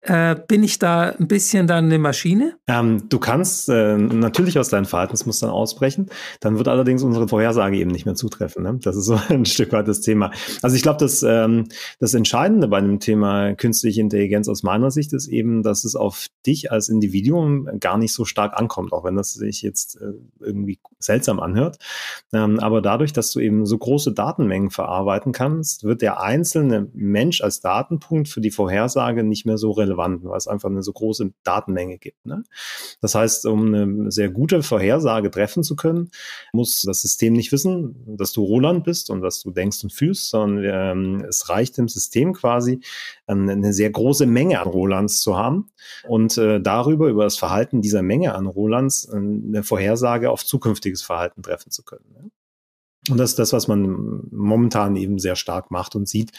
Äh, 0.01 0.35
bin 0.47 0.63
ich 0.63 0.79
da 0.79 1.09
ein 1.09 1.27
bisschen 1.27 1.67
dann 1.67 1.85
eine 1.85 1.97
Maschine? 1.97 2.57
Ähm, 2.67 3.09
du 3.09 3.19
kannst 3.19 3.67
äh, 3.67 3.97
natürlich 3.97 4.59
aus 4.59 4.69
deinen 4.69 4.85
Verhaltensmustern 4.85 5.49
ausbrechen. 5.49 6.09
Dann 6.39 6.57
wird 6.57 6.67
allerdings 6.67 7.03
unsere 7.03 7.27
Vorhersage 7.27 7.77
eben 7.77 7.91
nicht 7.91 8.05
mehr 8.05 8.15
zutreffen. 8.15 8.63
Ne? 8.63 8.79
Das 8.81 8.95
ist 8.95 9.05
so 9.05 9.19
ein 9.29 9.45
Stück 9.45 9.71
weit 9.71 9.87
das 9.87 10.01
Thema. 10.01 10.31
Also 10.61 10.75
ich 10.75 10.83
glaube, 10.83 10.99
das, 10.99 11.23
ähm, 11.23 11.67
das 11.99 12.13
Entscheidende 12.13 12.67
bei 12.67 12.79
dem 12.79 12.99
Thema 12.99 13.55
künstliche 13.55 14.01
Intelligenz 14.01 14.47
aus 14.47 14.63
meiner 14.63 14.91
Sicht 14.91 15.13
ist 15.13 15.27
eben, 15.27 15.63
dass 15.63 15.83
es 15.83 15.95
auf 15.95 16.27
dich 16.45 16.71
als 16.71 16.89
Individuum 16.89 17.67
gar 17.79 17.97
nicht 17.97 18.13
so 18.13 18.23
stark 18.23 18.57
ankommt, 18.57 18.93
auch 18.93 19.03
wenn 19.03 19.15
das 19.15 19.33
sich 19.33 19.61
jetzt 19.61 19.99
äh, 19.99 20.13
irgendwie 20.39 20.79
seltsam 20.99 21.39
anhört. 21.39 21.77
Ähm, 22.33 22.59
aber 22.59 22.81
dadurch, 22.81 23.13
dass 23.13 23.31
du 23.31 23.39
eben 23.39 23.65
so 23.65 23.77
große 23.77 24.13
Datenmengen 24.13 24.69
verarbeiten 24.69 25.31
kannst, 25.31 25.83
wird 25.83 26.01
der 26.01 26.21
einzelne 26.21 26.87
Mensch 26.93 27.41
als 27.41 27.59
Datenpunkt 27.59 28.29
für 28.29 28.41
die 28.41 28.51
Vorhersage 28.51 29.23
nicht 29.23 29.45
mehr 29.45 29.57
so 29.57 29.71
relevant 29.71 29.86
relevant, 29.87 30.23
weil 30.23 30.37
es 30.37 30.47
einfach 30.47 30.69
eine 30.69 30.83
so 30.83 30.93
große 30.93 31.31
Datenmenge 31.43 31.97
gibt. 31.97 32.25
Ne? 32.25 32.43
Das 33.01 33.15
heißt, 33.15 33.45
um 33.45 33.73
eine 33.73 34.11
sehr 34.11 34.29
gute 34.29 34.63
Vorhersage 34.63 35.31
treffen 35.31 35.63
zu 35.63 35.75
können, 35.75 36.11
muss 36.53 36.81
das 36.81 37.01
System 37.01 37.33
nicht 37.33 37.51
wissen, 37.51 38.17
dass 38.17 38.33
du 38.33 38.43
Roland 38.43 38.83
bist 38.83 39.09
und 39.09 39.21
was 39.21 39.41
du 39.41 39.51
denkst 39.51 39.83
und 39.83 39.93
fühlst, 39.93 40.29
sondern 40.29 40.63
ähm, 40.65 41.25
es 41.27 41.49
reicht 41.49 41.77
dem 41.77 41.87
System 41.87 42.33
quasi, 42.33 42.81
eine 43.27 43.73
sehr 43.73 43.89
große 43.89 44.25
Menge 44.25 44.61
an 44.61 44.67
Rolands 44.67 45.21
zu 45.21 45.37
haben 45.37 45.69
und 46.07 46.37
äh, 46.37 46.61
darüber, 46.61 47.07
über 47.07 47.23
das 47.23 47.37
Verhalten 47.37 47.81
dieser 47.81 48.01
Menge 48.01 48.35
an 48.35 48.47
Rolands, 48.47 49.05
äh, 49.05 49.17
eine 49.17 49.63
Vorhersage 49.63 50.31
auf 50.31 50.45
zukünftiges 50.45 51.01
Verhalten 51.01 51.43
treffen 51.43 51.71
zu 51.71 51.83
können. 51.83 52.05
Ne? 52.13 52.31
Und 53.09 53.17
das 53.17 53.31
ist 53.31 53.39
das, 53.39 53.53
was 53.53 53.67
man 53.67 54.27
momentan 54.31 54.95
eben 54.95 55.19
sehr 55.19 55.35
stark 55.35 55.71
macht 55.71 55.95
und 55.95 56.07
sieht 56.07 56.31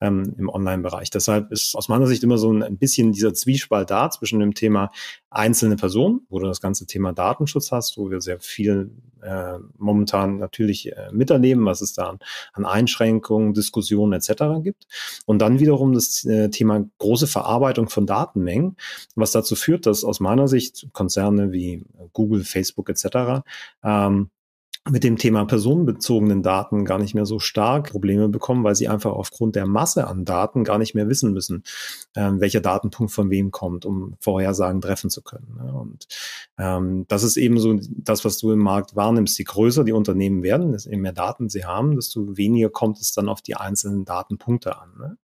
ähm, 0.00 0.34
im 0.38 0.48
Online-Bereich. 0.48 1.10
Deshalb 1.10 1.50
ist 1.52 1.74
aus 1.74 1.88
meiner 1.88 2.06
Sicht 2.06 2.22
immer 2.22 2.38
so 2.38 2.52
ein, 2.52 2.78
bisschen 2.78 3.12
dieser 3.12 3.34
Zwiespalt 3.34 3.90
da 3.90 4.10
zwischen 4.10 4.40
dem 4.40 4.54
Thema 4.54 4.90
einzelne 5.30 5.76
Person, 5.76 6.22
wo 6.28 6.38
du 6.38 6.46
das 6.46 6.60
ganze 6.60 6.86
Thema 6.86 7.12
Datenschutz 7.12 7.72
hast, 7.72 7.98
wo 7.98 8.10
wir 8.10 8.20
sehr 8.20 8.40
viel 8.40 8.90
äh, 9.22 9.58
momentan 9.76 10.38
natürlich 10.38 10.92
äh, 10.92 11.10
miterleben, 11.12 11.64
was 11.64 11.80
es 11.80 11.92
da 11.92 12.10
an, 12.10 12.18
an 12.52 12.64
Einschränkungen, 12.64 13.54
Diskussionen 13.54 14.12
etc. 14.12 14.62
gibt. 14.62 14.86
Und 15.26 15.40
dann 15.40 15.58
wiederum 15.58 15.92
das 15.92 16.24
äh, 16.24 16.50
Thema 16.50 16.84
große 16.98 17.26
Verarbeitung 17.26 17.88
von 17.88 18.06
Datenmengen, 18.06 18.76
was 19.16 19.32
dazu 19.32 19.56
führt, 19.56 19.86
dass 19.86 20.04
aus 20.04 20.20
meiner 20.20 20.48
Sicht 20.48 20.88
Konzerne 20.92 21.52
wie 21.52 21.84
Google, 22.12 22.44
Facebook 22.44 22.88
etc. 22.88 23.42
Ähm, 23.82 24.30
mit 24.90 25.04
dem 25.04 25.16
Thema 25.16 25.44
personenbezogenen 25.44 26.42
Daten 26.42 26.84
gar 26.84 26.98
nicht 26.98 27.14
mehr 27.14 27.26
so 27.26 27.38
stark 27.38 27.90
Probleme 27.90 28.28
bekommen, 28.28 28.64
weil 28.64 28.74
sie 28.74 28.88
einfach 28.88 29.12
aufgrund 29.12 29.56
der 29.56 29.66
Masse 29.66 30.06
an 30.06 30.24
Daten 30.24 30.64
gar 30.64 30.78
nicht 30.78 30.94
mehr 30.94 31.08
wissen 31.08 31.32
müssen, 31.32 31.62
ähm, 32.16 32.40
welcher 32.40 32.60
Datenpunkt 32.60 33.12
von 33.12 33.30
wem 33.30 33.50
kommt, 33.50 33.84
um 33.84 34.14
Vorhersagen 34.20 34.80
treffen 34.80 35.10
zu 35.10 35.22
können. 35.22 35.56
Ne? 35.56 35.72
Und 35.72 36.06
ähm, 36.58 37.04
das 37.08 37.22
ist 37.22 37.36
eben 37.36 37.58
so 37.58 37.78
das, 37.88 38.24
was 38.24 38.38
du 38.38 38.52
im 38.52 38.60
Markt 38.60 38.96
wahrnimmst. 38.96 39.38
Je 39.38 39.44
größer 39.44 39.84
die 39.84 39.92
Unternehmen 39.92 40.42
werden, 40.42 40.72
desto 40.72 40.96
mehr 40.96 41.12
Daten 41.12 41.48
sie 41.48 41.64
haben, 41.64 41.96
desto 41.96 42.36
weniger 42.36 42.70
kommt 42.70 42.98
es 42.98 43.12
dann 43.12 43.28
auf 43.28 43.42
die 43.42 43.56
einzelnen 43.56 44.04
Datenpunkte 44.04 44.78
an. 44.80 44.90
Ne? 44.98 45.18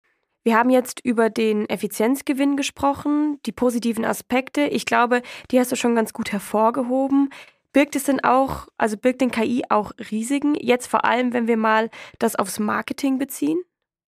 Wir 0.43 0.57
haben 0.57 0.71
jetzt 0.71 0.99
über 1.03 1.29
den 1.29 1.69
Effizienzgewinn 1.69 2.57
gesprochen, 2.57 3.37
die 3.45 3.51
positiven 3.51 4.05
Aspekte. 4.05 4.61
Ich 4.61 4.85
glaube, 4.85 5.21
die 5.51 5.59
hast 5.59 5.71
du 5.71 5.75
schon 5.75 5.95
ganz 5.95 6.13
gut 6.13 6.31
hervorgehoben. 6.31 7.29
Birgt 7.73 7.95
es 7.95 8.03
denn 8.03 8.23
auch, 8.23 8.67
also 8.77 8.97
birgt 8.97 9.21
den 9.21 9.31
KI 9.31 9.63
auch 9.69 9.91
Risiken? 10.11 10.55
Jetzt 10.55 10.87
vor 10.87 11.05
allem, 11.05 11.33
wenn 11.33 11.47
wir 11.47 11.57
mal 11.57 11.89
das 12.19 12.35
aufs 12.35 12.59
Marketing 12.59 13.17
beziehen? 13.17 13.61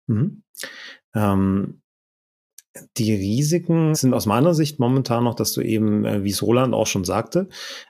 Mhm. 0.06 0.42
Ähm, 1.14 1.80
die 2.96 3.14
Risiken 3.14 3.94
sind 3.94 4.14
aus 4.14 4.26
meiner 4.26 4.52
Sicht 4.52 4.80
momentan 4.80 5.24
noch, 5.24 5.34
dass 5.34 5.52
du 5.52 5.60
eben, 5.60 6.04
äh, 6.04 6.24
wie 6.24 6.30
es 6.30 6.42
Roland 6.42 6.74
auch 6.74 6.88
schon 6.88 7.04
sagte, 7.04 7.48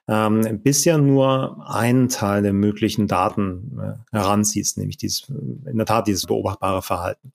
ähm, 0.09 0.61
bisher 0.63 0.99
nur 0.99 1.65
einen 1.67 2.09
Teil 2.09 2.43
der 2.43 2.53
möglichen 2.53 3.09
Daten 3.09 3.79
äh, 3.81 4.17
heranziehst, 4.17 4.77
nämlich 4.77 4.99
dieses, 4.99 5.29
in 5.31 5.77
der 5.77 5.87
Tat 5.87 6.07
dieses 6.07 6.27
beobachtbare 6.27 6.83
Verhalten. 6.83 7.33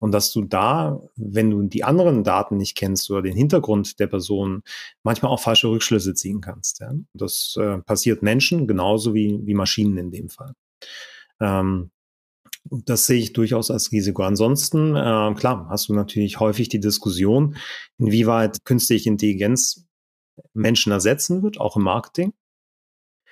Und 0.00 0.12
dass 0.12 0.32
du 0.32 0.42
da, 0.42 1.00
wenn 1.16 1.50
du 1.50 1.62
die 1.62 1.84
anderen 1.84 2.24
Daten 2.24 2.56
nicht 2.56 2.76
kennst 2.76 3.10
oder 3.10 3.22
den 3.22 3.36
Hintergrund 3.36 4.00
der 4.00 4.06
Person, 4.06 4.62
manchmal 5.02 5.30
auch 5.30 5.40
falsche 5.40 5.68
Rückschlüsse 5.68 6.14
ziehen 6.14 6.40
kannst. 6.40 6.80
Ja? 6.80 6.92
Das 7.12 7.54
äh, 7.60 7.78
passiert 7.78 8.22
Menschen 8.22 8.66
genauso 8.66 9.14
wie, 9.14 9.40
wie 9.44 9.54
Maschinen 9.54 9.98
in 9.98 10.10
dem 10.10 10.30
Fall. 10.30 10.54
Ähm, 11.40 11.90
das 12.64 13.06
sehe 13.06 13.18
ich 13.18 13.32
durchaus 13.32 13.70
als 13.70 13.92
Risiko. 13.92 14.22
Ansonsten, 14.22 14.96
äh, 14.96 15.34
klar, 15.34 15.66
hast 15.68 15.88
du 15.88 15.94
natürlich 15.94 16.40
häufig 16.40 16.68
die 16.68 16.80
Diskussion, 16.80 17.56
inwieweit 17.98 18.64
künstliche 18.64 19.08
Intelligenz 19.08 19.86
Menschen 20.54 20.92
ersetzen 20.92 21.42
wird, 21.42 21.60
auch 21.60 21.76
im 21.76 21.82
Marketing. 21.82 22.32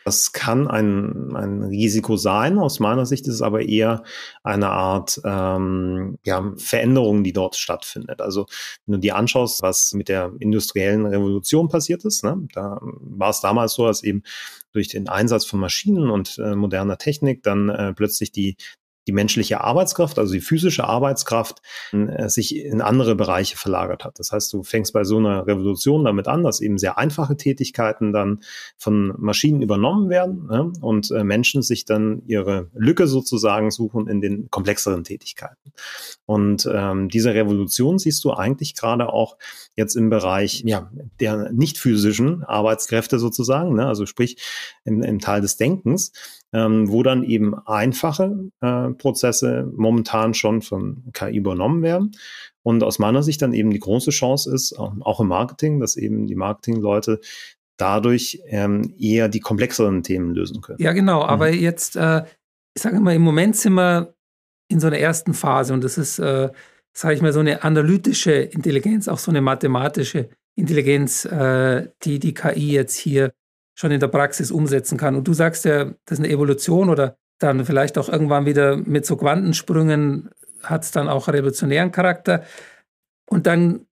Das 0.08 0.32
kann 0.32 0.68
ein, 0.68 1.36
ein 1.36 1.64
Risiko 1.64 2.16
sein. 2.16 2.58
Aus 2.58 2.80
meiner 2.80 3.04
Sicht 3.04 3.26
ist 3.26 3.34
es 3.34 3.42
aber 3.42 3.60
eher 3.60 4.04
eine 4.42 4.70
Art 4.70 5.20
ähm, 5.22 6.16
ja, 6.24 6.50
Veränderung, 6.56 7.24
die 7.24 7.34
dort 7.34 7.56
stattfindet. 7.56 8.22
Also 8.22 8.46
wenn 8.86 8.94
du 8.94 9.00
dir 9.00 9.16
anschaust, 9.16 9.60
was 9.60 9.92
mit 9.92 10.08
der 10.08 10.32
industriellen 10.40 11.04
Revolution 11.04 11.68
passiert 11.68 12.06
ist, 12.06 12.24
ne, 12.24 12.48
da 12.54 12.78
war 12.80 13.28
es 13.28 13.42
damals 13.42 13.74
so, 13.74 13.86
dass 13.86 14.02
eben 14.02 14.22
durch 14.72 14.88
den 14.88 15.10
Einsatz 15.10 15.44
von 15.44 15.60
Maschinen 15.60 16.08
und 16.08 16.38
äh, 16.38 16.54
moderner 16.54 16.96
Technik 16.96 17.42
dann 17.42 17.68
äh, 17.68 17.92
plötzlich 17.92 18.32
die 18.32 18.56
die 19.08 19.12
menschliche 19.12 19.62
Arbeitskraft, 19.62 20.18
also 20.18 20.34
die 20.34 20.40
physische 20.40 20.84
Arbeitskraft, 20.84 21.62
äh, 21.92 22.28
sich 22.28 22.54
in 22.54 22.82
andere 22.82 23.16
Bereiche 23.16 23.56
verlagert 23.56 24.04
hat. 24.04 24.18
Das 24.18 24.32
heißt, 24.32 24.52
du 24.52 24.62
fängst 24.62 24.92
bei 24.92 25.02
so 25.02 25.16
einer 25.16 25.46
Revolution 25.46 26.04
damit 26.04 26.28
an, 26.28 26.44
dass 26.44 26.60
eben 26.60 26.76
sehr 26.76 26.98
einfache 26.98 27.36
Tätigkeiten 27.36 28.12
dann 28.12 28.40
von 28.76 29.14
Maschinen 29.16 29.62
übernommen 29.62 30.10
werden 30.10 30.46
ne? 30.46 30.72
und 30.82 31.10
äh, 31.10 31.24
Menschen 31.24 31.62
sich 31.62 31.86
dann 31.86 32.22
ihre 32.26 32.68
Lücke 32.74 33.06
sozusagen 33.06 33.70
suchen 33.70 34.08
in 34.08 34.20
den 34.20 34.50
komplexeren 34.50 35.04
Tätigkeiten. 35.04 35.72
Und 36.26 36.68
ähm, 36.70 37.08
diese 37.08 37.32
Revolution 37.32 37.98
siehst 37.98 38.22
du 38.24 38.34
eigentlich 38.34 38.74
gerade 38.74 39.10
auch 39.10 39.38
jetzt 39.74 39.96
im 39.96 40.10
Bereich 40.10 40.62
ja, 40.66 40.90
der 41.18 41.50
nicht 41.50 41.78
physischen 41.78 42.44
Arbeitskräfte 42.44 43.18
sozusagen, 43.18 43.74
ne? 43.74 43.86
also 43.86 44.04
sprich 44.04 44.36
im, 44.84 45.02
im 45.02 45.18
Teil 45.18 45.40
des 45.40 45.56
Denkens 45.56 46.12
ähm, 46.52 46.90
wo 46.90 47.02
dann 47.02 47.22
eben 47.24 47.54
einfache 47.66 48.50
äh, 48.60 48.90
Prozesse 48.90 49.70
momentan 49.76 50.34
schon 50.34 50.62
von 50.62 51.04
KI 51.12 51.36
übernommen 51.36 51.82
werden. 51.82 52.12
Und 52.62 52.82
aus 52.82 52.98
meiner 52.98 53.22
Sicht 53.22 53.42
dann 53.42 53.52
eben 53.52 53.70
die 53.70 53.78
große 53.78 54.10
Chance 54.10 54.52
ist, 54.52 54.78
auch 54.78 55.20
im 55.20 55.28
Marketing, 55.28 55.80
dass 55.80 55.96
eben 55.96 56.26
die 56.26 56.34
Marketingleute 56.34 57.20
dadurch 57.78 58.42
ähm, 58.46 58.94
eher 58.98 59.28
die 59.28 59.40
komplexeren 59.40 60.02
Themen 60.02 60.34
lösen 60.34 60.60
können. 60.60 60.80
Ja, 60.80 60.92
genau. 60.92 61.22
Mhm. 61.22 61.28
Aber 61.28 61.50
jetzt, 61.50 61.96
äh, 61.96 62.24
ich 62.74 62.82
sage 62.82 63.00
mal, 63.00 63.14
im 63.14 63.22
Moment 63.22 63.56
sind 63.56 63.74
wir 63.74 64.14
in 64.70 64.80
so 64.80 64.86
einer 64.86 64.98
ersten 64.98 65.32
Phase 65.32 65.72
und 65.72 65.82
das 65.82 65.96
ist, 65.96 66.18
äh, 66.18 66.50
sage 66.92 67.14
ich 67.14 67.22
mal, 67.22 67.32
so 67.32 67.40
eine 67.40 67.62
analytische 67.62 68.32
Intelligenz, 68.32 69.08
auch 69.08 69.18
so 69.18 69.30
eine 69.30 69.40
mathematische 69.40 70.28
Intelligenz, 70.56 71.24
äh, 71.24 71.88
die 72.02 72.18
die 72.18 72.34
KI 72.34 72.72
jetzt 72.72 72.96
hier 72.96 73.32
schon 73.78 73.92
in 73.92 74.00
der 74.00 74.08
Praxis 74.08 74.50
umsetzen 74.50 74.98
kann. 74.98 75.14
Und 75.14 75.28
du 75.28 75.32
sagst 75.32 75.64
ja, 75.64 75.84
das 75.84 76.18
ist 76.18 76.24
eine 76.24 76.30
Evolution 76.30 76.90
oder 76.90 77.16
dann 77.38 77.64
vielleicht 77.64 77.96
auch 77.96 78.08
irgendwann 78.08 78.44
wieder 78.44 78.76
mit 78.76 79.06
so 79.06 79.16
Quantensprüngen 79.16 80.30
hat 80.64 80.82
es 80.82 80.90
dann 80.90 81.08
auch 81.08 81.28
revolutionären 81.28 81.92
Charakter. 81.92 82.42
Und 83.30 83.46
dann 83.46 83.86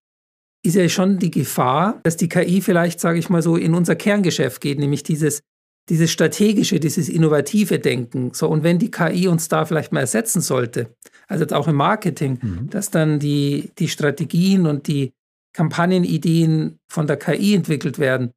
ist 0.64 0.74
ja 0.74 0.88
schon 0.88 1.18
die 1.20 1.30
Gefahr, 1.30 2.00
dass 2.02 2.16
die 2.16 2.28
KI 2.28 2.60
vielleicht, 2.60 2.98
sage 2.98 3.20
ich 3.20 3.30
mal 3.30 3.42
so, 3.42 3.56
in 3.56 3.74
unser 3.74 3.94
Kerngeschäft 3.94 4.60
geht, 4.60 4.80
nämlich 4.80 5.04
dieses, 5.04 5.42
dieses 5.88 6.10
strategische, 6.10 6.80
dieses 6.80 7.08
innovative 7.08 7.78
Denken. 7.78 8.34
So, 8.34 8.48
und 8.48 8.64
wenn 8.64 8.80
die 8.80 8.90
KI 8.90 9.28
uns 9.28 9.46
da 9.46 9.64
vielleicht 9.66 9.92
mal 9.92 10.00
ersetzen 10.00 10.40
sollte, 10.40 10.96
also 11.28 11.46
auch 11.54 11.68
im 11.68 11.76
Marketing, 11.76 12.40
mhm. 12.42 12.70
dass 12.70 12.90
dann 12.90 13.20
die, 13.20 13.70
die 13.78 13.88
Strategien 13.88 14.66
und 14.66 14.88
die 14.88 15.12
Kampagnenideen 15.52 16.80
von 16.90 17.06
der 17.06 17.18
KI 17.18 17.54
entwickelt 17.54 18.00
werden, 18.00 18.32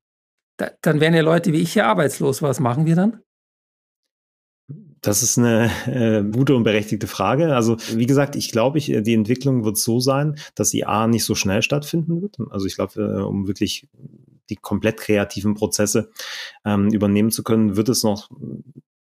da, 0.60 0.72
dann 0.82 1.00
wären 1.00 1.13
ja 1.13 1.22
Leute 1.22 1.54
wie 1.54 1.62
ich 1.62 1.74
hier 1.74 1.88
arbeitslos. 1.88 2.41
Was 2.41 2.60
machen 2.60 2.86
wir 2.86 2.95
dann? 2.95 3.22
Das 5.02 5.24
ist 5.24 5.38
eine 5.38 5.72
äh, 5.88 6.24
gute 6.24 6.56
und 6.56 6.63
berechtigte 6.63 7.08
Frage. 7.08 7.56
Also 7.56 7.78
wie 7.95 8.06
gesagt, 8.06 8.36
ich 8.36 8.52
glaube, 8.52 8.78
ich, 8.78 8.88
die 8.88 9.13
Entwicklung 9.13 9.63
wird 9.63 9.78
so 9.78 10.02
sein, 10.02 10.38
dass 10.56 10.72
die 10.72 10.86
A 10.86 11.08
nicht 11.08 11.24
so 11.24 11.36
schnell 11.36 11.62
stattfinden 11.62 12.22
wird. 12.22 12.38
Also 12.50 12.65
ich 12.65 12.76
glaube, 12.76 13.02
äh, 13.02 13.22
um 13.22 13.48
wirklich 13.48 13.88
die 14.50 14.58
komplett 14.58 14.98
kreativen 14.98 15.54
Prozesse 15.54 16.12
ähm, 16.65 16.89
übernehmen 16.89 17.32
zu 17.32 17.43
können, 17.43 17.78
wird 17.78 17.88
es 17.88 18.04
noch 18.04 18.30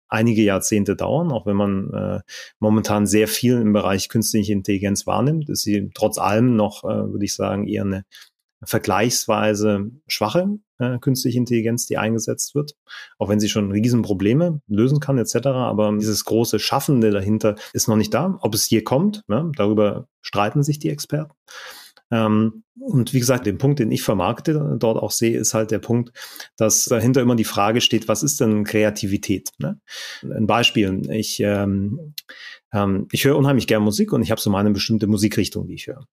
einige 0.07 0.41
Jahrzehnte 0.41 0.95
dauern, 0.95 1.31
auch 1.31 1.45
wenn 1.45 1.55
man 1.55 1.93
äh, 1.93 2.19
momentan 2.59 3.05
sehr 3.05 3.27
viel 3.27 3.59
im 3.59 3.73
Bereich 3.73 4.09
künstliche 4.09 4.53
Intelligenz 4.53 5.05
wahrnimmt, 5.05 5.49
ist 5.49 5.63
sie 5.63 5.91
trotz 5.93 6.17
allem 6.17 6.55
noch, 6.55 6.83
äh, 6.83 7.11
würde 7.11 7.25
ich 7.25 7.35
sagen, 7.35 7.67
eher 7.67 7.83
eine 7.83 8.05
vergleichsweise 8.63 9.91
schwache 10.07 10.59
äh, 10.83 10.99
künstliche 10.99 11.37
Intelligenz, 11.37 11.85
die 11.85 11.97
eingesetzt 11.97 12.55
wird, 12.55 12.75
auch 13.17 13.29
wenn 13.29 13.39
sie 13.39 13.49
schon 13.49 13.71
Riesenprobleme 13.71 14.61
lösen 14.67 14.99
kann 14.99 15.17
etc. 15.17 15.47
Aber 15.47 15.95
dieses 15.97 16.25
große 16.25 16.59
Schaffende 16.59 17.11
dahinter 17.11 17.55
ist 17.73 17.87
noch 17.87 17.97
nicht 17.97 18.13
da. 18.13 18.37
Ob 18.41 18.53
es 18.55 18.65
hier 18.65 18.83
kommt, 18.83 19.23
ne, 19.27 19.51
darüber 19.55 20.07
streiten 20.21 20.63
sich 20.63 20.79
die 20.79 20.89
Experten. 20.89 21.33
Ähm, 22.11 22.63
und 22.79 23.13
wie 23.13 23.19
gesagt, 23.19 23.45
den 23.45 23.57
Punkt, 23.57 23.79
den 23.79 23.91
ich 23.91 24.03
vermarkte 24.03 24.75
dort 24.77 24.97
auch 24.97 25.11
sehe, 25.11 25.37
ist 25.37 25.53
halt 25.53 25.71
der 25.71 25.79
Punkt, 25.79 26.11
dass 26.57 26.85
dahinter 26.85 27.21
immer 27.21 27.35
die 27.35 27.43
Frage 27.43 27.81
steht, 27.81 28.07
was 28.07 28.23
ist 28.23 28.39
denn 28.39 28.63
Kreativität? 28.65 29.49
Ne? 29.57 29.79
Ein 30.21 30.45
Beispiel, 30.45 31.09
ich, 31.09 31.39
ähm, 31.39 32.13
ähm, 32.73 33.07
ich 33.11 33.23
höre 33.25 33.37
unheimlich 33.37 33.67
gern 33.67 33.83
Musik 33.83 34.11
und 34.11 34.21
ich 34.23 34.31
habe 34.31 34.41
so 34.41 34.49
meine 34.49 34.71
bestimmte 34.71 35.07
Musikrichtung, 35.07 35.67
die 35.67 35.75
ich 35.75 35.87
höre. 35.87 36.07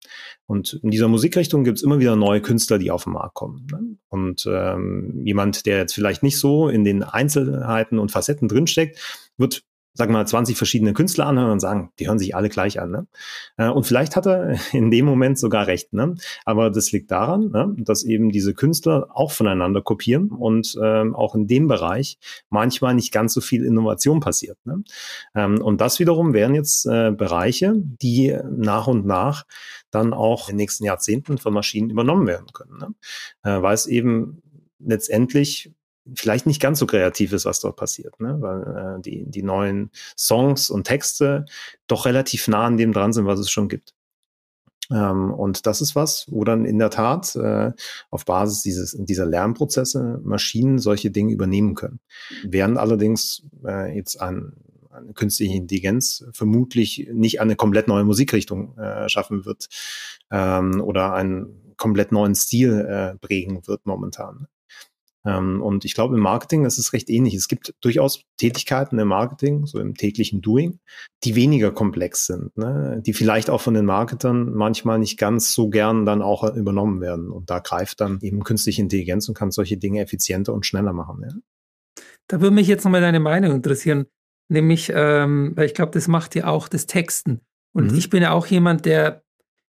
Und 0.46 0.78
in 0.82 0.90
dieser 0.90 1.08
Musikrichtung 1.08 1.64
gibt 1.64 1.78
es 1.78 1.82
immer 1.82 1.98
wieder 1.98 2.16
neue 2.16 2.42
Künstler, 2.42 2.78
die 2.78 2.90
auf 2.90 3.04
den 3.04 3.14
Markt 3.14 3.34
kommen. 3.34 3.66
Ne? 3.72 3.96
Und 4.08 4.46
ähm, 4.46 5.20
jemand, 5.24 5.66
der 5.66 5.78
jetzt 5.78 5.94
vielleicht 5.94 6.22
nicht 6.22 6.38
so 6.38 6.68
in 6.68 6.84
den 6.84 7.02
Einzelheiten 7.02 7.98
und 7.98 8.12
Facetten 8.12 8.46
drinsteckt, 8.46 9.30
wird 9.38 9.62
sagen 10.00 10.14
wir 10.14 10.18
mal, 10.18 10.26
20 10.26 10.56
verschiedene 10.56 10.94
Künstler 10.94 11.26
anhören 11.26 11.50
und 11.50 11.60
sagen, 11.60 11.92
die 11.98 12.08
hören 12.08 12.18
sich 12.18 12.34
alle 12.34 12.48
gleich 12.48 12.80
an. 12.80 12.90
Ne? 12.90 13.06
Äh, 13.58 13.68
und 13.68 13.86
vielleicht 13.86 14.16
hat 14.16 14.26
er 14.26 14.56
in 14.72 14.90
dem 14.90 15.04
Moment 15.04 15.38
sogar 15.38 15.66
recht. 15.66 15.92
Ne? 15.92 16.14
Aber 16.46 16.70
das 16.70 16.90
liegt 16.90 17.10
daran, 17.10 17.50
ne, 17.50 17.74
dass 17.76 18.02
eben 18.02 18.30
diese 18.30 18.54
Künstler 18.54 19.08
auch 19.12 19.30
voneinander 19.30 19.82
kopieren 19.82 20.30
und 20.30 20.74
ähm, 20.82 21.14
auch 21.14 21.34
in 21.34 21.46
dem 21.46 21.68
Bereich 21.68 22.18
manchmal 22.48 22.94
nicht 22.94 23.12
ganz 23.12 23.34
so 23.34 23.42
viel 23.42 23.62
Innovation 23.62 24.20
passiert. 24.20 24.56
Ne? 24.64 24.82
Ähm, 25.34 25.60
und 25.60 25.82
das 25.82 25.98
wiederum 25.98 26.32
wären 26.32 26.54
jetzt 26.54 26.86
äh, 26.86 27.10
Bereiche, 27.10 27.74
die 27.76 28.34
nach 28.50 28.86
und 28.86 29.04
nach 29.04 29.44
dann 29.90 30.14
auch 30.14 30.48
in 30.48 30.54
den 30.54 30.62
nächsten 30.62 30.84
Jahrzehnten 30.84 31.36
von 31.36 31.52
Maschinen 31.52 31.90
übernommen 31.90 32.26
werden 32.26 32.46
können. 32.54 32.78
Ne? 32.78 32.94
Äh, 33.42 33.60
weil 33.60 33.74
es 33.74 33.86
eben 33.86 34.40
letztendlich 34.78 35.70
vielleicht 36.14 36.46
nicht 36.46 36.60
ganz 36.60 36.78
so 36.78 36.86
kreativ 36.86 37.32
ist, 37.32 37.44
was 37.44 37.60
dort 37.60 37.76
passiert, 37.76 38.20
ne? 38.20 38.36
weil 38.40 38.98
äh, 38.98 39.02
die, 39.02 39.24
die 39.26 39.42
neuen 39.42 39.90
Songs 40.16 40.70
und 40.70 40.84
Texte 40.84 41.46
doch 41.86 42.06
relativ 42.06 42.48
nah 42.48 42.64
an 42.64 42.76
dem 42.76 42.92
dran 42.92 43.12
sind, 43.12 43.26
was 43.26 43.40
es 43.40 43.50
schon 43.50 43.68
gibt. 43.68 43.94
Ähm, 44.90 45.32
und 45.32 45.66
das 45.66 45.80
ist 45.80 45.94
was, 45.94 46.26
wo 46.30 46.44
dann 46.44 46.64
in 46.64 46.78
der 46.78 46.90
Tat 46.90 47.34
äh, 47.36 47.72
auf 48.10 48.24
Basis 48.24 48.62
dieses, 48.62 48.96
dieser 48.98 49.26
Lernprozesse 49.26 50.20
Maschinen 50.24 50.78
solche 50.78 51.10
Dinge 51.10 51.32
übernehmen 51.32 51.74
können. 51.74 52.00
Während 52.44 52.78
allerdings 52.78 53.42
äh, 53.64 53.94
jetzt 53.94 54.20
ein, 54.20 54.52
eine 54.90 55.12
künstliche 55.12 55.54
Intelligenz 55.54 56.24
vermutlich 56.32 57.08
nicht 57.12 57.40
eine 57.40 57.56
komplett 57.56 57.86
neue 57.86 58.04
Musikrichtung 58.04 58.76
äh, 58.78 59.08
schaffen 59.08 59.44
wird 59.44 59.68
ähm, 60.30 60.80
oder 60.80 61.12
einen 61.12 61.74
komplett 61.76 62.12
neuen 62.12 62.34
Stil 62.34 62.80
äh, 62.80 63.18
prägen 63.18 63.66
wird 63.66 63.86
momentan. 63.86 64.48
Ähm, 65.26 65.60
und 65.62 65.84
ich 65.84 65.94
glaube, 65.94 66.16
im 66.16 66.22
Marketing 66.22 66.64
ist 66.64 66.78
es 66.78 66.92
recht 66.92 67.10
ähnlich. 67.10 67.34
Es 67.34 67.48
gibt 67.48 67.74
durchaus 67.80 68.22
Tätigkeiten 68.38 68.98
im 68.98 69.08
Marketing, 69.08 69.66
so 69.66 69.78
im 69.78 69.94
täglichen 69.94 70.40
Doing, 70.40 70.78
die 71.24 71.34
weniger 71.34 71.70
komplex 71.72 72.26
sind, 72.26 72.56
ne? 72.56 73.02
die 73.04 73.12
vielleicht 73.12 73.50
auch 73.50 73.60
von 73.60 73.74
den 73.74 73.84
Marketern 73.84 74.52
manchmal 74.54 74.98
nicht 74.98 75.18
ganz 75.18 75.52
so 75.52 75.68
gern 75.68 76.06
dann 76.06 76.22
auch 76.22 76.44
übernommen 76.54 77.00
werden. 77.00 77.30
Und 77.30 77.50
da 77.50 77.58
greift 77.58 78.00
dann 78.00 78.18
eben 78.22 78.44
künstliche 78.44 78.80
Intelligenz 78.80 79.28
und 79.28 79.34
kann 79.34 79.50
solche 79.50 79.76
Dinge 79.76 80.00
effizienter 80.00 80.54
und 80.54 80.64
schneller 80.64 80.92
machen. 80.92 81.22
Ja? 81.22 81.34
Da 82.28 82.40
würde 82.40 82.54
mich 82.54 82.68
jetzt 82.68 82.84
nochmal 82.84 83.00
deine 83.00 83.20
Meinung 83.20 83.52
interessieren, 83.52 84.06
nämlich, 84.48 84.90
ähm, 84.94 85.52
weil 85.54 85.66
ich 85.66 85.74
glaube, 85.74 85.92
das 85.92 86.08
macht 86.08 86.34
ja 86.34 86.46
auch 86.46 86.68
das 86.68 86.86
Texten. 86.86 87.40
Und 87.72 87.92
mhm. 87.92 87.98
ich 87.98 88.08
bin 88.08 88.22
ja 88.22 88.32
auch 88.32 88.46
jemand, 88.46 88.86
der 88.86 89.22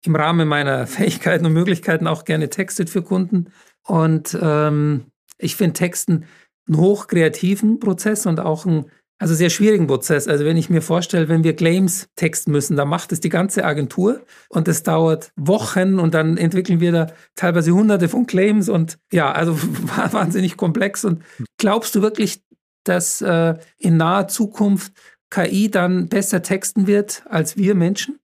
im 0.05 0.15
Rahmen 0.15 0.47
meiner 0.47 0.87
Fähigkeiten 0.87 1.47
und 1.47 1.53
Möglichkeiten 1.53 2.07
auch 2.07 2.25
gerne 2.25 2.49
textet 2.49 2.91
für 2.91 3.03
Kunden. 3.03 3.51
Und 3.85 4.39
ähm, 4.41 5.12
ich 5.43 5.57
finde 5.57 5.75
Texten 5.75 6.25
einen 6.69 6.79
hochkreativen 6.79 7.81
Prozess 7.81 8.27
und 8.27 8.41
auch 8.41 8.67
einen 8.67 8.87
also 9.23 9.35
sehr 9.35 9.51
schwierigen 9.51 9.87
Prozess. 9.87 10.27
Also 10.27 10.45
wenn 10.45 10.57
ich 10.57 10.69
mir 10.69 10.83
vorstelle, 10.83 11.29
wenn 11.29 11.45
wir 11.45 11.55
Claims 11.55 12.09
texten 12.17 12.51
müssen, 12.51 12.77
dann 12.77 12.89
macht 12.89 13.13
es 13.13 13.21
die 13.21 13.29
ganze 13.29 13.65
Agentur 13.65 14.21
und 14.49 14.67
es 14.67 14.83
dauert 14.83 15.31
Wochen 15.37 16.01
und 16.01 16.13
dann 16.13 16.37
entwickeln 16.37 16.81
wir 16.81 16.91
da 16.91 17.07
teilweise 17.37 17.73
hunderte 17.73 18.09
von 18.09 18.27
Claims 18.27 18.69
und 18.69 18.99
ja, 19.13 19.31
also 19.31 19.57
wahnsinnig 20.13 20.57
komplex. 20.57 21.05
Und 21.05 21.23
glaubst 21.57 21.95
du 21.95 22.03
wirklich, 22.03 22.43
dass 22.83 23.23
äh, 23.23 23.55
in 23.79 23.97
naher 23.97 24.27
Zukunft 24.27 24.93
KI 25.31 25.71
dann 25.71 26.09
besser 26.09 26.43
texten 26.43 26.89
wird 26.89 27.23
als 27.29 27.57
wir 27.57 27.77
Menschen? 27.77 28.19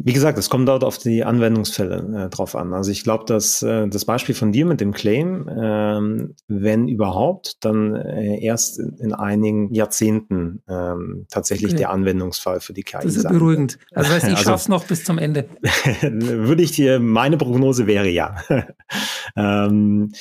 Wie 0.00 0.12
gesagt, 0.12 0.38
es 0.38 0.48
kommt 0.48 0.68
dort 0.68 0.84
auf 0.84 0.96
die 0.98 1.24
Anwendungsfälle 1.24 2.26
äh, 2.26 2.28
drauf 2.30 2.54
an. 2.54 2.72
Also 2.72 2.92
ich 2.92 3.02
glaube, 3.02 3.24
dass 3.26 3.62
äh, 3.62 3.88
das 3.88 4.04
Beispiel 4.04 4.32
von 4.32 4.52
dir 4.52 4.64
mit 4.64 4.80
dem 4.80 4.92
Claim, 4.92 5.50
ähm, 5.60 6.36
wenn 6.46 6.86
überhaupt, 6.86 7.64
dann 7.64 7.96
äh, 7.96 8.38
erst 8.40 8.78
in, 8.78 8.96
in, 8.98 9.12
einigen 9.12 9.74
Jahrzehnten 9.74 10.62
ähm, 10.68 11.26
tatsächlich 11.28 11.72
okay. 11.72 11.78
der 11.78 11.90
Anwendungsfall 11.90 12.60
für 12.60 12.72
die 12.72 12.84
KI 12.84 12.98
Das 13.02 13.16
ist 13.16 13.22
sein. 13.22 13.32
beruhigend. 13.32 13.80
Also 13.92 14.12
heißt, 14.12 14.24
ich 14.28 14.36
also, 14.36 14.44
schaff's 14.44 14.68
noch 14.68 14.84
bis 14.84 15.02
zum 15.02 15.18
Ende. 15.18 15.48
würde 16.02 16.62
ich 16.62 16.70
dir, 16.70 17.00
meine 17.00 17.36
Prognose 17.36 17.88
wäre 17.88 18.08
ja. 18.08 18.36
ähm, 19.36 20.12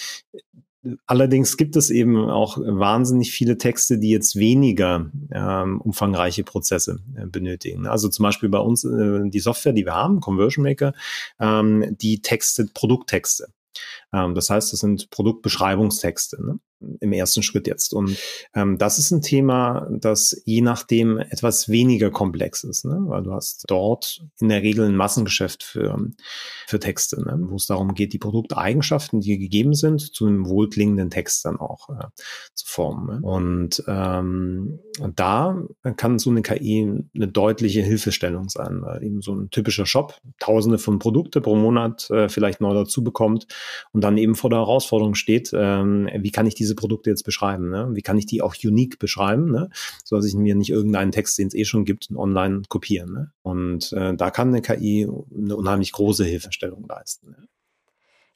Allerdings 1.05 1.57
gibt 1.57 1.75
es 1.75 1.89
eben 1.89 2.29
auch 2.29 2.57
wahnsinnig 2.57 3.31
viele 3.31 3.57
Texte, 3.57 3.97
die 3.97 4.09
jetzt 4.09 4.35
weniger 4.35 5.11
ähm, 5.31 5.81
umfangreiche 5.81 6.43
Prozesse 6.43 6.99
äh, 7.15 7.25
benötigen. 7.25 7.87
Also 7.87 8.09
zum 8.09 8.23
Beispiel 8.23 8.49
bei 8.49 8.59
uns 8.59 8.83
äh, 8.83 9.29
die 9.29 9.39
Software, 9.39 9.73
die 9.73 9.85
wir 9.85 9.95
haben, 9.95 10.19
Conversion 10.19 10.63
Maker, 10.63 10.93
ähm, 11.39 11.95
die 11.99 12.21
textet 12.21 12.73
Produkttexte. 12.73 13.47
Ähm, 14.13 14.35
das 14.35 14.49
heißt, 14.49 14.73
das 14.73 14.79
sind 14.79 15.09
Produktbeschreibungstexte. 15.09 16.43
Ne? 16.43 16.59
im 16.99 17.11
ersten 17.11 17.41
Schritt 17.41 17.67
jetzt. 17.67 17.93
Und 17.93 18.17
ähm, 18.53 18.77
das 18.77 18.99
ist 18.99 19.11
ein 19.11 19.21
Thema, 19.21 19.87
das 19.89 20.41
je 20.45 20.61
nachdem 20.61 21.17
etwas 21.17 21.69
weniger 21.69 22.11
komplex 22.11 22.63
ist, 22.63 22.85
ne? 22.85 23.03
weil 23.07 23.23
du 23.23 23.33
hast 23.33 23.63
dort 23.67 24.23
in 24.39 24.49
der 24.49 24.61
Regel 24.61 24.85
ein 24.85 24.95
Massengeschäft 24.95 25.63
für, 25.63 25.97
für 26.67 26.79
Texte, 26.79 27.21
ne? 27.21 27.37
wo 27.49 27.55
es 27.55 27.65
darum 27.65 27.93
geht, 27.93 28.13
die 28.13 28.19
Produkteigenschaften, 28.19 29.21
die 29.21 29.37
gegeben 29.37 29.73
sind, 29.73 30.01
zu 30.01 30.27
einem 30.27 30.47
wohlklingenden 30.47 31.09
Text 31.09 31.45
dann 31.45 31.57
auch 31.57 31.89
äh, 31.89 32.05
zu 32.53 32.65
formen. 32.67 33.21
Ne? 33.21 33.27
Und 33.27 33.83
ähm, 33.87 34.79
da 35.15 35.63
kann 35.95 36.19
so 36.19 36.29
eine 36.29 36.41
KI 36.41 37.03
eine 37.15 37.27
deutliche 37.27 37.81
Hilfestellung 37.81 38.49
sein, 38.49 38.81
weil 38.81 39.03
eben 39.03 39.21
so 39.21 39.33
ein 39.33 39.49
typischer 39.49 39.85
Shop 39.85 40.19
tausende 40.39 40.77
von 40.77 40.99
Produkte 40.99 41.41
pro 41.41 41.55
Monat 41.55 42.09
äh, 42.11 42.29
vielleicht 42.29 42.61
neu 42.61 42.73
dazu 42.73 43.03
bekommt 43.03 43.47
und 43.97 44.01
dann 44.01 44.19
eben 44.19 44.35
vor 44.35 44.51
der 44.51 44.59
Herausforderung 44.59 45.15
steht, 45.15 45.49
ähm, 45.55 46.07
wie 46.13 46.29
kann 46.29 46.45
ich 46.45 46.53
diese 46.53 46.75
Produkte 46.75 47.09
jetzt 47.09 47.23
beschreiben? 47.23 47.71
Ne? 47.71 47.89
Wie 47.93 48.03
kann 48.03 48.19
ich 48.19 48.27
die 48.27 48.43
auch 48.43 48.53
unique 48.63 48.99
beschreiben, 48.99 49.49
ne? 49.49 49.71
so 50.03 50.15
dass 50.15 50.25
ich 50.25 50.35
mir 50.35 50.53
nicht 50.53 50.69
irgendeinen 50.69 51.11
Text, 51.11 51.39
den 51.39 51.47
es 51.47 51.55
eh 51.55 51.65
schon 51.65 51.83
gibt, 51.83 52.09
online 52.15 52.61
kopieren? 52.69 53.11
Ne? 53.11 53.31
Und 53.41 53.91
äh, 53.93 54.13
da 54.15 54.29
kann 54.29 54.49
eine 54.49 54.61
KI 54.61 55.09
eine 55.35 55.55
unheimlich 55.55 55.93
große 55.93 56.25
Hilfestellung 56.25 56.85
leisten. 56.87 57.31
Ne? 57.31 57.47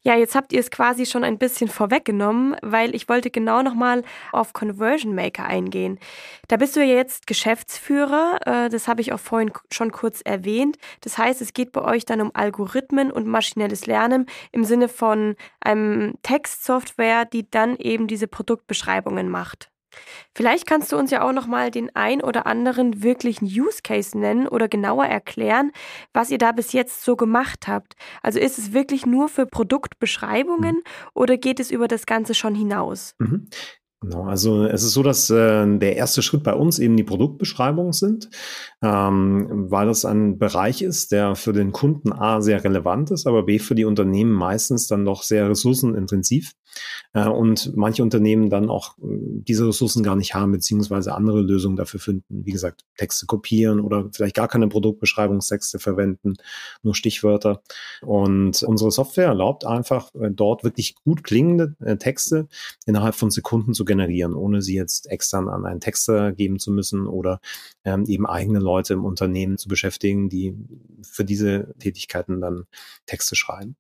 Ja, 0.04 0.16
jetzt 0.16 0.34
habt 0.34 0.52
ihr 0.52 0.60
es 0.60 0.72
quasi 0.72 1.06
schon 1.06 1.24
ein 1.24 1.38
bisschen 1.38 1.68
vorweggenommen, 1.68 2.56
weil 2.64 2.96
ich 2.96 3.08
wollte 3.08 3.30
genau 3.30 3.62
nochmal 3.62 4.04
auf 4.32 4.52
Conversion 4.52 5.14
Maker 5.14 5.46
eingehen. 5.46 6.00
Da 6.48 6.58
bist 6.58 6.76
du 6.76 6.80
ja 6.80 6.96
jetzt 6.96 7.28
Geschäftsführer, 7.28 8.40
äh, 8.46 8.70
das 8.70 8.88
habe 8.88 9.02
ich 9.02 9.14
auch 9.14 9.20
vorhin 9.20 9.52
schon 9.72 9.92
kurz 9.92 10.22
erwähnt. 10.22 10.78
Das 11.02 11.20
heißt, 11.20 11.40
es 11.42 11.54
geht 11.54 11.72
bei 11.72 11.82
euch 11.84 12.06
dann 12.06 12.20
um 12.22 12.32
Algorithmen 12.34 13.12
und 13.12 13.28
maschinelles 13.28 13.86
Lernen 13.86 14.26
im 14.52 14.64
Sinne 14.64 14.88
von 14.90 15.36
einem 15.60 16.16
Textsoftware, 16.24 17.26
die 17.26 17.50
dann 17.52 17.78
eben 17.78 18.08
diese 18.08 18.28
Produktbeschreibungen 18.28 19.30
macht. 19.30 19.71
Vielleicht 20.36 20.66
kannst 20.66 20.92
du 20.92 20.98
uns 20.98 21.12
ja 21.12 21.22
auch 21.22 21.34
noch 21.34 21.48
mal 21.48 21.72
den 21.72 21.96
ein 21.96 22.22
oder 22.22 22.46
anderen 22.46 23.04
wirklichen 23.04 23.46
Use 23.46 23.82
Case 23.84 24.18
nennen 24.18 24.48
oder 24.48 24.68
genauer 24.68 25.06
erklären, 25.06 25.72
was 26.14 26.30
ihr 26.30 26.38
da 26.38 26.52
bis 26.52 26.74
jetzt 26.74 27.04
so 27.04 27.16
gemacht 27.16 27.68
habt. 27.68 27.96
Also 28.22 28.40
ist 28.40 28.58
es 28.58 28.74
wirklich 28.74 29.06
nur 29.06 29.30
für 29.30 29.46
Produktbeschreibungen 29.46 30.76
mhm. 30.76 30.84
oder 31.14 31.38
geht 31.38 31.60
es 31.60 31.72
über 31.72 31.88
das 31.88 32.06
Ganze 32.06 32.34
schon 32.34 32.56
hinaus? 32.56 33.16
Mhm. 33.20 33.48
Genau, 34.04 34.24
also 34.24 34.66
es 34.66 34.82
ist 34.82 34.94
so, 34.94 35.04
dass 35.04 35.30
äh, 35.30 35.78
der 35.78 35.96
erste 35.96 36.24
Schritt 36.24 36.42
bei 36.42 36.56
uns 36.56 36.80
eben 36.80 36.98
die 36.98 37.04
Produktbeschreibungen 37.04 37.94
sind, 37.94 38.32
ähm, 38.82 39.70
weil 39.70 39.86
das 39.86 40.06
ein 40.06 40.40
Bereich 40.40 40.82
ist, 40.82 41.12
der 41.12 41.36
für 41.36 41.54
den 41.54 41.72
Kunden 41.72 42.12
A 42.12 42.42
sehr 42.42 42.64
relevant 42.64 43.12
ist, 43.12 43.28
aber 43.28 43.44
B 43.44 43.60
für 43.60 43.76
die 43.76 43.86
Unternehmen 43.86 44.32
meistens 44.32 44.88
dann 44.88 45.06
doch 45.06 45.22
sehr 45.22 45.48
ressourcenintensiv 45.48 46.54
äh, 47.14 47.28
und 47.28 47.76
manche 47.76 48.02
Unternehmen 48.02 48.50
dann 48.50 48.70
auch 48.70 48.98
äh, 48.98 49.04
diese 49.48 49.68
Ressourcen 49.68 50.02
gar 50.02 50.16
nicht 50.16 50.34
haben, 50.34 50.52
beziehungsweise 50.52 51.14
andere 51.14 51.42
Lösungen 51.42 51.76
dafür 51.76 52.00
finden. 52.00 52.46
Wie 52.46 52.52
gesagt, 52.52 52.86
Texte 52.98 53.26
kopieren 53.28 53.80
oder 53.82 54.10
vielleicht 54.14 54.36
gar 54.36 54.48
keine 54.48 54.68
Produktbeschreibungstexte 54.68 55.80
verwenden, 55.80 56.36
nur 56.82 56.96
Stichwörter. 56.96 57.62
Und 58.02 58.64
unsere 58.64 58.92
Software 58.92 59.28
erlaubt 59.28 59.66
einfach, 59.66 60.14
äh, 60.16 60.32
dort 60.32 60.64
wirklich 60.64 60.96
gut 61.04 61.24
klingende 61.24 61.76
äh, 61.82 61.98
Texte 61.98 62.48
innerhalb 62.86 63.16
von 63.16 63.30
Sekunden 63.30 63.74
zu 63.74 63.86
generieren, 63.92 64.36
ohne 64.36 64.62
sie 64.62 64.76
jetzt 64.76 65.12
extern 65.12 65.50
an 65.50 65.66
einen 65.66 65.82
Texter 65.82 66.32
geben 66.32 66.60
zu 66.60 66.72
müssen 66.72 67.08
oder 67.08 67.42
ähm, 67.84 68.06
eben 68.06 68.26
eigene 68.26 68.60
Leute 68.60 68.94
im 68.94 69.04
Unternehmen 69.04 69.58
zu 69.58 69.68
beschäftigen, 69.68 70.30
die 70.30 70.56
für 71.02 71.26
diese 71.26 71.76
Tätigkeiten 71.78 72.40
dann 72.40 72.68
Texte 73.06 73.36
schreiben. 73.36 73.76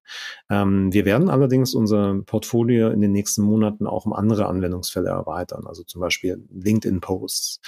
Ähm, 0.49 0.91
wir 0.91 1.05
werden 1.05 1.29
allerdings 1.29 1.73
unser 1.73 2.21
Portfolio 2.25 2.89
in 2.89 2.99
den 2.99 3.13
nächsten 3.13 3.41
Monaten 3.41 3.87
auch 3.87 4.05
um 4.05 4.11
andere 4.11 4.47
Anwendungsfälle 4.47 5.07
erweitern, 5.07 5.65
also 5.65 5.83
zum 5.83 6.01
Beispiel 6.01 6.43
LinkedIn-Posts 6.51 7.61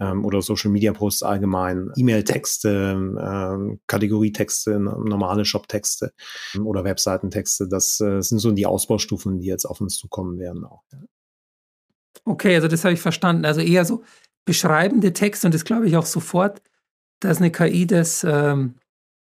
ähm, 0.00 0.24
oder 0.24 0.40
Social 0.40 0.70
Media 0.70 0.94
Posts 0.94 1.22
allgemein, 1.22 1.92
E-Mail-Texte, 1.96 2.94
ähm, 3.20 3.80
Kategorietexte, 3.86 4.80
normale 4.80 5.44
Shop-Texte 5.44 6.14
ähm, 6.54 6.66
oder 6.66 6.82
Webseitentexte. 6.84 7.68
Das 7.68 8.00
äh, 8.00 8.22
sind 8.22 8.38
so 8.38 8.52
die 8.52 8.64
Ausbaustufen, 8.64 9.38
die 9.38 9.46
jetzt 9.46 9.66
auf 9.66 9.82
uns 9.82 9.98
zukommen 9.98 10.38
werden 10.38 10.64
auch. 10.64 10.82
Okay, 12.24 12.54
also 12.54 12.68
das 12.68 12.84
habe 12.84 12.94
ich 12.94 13.00
verstanden. 13.00 13.44
Also 13.44 13.60
eher 13.60 13.84
so 13.84 14.04
beschreibende 14.44 15.12
Texte 15.12 15.46
und 15.46 15.54
das 15.54 15.64
glaube 15.64 15.86
ich 15.86 15.96
auch 15.96 16.06
sofort, 16.06 16.62
dass 17.20 17.38
eine 17.38 17.50
KI 17.50 17.86
das 17.86 18.24
ähm, 18.24 18.74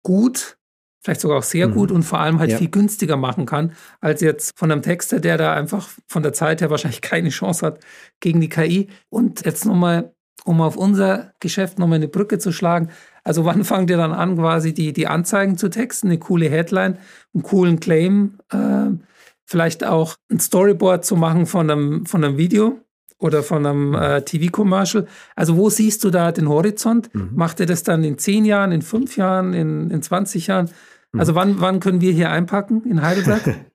gut 0.02 0.58
vielleicht 1.02 1.20
sogar 1.20 1.38
auch 1.38 1.42
sehr 1.42 1.68
mhm. 1.68 1.74
gut 1.74 1.90
und 1.90 2.04
vor 2.04 2.20
allem 2.20 2.38
halt 2.38 2.52
ja. 2.52 2.58
viel 2.58 2.70
günstiger 2.70 3.16
machen 3.16 3.44
kann, 3.44 3.72
als 4.00 4.20
jetzt 4.20 4.56
von 4.56 4.70
einem 4.70 4.82
Texter, 4.82 5.20
der 5.20 5.36
da 5.36 5.52
einfach 5.52 5.88
von 6.08 6.22
der 6.22 6.32
Zeit 6.32 6.60
her 6.60 6.70
wahrscheinlich 6.70 7.00
keine 7.02 7.30
Chance 7.30 7.66
hat 7.66 7.80
gegen 8.20 8.40
die 8.40 8.48
KI. 8.48 8.88
Und 9.10 9.44
jetzt 9.44 9.66
nochmal 9.66 10.14
um 10.44 10.60
auf 10.60 10.76
unser 10.76 11.32
Geschäft 11.40 11.78
nochmal 11.78 11.96
eine 11.96 12.08
Brücke 12.08 12.38
zu 12.38 12.52
schlagen. 12.52 12.88
Also 13.24 13.44
wann 13.44 13.64
fangt 13.64 13.90
ihr 13.90 13.96
dann 13.96 14.12
an, 14.12 14.36
quasi 14.36 14.74
die, 14.74 14.92
die 14.92 15.06
Anzeigen 15.06 15.56
zu 15.56 15.68
texten, 15.68 16.08
eine 16.08 16.18
coole 16.18 16.48
Headline, 16.48 16.98
einen 17.34 17.42
coolen 17.42 17.80
Claim, 17.80 18.38
äh, 18.50 18.90
vielleicht 19.52 19.84
auch 19.84 20.16
ein 20.30 20.40
Storyboard 20.40 21.04
zu 21.04 21.14
machen 21.14 21.44
von 21.44 21.70
einem, 21.70 22.06
von 22.06 22.24
einem 22.24 22.38
Video 22.38 22.80
oder 23.18 23.42
von 23.42 23.64
einem 23.66 23.94
äh, 23.94 24.22
TV-Commercial. 24.22 25.06
Also 25.36 25.56
wo 25.56 25.68
siehst 25.68 26.02
du 26.04 26.10
da 26.10 26.32
den 26.32 26.48
Horizont? 26.48 27.14
Mhm. 27.14 27.30
Macht 27.34 27.60
ihr 27.60 27.66
das 27.66 27.82
dann 27.82 28.02
in 28.02 28.16
zehn 28.16 28.46
Jahren, 28.46 28.72
in 28.72 28.80
fünf 28.80 29.16
Jahren, 29.16 29.52
in, 29.52 29.90
in 29.90 30.02
20 30.02 30.46
Jahren? 30.46 30.70
Also 31.16 31.32
mhm. 31.32 31.36
wann, 31.36 31.60
wann 31.60 31.80
können 31.80 32.00
wir 32.00 32.12
hier 32.12 32.30
einpacken 32.30 32.82
in 32.88 33.02
Heidelberg? 33.02 33.42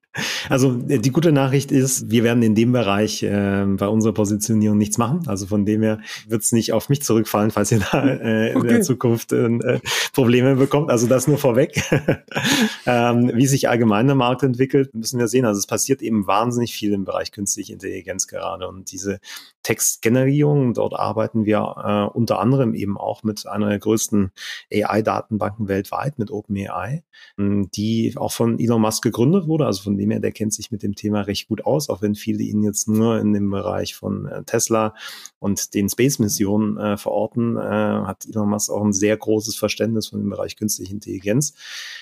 Also 0.49 0.79
äh, 0.87 0.99
die 0.99 1.11
gute 1.11 1.31
Nachricht 1.31 1.71
ist, 1.71 2.09
wir 2.09 2.23
werden 2.23 2.43
in 2.43 2.55
dem 2.55 2.71
Bereich 2.71 3.23
äh, 3.23 3.65
bei 3.65 3.87
unserer 3.87 4.13
Positionierung 4.13 4.77
nichts 4.77 4.97
machen. 4.97 5.27
Also 5.27 5.47
von 5.47 5.65
dem 5.65 5.81
her 5.83 5.99
wird 6.27 6.43
es 6.43 6.51
nicht 6.51 6.73
auf 6.73 6.89
mich 6.89 7.01
zurückfallen, 7.01 7.51
falls 7.51 7.71
ihr 7.71 7.79
da 7.91 8.05
äh, 8.05 8.53
in 8.53 8.63
der 8.63 8.81
Zukunft 8.81 9.31
äh, 9.33 9.79
Probleme 10.13 10.55
bekommt. 10.55 10.89
Also 10.89 11.07
das 11.07 11.27
nur 11.27 11.37
vorweg. 11.37 11.81
ähm, 12.85 13.31
wie 13.33 13.47
sich 13.47 13.69
allgemein 13.69 14.07
der 14.07 14.15
Markt 14.15 14.43
entwickelt, 14.43 14.93
müssen 14.93 15.19
wir 15.19 15.27
sehen. 15.27 15.45
Also 15.45 15.59
es 15.59 15.67
passiert 15.67 16.01
eben 16.01 16.27
wahnsinnig 16.27 16.73
viel 16.73 16.93
im 16.93 17.05
Bereich 17.05 17.31
künstliche 17.31 17.73
Intelligenz 17.73 18.27
gerade 18.27 18.67
und 18.67 18.91
diese 18.91 19.19
Textgenerierung, 19.63 20.73
dort 20.73 20.93
arbeiten 20.93 21.45
wir 21.45 22.09
äh, 22.13 22.17
unter 22.17 22.39
anderem 22.39 22.73
eben 22.73 22.97
auch 22.97 23.23
mit 23.23 23.47
einer 23.47 23.67
der 23.67 23.79
größten 23.79 24.31
AI-Datenbanken 24.73 25.67
weltweit, 25.67 26.17
mit 26.19 26.31
OpenAI, 26.31 27.03
die 27.37 28.13
auch 28.15 28.31
von 28.31 28.59
Elon 28.59 28.81
Musk 28.81 29.03
gegründet 29.03 29.47
wurde, 29.47 29.65
also 29.65 29.83
von 29.83 29.97
dem 29.97 30.06
her, 30.11 30.19
der 30.19 30.31
kennt 30.31 30.53
sich 30.53 30.71
mit 30.71 30.83
dem 30.83 30.95
Thema 30.95 31.21
recht 31.21 31.47
gut 31.47 31.65
aus, 31.65 31.89
auch 31.89 32.01
wenn 32.01 32.15
viele 32.15 32.43
ihn 32.43 32.63
jetzt 32.63 32.87
nur 32.87 33.19
in 33.19 33.33
dem 33.33 33.49
Bereich 33.49 33.95
von 33.95 34.25
äh, 34.25 34.43
Tesla 34.43 34.93
und 35.39 35.73
den 35.73 35.89
Space-Missionen 35.89 36.77
äh, 36.77 36.97
verorten, 36.97 37.57
äh, 37.57 37.59
hat 37.61 38.25
Elon 38.25 38.49
Musk 38.49 38.69
auch 38.69 38.83
ein 38.83 38.93
sehr 38.93 39.17
großes 39.17 39.55
Verständnis 39.55 40.07
von 40.07 40.19
dem 40.19 40.29
Bereich 40.29 40.55
künstliche 40.55 40.93
Intelligenz. 40.93 41.53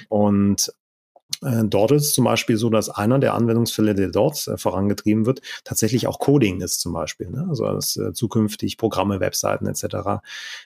Und 0.10 0.74
Dort 1.42 1.92
ist 1.92 2.14
zum 2.14 2.26
Beispiel 2.26 2.58
so, 2.58 2.70
dass 2.70 2.90
einer 2.90 3.20
der 3.20 3.34
Anwendungsfälle, 3.34 3.94
der 3.94 4.10
dort 4.10 4.48
äh, 4.48 4.58
vorangetrieben 4.58 5.26
wird, 5.26 5.42
tatsächlich 5.64 6.08
auch 6.08 6.20
Coding 6.20 6.62
ist 6.62 6.80
zum 6.80 6.94
Beispiel. 6.94 7.30
Ne? 7.30 7.46
Also 7.50 7.66
dass 7.66 7.98
äh, 7.98 8.14
zukünftig 8.14 8.78
Programme, 8.78 9.20
Webseiten 9.20 9.68
etc. 9.68 10.24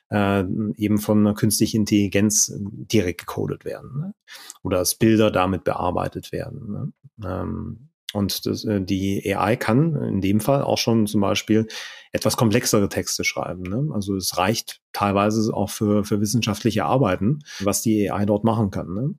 Äh, 0.09 0.43
eben 0.77 0.99
von 0.99 1.19
einer 1.19 1.33
künstlichen 1.33 1.81
Intelligenz 1.81 2.53
direkt 2.57 3.21
gecodet 3.21 3.65
werden 3.65 3.99
ne? 3.99 4.13
oder 4.63 4.79
dass 4.79 4.95
Bilder 4.95 5.31
damit 5.31 5.63
bearbeitet 5.63 6.31
werden. 6.31 6.93
Ne? 7.17 7.25
Ähm, 7.25 7.89
und 8.13 8.45
das, 8.45 8.65
äh, 8.65 8.81
die 8.81 9.35
AI 9.35 9.55
kann 9.55 9.95
in 9.95 10.21
dem 10.21 10.39
Fall 10.39 10.63
auch 10.63 10.77
schon 10.77 11.07
zum 11.07 11.21
Beispiel 11.21 11.67
etwas 12.11 12.37
komplexere 12.37 12.89
Texte 12.89 13.23
schreiben. 13.23 13.63
Ne? 13.63 13.93
Also 13.93 14.15
es 14.15 14.37
reicht 14.37 14.81
teilweise 14.93 15.53
auch 15.53 15.69
für, 15.69 16.03
für 16.03 16.19
wissenschaftliche 16.19 16.85
Arbeiten, 16.85 17.39
was 17.59 17.81
die 17.81 18.11
AI 18.11 18.25
dort 18.25 18.43
machen 18.43 18.71
kann. 18.71 18.93
Ne? 18.93 19.15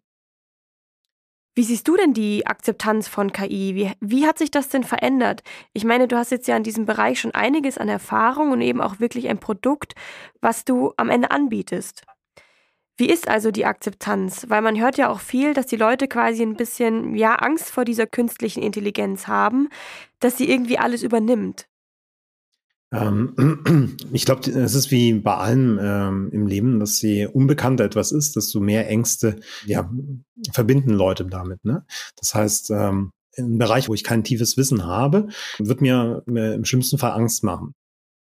Wie 1.55 1.65
siehst 1.65 1.89
du 1.89 1.97
denn 1.97 2.15
die 2.15 2.47
Akzeptanz 2.47 3.09
von 3.09 3.33
KI? 3.33 3.75
Wie, 3.75 3.93
wie 4.01 4.27
hat 4.27 4.39
sich 4.39 4.51
das 4.51 4.69
denn 4.69 4.85
verändert? 4.85 5.43
Ich 5.73 5.85
meine, 5.85 6.07
du 6.07 6.17
hast 6.17 6.31
jetzt 6.31 6.47
ja 6.47 6.57
in 6.57 6.63
diesem 6.63 6.87
Bereich 6.87 7.21
schon 7.21 7.35
einiges 7.35 7.77
an 7.77 7.89
Erfahrung 7.89 8.53
und 8.53 8.61
eben 8.61 8.81
auch 8.81 9.01
wirklich 9.01 9.29
ein 9.29 9.39
Produkt, 9.39 9.95
was 10.41 10.65
du 10.65 10.93
am 10.97 11.11
Ende 11.11 11.31
anbietest. 11.31 12.05
Wie 13.01 13.09
ist 13.09 13.29
also 13.29 13.51
die 13.51 13.65
Akzeptanz? 13.65 14.45
Weil 14.49 14.61
man 14.61 14.79
hört 14.79 14.99
ja 14.99 15.09
auch 15.09 15.21
viel, 15.21 15.55
dass 15.55 15.67
die 15.67 15.77
Leute 15.77 16.07
quasi 16.07 16.43
ein 16.43 16.57
bisschen 16.57 17.17
ja 17.17 17.35
Angst 17.37 17.71
vor 17.71 17.87
dieser 17.87 18.07
künstlichen 18.07 18.63
Intelligenz 18.63 19.27
haben, 19.27 19.71
dass 20.21 20.37
sie 20.37 20.51
irgendwie 20.51 20.79
alles 20.79 21.03
übernimmt. 21.03 21.70
Ähm, 22.93 23.97
ich 24.13 24.25
glaube, 24.25 24.51
es 24.51 24.75
ist 24.75 24.91
wie 24.91 25.15
bei 25.15 25.35
allem 25.35 25.79
ähm, 25.81 26.31
im 26.33 26.47
Leben, 26.47 26.81
dass 26.81 27.01
je 27.03 27.27
unbekannter 27.27 27.85
etwas 27.85 28.13
ist, 28.13 28.37
desto 28.37 28.61
mehr 28.61 28.89
Ängste 28.89 29.37
ja, 29.67 29.91
verbinden 30.53 30.91
Leute 30.91 31.25
damit. 31.27 31.65
Ne? 31.65 31.85
Das 32.17 32.35
heißt, 32.35 32.71
ähm, 32.71 33.13
im 33.35 33.59
Bereich, 33.59 33.89
wo 33.89 33.95
ich 33.95 34.05
kein 34.05 34.25
tiefes 34.25 34.57
Wissen 34.57 34.85
habe, 34.85 35.29
wird 35.59 35.81
mir, 35.81 36.23
mir 36.27 36.55
im 36.55 36.65
schlimmsten 36.65 36.99
Fall 36.99 37.13
Angst 37.13 37.45
machen. 37.45 37.75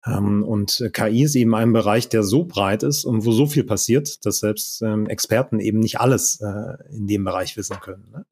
Ähm, 0.06 0.44
und 0.44 0.90
KI 0.94 1.24
ist 1.24 1.36
eben 1.36 1.56
ein 1.56 1.74
Bereich, 1.74 2.10
der 2.10 2.24
so 2.24 2.46
breit 2.46 2.84
ist 2.84 3.06
und 3.06 3.26
wo 3.26 3.32
so 3.32 3.46
viel 3.46 3.64
passiert, 3.64 4.26
dass 4.26 4.40
selbst 4.40 4.82
ähm, 4.82 5.08
Experten 5.08 5.60
eben 5.60 5.80
nicht 5.80 6.00
alles 6.00 6.40
äh, 6.42 6.96
in 6.96 7.08
dem 7.08 7.24
Bereich 7.24 7.58
wissen 7.58 7.80
können. 7.80 8.10
Ne? 8.12 8.26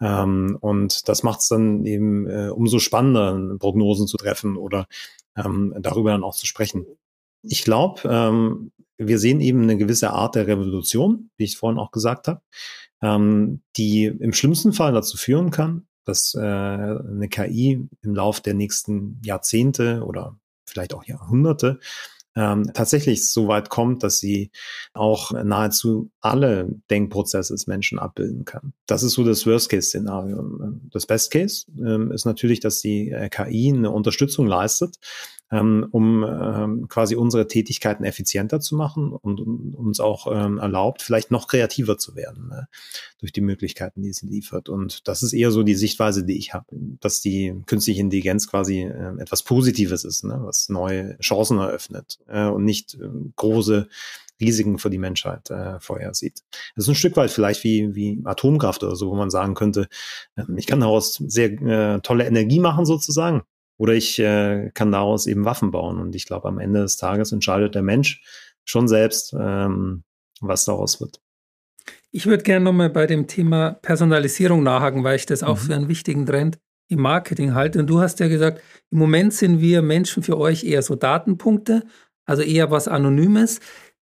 Ähm, 0.00 0.56
und 0.60 1.08
das 1.08 1.22
macht 1.22 1.40
es 1.40 1.48
dann 1.48 1.84
eben 1.84 2.28
äh, 2.28 2.48
umso 2.48 2.78
spannender, 2.78 3.56
Prognosen 3.58 4.06
zu 4.06 4.16
treffen 4.16 4.56
oder 4.56 4.86
ähm, 5.36 5.74
darüber 5.80 6.12
dann 6.12 6.24
auch 6.24 6.34
zu 6.34 6.46
sprechen. 6.46 6.86
Ich 7.42 7.64
glaube, 7.64 8.02
ähm, 8.04 8.72
wir 8.96 9.18
sehen 9.18 9.40
eben 9.40 9.62
eine 9.62 9.76
gewisse 9.76 10.10
Art 10.10 10.34
der 10.34 10.46
Revolution, 10.46 11.30
wie 11.36 11.44
ich 11.44 11.56
vorhin 11.56 11.78
auch 11.78 11.90
gesagt 11.90 12.28
habe, 12.28 12.40
ähm, 13.02 13.62
die 13.76 14.04
im 14.04 14.32
schlimmsten 14.32 14.72
Fall 14.72 14.92
dazu 14.92 15.16
führen 15.16 15.50
kann, 15.50 15.86
dass 16.04 16.34
äh, 16.34 16.40
eine 16.40 17.28
KI 17.28 17.88
im 18.02 18.14
Lauf 18.14 18.40
der 18.40 18.54
nächsten 18.54 19.20
Jahrzehnte 19.24 20.04
oder 20.04 20.38
vielleicht 20.66 20.94
auch 20.94 21.04
Jahrhunderte 21.04 21.80
ähm, 22.36 22.70
tatsächlich 22.74 23.30
so 23.30 23.48
weit 23.48 23.70
kommt, 23.70 24.02
dass 24.02 24.18
sie 24.18 24.50
auch 24.92 25.32
nahezu 25.32 26.10
alle 26.20 26.68
Denkprozesse 26.90 27.54
des 27.54 27.66
Menschen 27.66 27.98
abbilden 27.98 28.44
kann. 28.44 28.72
Das 28.86 29.02
ist 29.02 29.12
so 29.12 29.24
das 29.24 29.46
Worst-Case-Szenario. 29.46 30.42
Das 30.90 31.06
Best-Case 31.06 31.66
ähm, 31.78 32.10
ist 32.10 32.24
natürlich, 32.24 32.60
dass 32.60 32.80
die 32.80 33.10
äh, 33.10 33.28
KI 33.28 33.72
eine 33.72 33.90
Unterstützung 33.90 34.46
leistet, 34.46 34.96
ähm, 35.54 35.86
um 35.92 36.24
ähm, 36.24 36.88
quasi 36.88 37.14
unsere 37.14 37.46
Tätigkeiten 37.46 38.04
effizienter 38.04 38.58
zu 38.60 38.74
machen 38.74 39.12
und, 39.12 39.40
und 39.40 39.74
uns 39.74 40.00
auch 40.00 40.26
ähm, 40.30 40.58
erlaubt, 40.58 41.02
vielleicht 41.02 41.30
noch 41.30 41.46
kreativer 41.46 41.96
zu 41.96 42.16
werden 42.16 42.48
ne? 42.48 42.68
durch 43.20 43.32
die 43.32 43.40
Möglichkeiten, 43.40 44.02
die 44.02 44.12
sie 44.12 44.26
liefert. 44.26 44.68
Und 44.68 45.06
das 45.06 45.22
ist 45.22 45.32
eher 45.32 45.52
so 45.52 45.62
die 45.62 45.76
Sichtweise, 45.76 46.24
die 46.24 46.36
ich 46.36 46.54
habe, 46.54 46.66
dass 47.00 47.20
die 47.20 47.54
künstliche 47.66 48.00
Intelligenz 48.00 48.48
quasi 48.48 48.82
äh, 48.82 49.12
etwas 49.18 49.44
Positives 49.44 50.04
ist, 50.04 50.24
ne? 50.24 50.40
was 50.40 50.68
neue 50.68 51.16
Chancen 51.20 51.58
eröffnet 51.58 52.18
äh, 52.26 52.46
und 52.46 52.64
nicht 52.64 52.94
äh, 52.94 53.08
große 53.36 53.88
Risiken 54.40 54.78
für 54.78 54.90
die 54.90 54.98
Menschheit 54.98 55.50
äh, 55.50 55.78
vorhersieht. 55.78 56.42
Das 56.74 56.84
ist 56.84 56.88
ein 56.88 56.96
Stück 56.96 57.16
weit 57.16 57.30
vielleicht 57.30 57.62
wie, 57.62 57.94
wie 57.94 58.20
Atomkraft 58.24 58.82
oder 58.82 58.96
so, 58.96 59.10
wo 59.10 59.14
man 59.14 59.30
sagen 59.30 59.54
könnte, 59.54 59.86
äh, 60.34 60.42
ich 60.56 60.66
kann 60.66 60.80
daraus 60.80 61.14
sehr 61.14 61.52
äh, 61.62 62.00
tolle 62.00 62.26
Energie 62.26 62.58
machen 62.58 62.86
sozusagen. 62.86 63.42
Oder 63.76 63.94
ich 63.94 64.18
äh, 64.18 64.70
kann 64.74 64.92
daraus 64.92 65.26
eben 65.26 65.44
Waffen 65.44 65.70
bauen. 65.70 65.98
Und 65.98 66.14
ich 66.14 66.26
glaube, 66.26 66.48
am 66.48 66.58
Ende 66.58 66.82
des 66.82 66.96
Tages 66.96 67.32
entscheidet 67.32 67.74
der 67.74 67.82
Mensch 67.82 68.22
schon 68.64 68.88
selbst, 68.88 69.34
ähm, 69.38 70.04
was 70.40 70.64
daraus 70.64 71.00
wird. 71.00 71.20
Ich 72.10 72.26
würde 72.26 72.44
gerne 72.44 72.64
nochmal 72.64 72.90
bei 72.90 73.06
dem 73.06 73.26
Thema 73.26 73.72
Personalisierung 73.82 74.62
nachhaken, 74.62 75.02
weil 75.04 75.16
ich 75.16 75.26
das 75.26 75.42
auch 75.42 75.56
mhm. 75.56 75.66
für 75.66 75.74
einen 75.74 75.88
wichtigen 75.88 76.26
Trend 76.26 76.58
im 76.88 77.00
Marketing 77.00 77.54
halte. 77.54 77.80
Und 77.80 77.88
du 77.88 78.00
hast 78.00 78.20
ja 78.20 78.28
gesagt, 78.28 78.62
im 78.90 78.98
Moment 78.98 79.34
sind 79.34 79.60
wir 79.60 79.82
Menschen 79.82 80.22
für 80.22 80.38
euch 80.38 80.64
eher 80.64 80.82
so 80.82 80.94
Datenpunkte, 80.94 81.82
also 82.24 82.42
eher 82.42 82.70
was 82.70 82.88
Anonymes. 82.88 83.60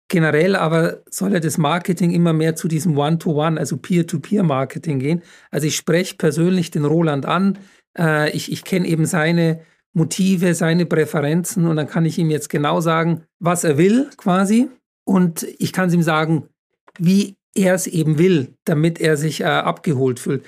Generell 0.09 0.57
aber 0.57 1.03
soll 1.09 1.31
ja 1.31 1.39
das 1.39 1.57
Marketing 1.57 2.11
immer 2.11 2.33
mehr 2.33 2.55
zu 2.55 2.67
diesem 2.67 2.97
One-to-One, 2.97 3.55
-One, 3.55 3.59
also 3.59 3.77
Peer-to-Peer-Marketing 3.77 4.99
gehen. 4.99 5.21
Also 5.49 5.67
ich 5.67 5.77
spreche 5.77 6.15
persönlich 6.17 6.69
den 6.69 6.83
Roland 6.83 7.25
an, 7.25 7.59
äh, 7.97 8.29
ich 8.31 8.51
ich 8.51 8.63
kenne 8.63 8.87
eben 8.87 9.05
seine 9.05 9.61
Motive, 9.93 10.55
seine 10.55 10.85
Präferenzen 10.85 11.67
und 11.67 11.75
dann 11.75 11.87
kann 11.87 12.05
ich 12.05 12.17
ihm 12.17 12.29
jetzt 12.29 12.49
genau 12.49 12.79
sagen, 12.79 13.23
was 13.39 13.63
er 13.63 13.77
will 13.77 14.09
quasi. 14.17 14.69
Und 15.03 15.45
ich 15.57 15.73
kann 15.73 15.89
es 15.89 15.93
ihm 15.93 16.03
sagen, 16.03 16.47
wie 16.97 17.35
er 17.53 17.73
es 17.73 17.87
eben 17.87 18.17
will, 18.17 18.55
damit 18.63 19.01
er 19.01 19.17
sich 19.17 19.41
äh, 19.41 19.45
abgeholt 19.45 20.19
fühlt. 20.19 20.45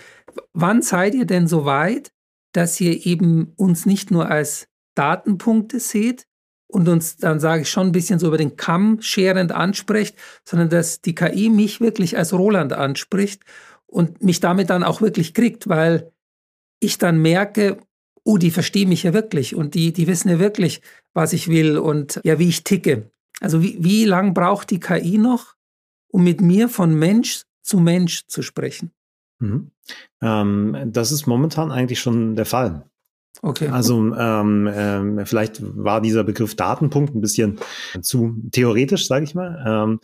Wann 0.53 0.81
seid 0.81 1.15
ihr 1.15 1.25
denn 1.25 1.47
so 1.47 1.65
weit, 1.65 2.11
dass 2.53 2.79
ihr 2.79 3.05
eben 3.05 3.51
uns 3.57 3.85
nicht 3.85 4.11
nur 4.11 4.29
als 4.29 4.67
Datenpunkte 4.95 5.79
seht 5.79 6.25
und 6.67 6.87
uns 6.87 7.17
dann 7.17 7.39
sage 7.39 7.63
ich 7.63 7.69
schon 7.69 7.87
ein 7.87 7.91
bisschen 7.91 8.19
so 8.19 8.27
über 8.27 8.37
den 8.37 8.55
Kamm 8.55 9.01
scherend 9.01 9.51
anspricht, 9.51 10.15
sondern 10.45 10.69
dass 10.69 11.01
die 11.01 11.15
KI 11.15 11.49
mich 11.49 11.81
wirklich 11.81 12.17
als 12.17 12.31
Roland 12.31 12.73
anspricht 12.73 13.43
und 13.85 14.23
mich 14.23 14.39
damit 14.39 14.69
dann 14.69 14.83
auch 14.83 15.01
wirklich 15.01 15.33
kriegt, 15.33 15.67
weil 15.67 16.12
ich 16.83 16.97
dann 16.97 17.21
merke, 17.21 17.79
oh, 18.23 18.37
die 18.37 18.51
verstehen 18.51 18.89
mich 18.89 19.03
ja 19.03 19.13
wirklich 19.13 19.55
und 19.55 19.75
die, 19.75 19.91
die 19.93 20.07
wissen 20.07 20.29
ja 20.29 20.39
wirklich, 20.39 20.81
was 21.13 21.33
ich 21.33 21.47
will 21.47 21.77
und 21.77 22.19
ja, 22.23 22.39
wie 22.39 22.49
ich 22.49 22.63
ticke. 22.63 23.11
Also 23.41 23.61
wie, 23.61 23.77
wie 23.83 24.05
lang 24.05 24.33
braucht 24.33 24.69
die 24.69 24.79
KI 24.79 25.17
noch, 25.17 25.55
um 26.07 26.23
mit 26.23 26.41
mir 26.41 26.69
von 26.69 26.93
Mensch 26.93 27.43
zu 27.61 27.79
Mensch 27.79 28.25
zu 28.27 28.41
sprechen? 28.41 28.91
Mhm. 29.39 29.71
Ähm, 30.21 30.89
das 30.91 31.11
ist 31.11 31.27
momentan 31.27 31.71
eigentlich 31.71 31.99
schon 31.99 32.35
der 32.35 32.45
Fall. 32.45 32.85
Okay. 33.41 33.67
Also 33.67 33.97
ähm, 34.15 34.69
ähm, 34.71 35.25
vielleicht 35.25 35.59
war 35.61 36.01
dieser 36.01 36.23
Begriff 36.23 36.55
Datenpunkt 36.55 37.15
ein 37.15 37.21
bisschen 37.21 37.59
zu 38.01 38.35
theoretisch, 38.51 39.07
sage 39.07 39.25
ich 39.25 39.35
mal. 39.35 39.63
Ähm, 39.65 39.99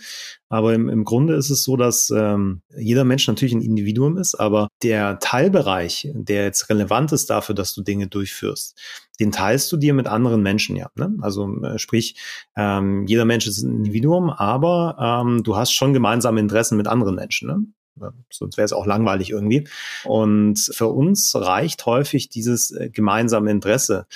aber 0.50 0.74
im, 0.74 0.90
im 0.90 1.06
Grunde 1.06 1.36
ist 1.36 1.50
es 1.50 1.64
so, 1.64 1.78
dass 1.78 2.10
ähm, 2.10 2.62
jeder 2.76 3.06
Mensch 3.06 3.28
natürlich 3.28 3.54
ein 3.54 3.62
Individuum 3.62 4.18
ist, 4.18 4.36
aber 4.36 4.68
der 4.82 5.20
Teilbereich, 5.20 6.10
der 6.14 6.44
jetzt 6.44 6.70
relevant 6.70 7.12
ist 7.12 7.30
dafür, 7.30 7.54
dass 7.54 7.74
du 7.74 7.84
Dinge 7.84 8.08
durchführst, 8.08 8.78
den 9.20 9.32
teilst 9.32 9.72
du 9.72 9.78
dir 9.78 9.94
mit 9.94 10.08
anderen 10.08 10.42
Menschen 10.42 10.76
ja. 10.76 10.90
Ne? 10.96 11.16
Also 11.22 11.62
äh, 11.64 11.78
sprich, 11.78 12.16
ähm, 12.58 13.06
jeder 13.06 13.26
Mensch 13.26 13.48
ist 13.48 13.62
ein 13.62 13.78
Individuum, 13.78 14.32
aber 14.32 15.24
ähm, 15.24 15.44
du 15.44 15.56
hast 15.56 15.72
schon 15.72 15.94
gemeinsame 15.94 16.40
Interessen 16.40 16.78
mit 16.78 16.88
anderen 16.88 17.16
Menschen. 17.16 17.48
Ne? 17.48 17.66
Sonst 18.30 18.58
wäre 18.58 18.66
es 18.66 18.74
auch 18.74 18.86
langweilig 18.86 19.32
irgendwie. 19.32 19.68
Und 20.06 20.60
für 20.60 20.88
uns 20.88 21.36
reicht 21.36 21.86
häufig 21.86 22.30
dieses 22.30 22.72
äh, 22.72 22.90
gemeinsame 22.90 23.52
Interesse, 23.52 24.08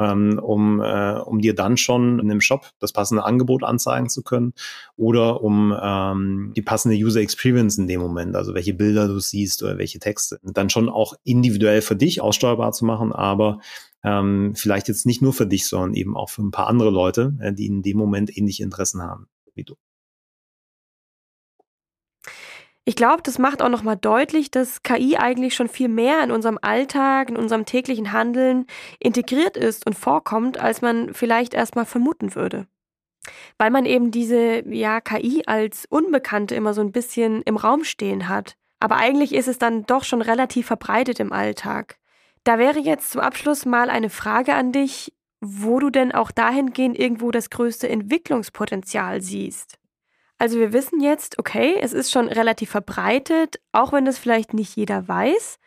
ähm, 0.00 0.38
um, 0.42 0.80
äh, 0.80 1.18
um 1.18 1.40
dir 1.40 1.54
dann 1.54 1.76
schon 1.76 2.18
in 2.18 2.30
einem 2.30 2.40
Shop 2.40 2.70
das 2.78 2.92
passende 2.92 3.24
Angebot 3.24 3.62
anzeigen 3.62 4.08
zu 4.08 4.22
können 4.22 4.54
oder 4.96 5.42
um 5.42 5.76
ähm, 5.80 6.52
die 6.56 6.62
passende 6.62 6.96
User 6.96 7.20
Experience 7.20 7.76
in 7.78 7.86
dem 7.86 8.00
Moment, 8.00 8.34
also 8.34 8.54
welche 8.54 8.74
Bilder 8.74 9.08
du 9.08 9.18
siehst 9.20 9.62
oder 9.62 9.78
welche 9.78 9.98
Texte, 9.98 10.40
dann 10.42 10.70
schon 10.70 10.88
auch 10.88 11.14
individuell 11.24 11.82
für 11.82 11.96
dich 11.96 12.20
aussteuerbar 12.20 12.72
zu 12.72 12.84
machen, 12.84 13.12
aber 13.12 13.60
ähm, 14.02 14.54
vielleicht 14.56 14.88
jetzt 14.88 15.04
nicht 15.04 15.20
nur 15.20 15.34
für 15.34 15.46
dich, 15.46 15.66
sondern 15.66 15.94
eben 15.94 16.16
auch 16.16 16.30
für 16.30 16.42
ein 16.42 16.50
paar 16.50 16.68
andere 16.68 16.90
Leute, 16.90 17.34
äh, 17.40 17.52
die 17.52 17.66
in 17.66 17.82
dem 17.82 17.98
Moment 17.98 18.36
ähnliche 18.36 18.62
Interessen 18.62 19.02
haben 19.02 19.28
wie 19.54 19.64
du. 19.64 19.76
Ich 22.84 22.96
glaube, 22.96 23.22
das 23.22 23.38
macht 23.38 23.62
auch 23.62 23.68
nochmal 23.68 23.96
deutlich, 23.96 24.50
dass 24.50 24.82
KI 24.82 25.16
eigentlich 25.16 25.54
schon 25.54 25.68
viel 25.68 25.88
mehr 25.88 26.22
in 26.24 26.30
unserem 26.30 26.58
Alltag, 26.60 27.28
in 27.28 27.36
unserem 27.36 27.66
täglichen 27.66 28.12
Handeln 28.12 28.66
integriert 28.98 29.56
ist 29.56 29.86
und 29.86 29.94
vorkommt, 29.94 30.58
als 30.58 30.80
man 30.80 31.12
vielleicht 31.12 31.54
erstmal 31.54 31.84
vermuten 31.84 32.34
würde. 32.34 32.66
Weil 33.58 33.70
man 33.70 33.84
eben 33.84 34.10
diese 34.10 34.66
ja, 34.66 35.00
KI 35.00 35.42
als 35.46 35.84
Unbekannte 35.90 36.54
immer 36.54 36.72
so 36.72 36.80
ein 36.80 36.92
bisschen 36.92 37.42
im 37.42 37.56
Raum 37.56 37.84
stehen 37.84 38.28
hat. 38.28 38.56
Aber 38.80 38.96
eigentlich 38.96 39.34
ist 39.34 39.48
es 39.48 39.58
dann 39.58 39.84
doch 39.84 40.04
schon 40.04 40.22
relativ 40.22 40.66
verbreitet 40.66 41.20
im 41.20 41.32
Alltag. 41.32 41.98
Da 42.44 42.58
wäre 42.58 42.78
jetzt 42.78 43.10
zum 43.10 43.20
Abschluss 43.20 43.66
mal 43.66 43.90
eine 43.90 44.08
Frage 44.08 44.54
an 44.54 44.72
dich, 44.72 45.12
wo 45.42 45.78
du 45.80 45.90
denn 45.90 46.12
auch 46.12 46.30
dahingehend 46.30 46.98
irgendwo 46.98 47.30
das 47.30 47.50
größte 47.50 47.88
Entwicklungspotenzial 47.88 49.20
siehst. 49.20 49.79
Also 50.40 50.58
wir 50.58 50.72
wissen 50.72 51.02
jetzt, 51.02 51.38
okay, 51.38 51.74
es 51.82 51.92
ist 51.92 52.10
schon 52.10 52.26
relativ 52.26 52.70
verbreitet, 52.70 53.60
auch 53.72 53.92
wenn 53.92 54.06
das 54.06 54.18
vielleicht 54.18 54.54
nicht 54.54 54.74
jeder 54.74 55.06
weiß. 55.06 55.58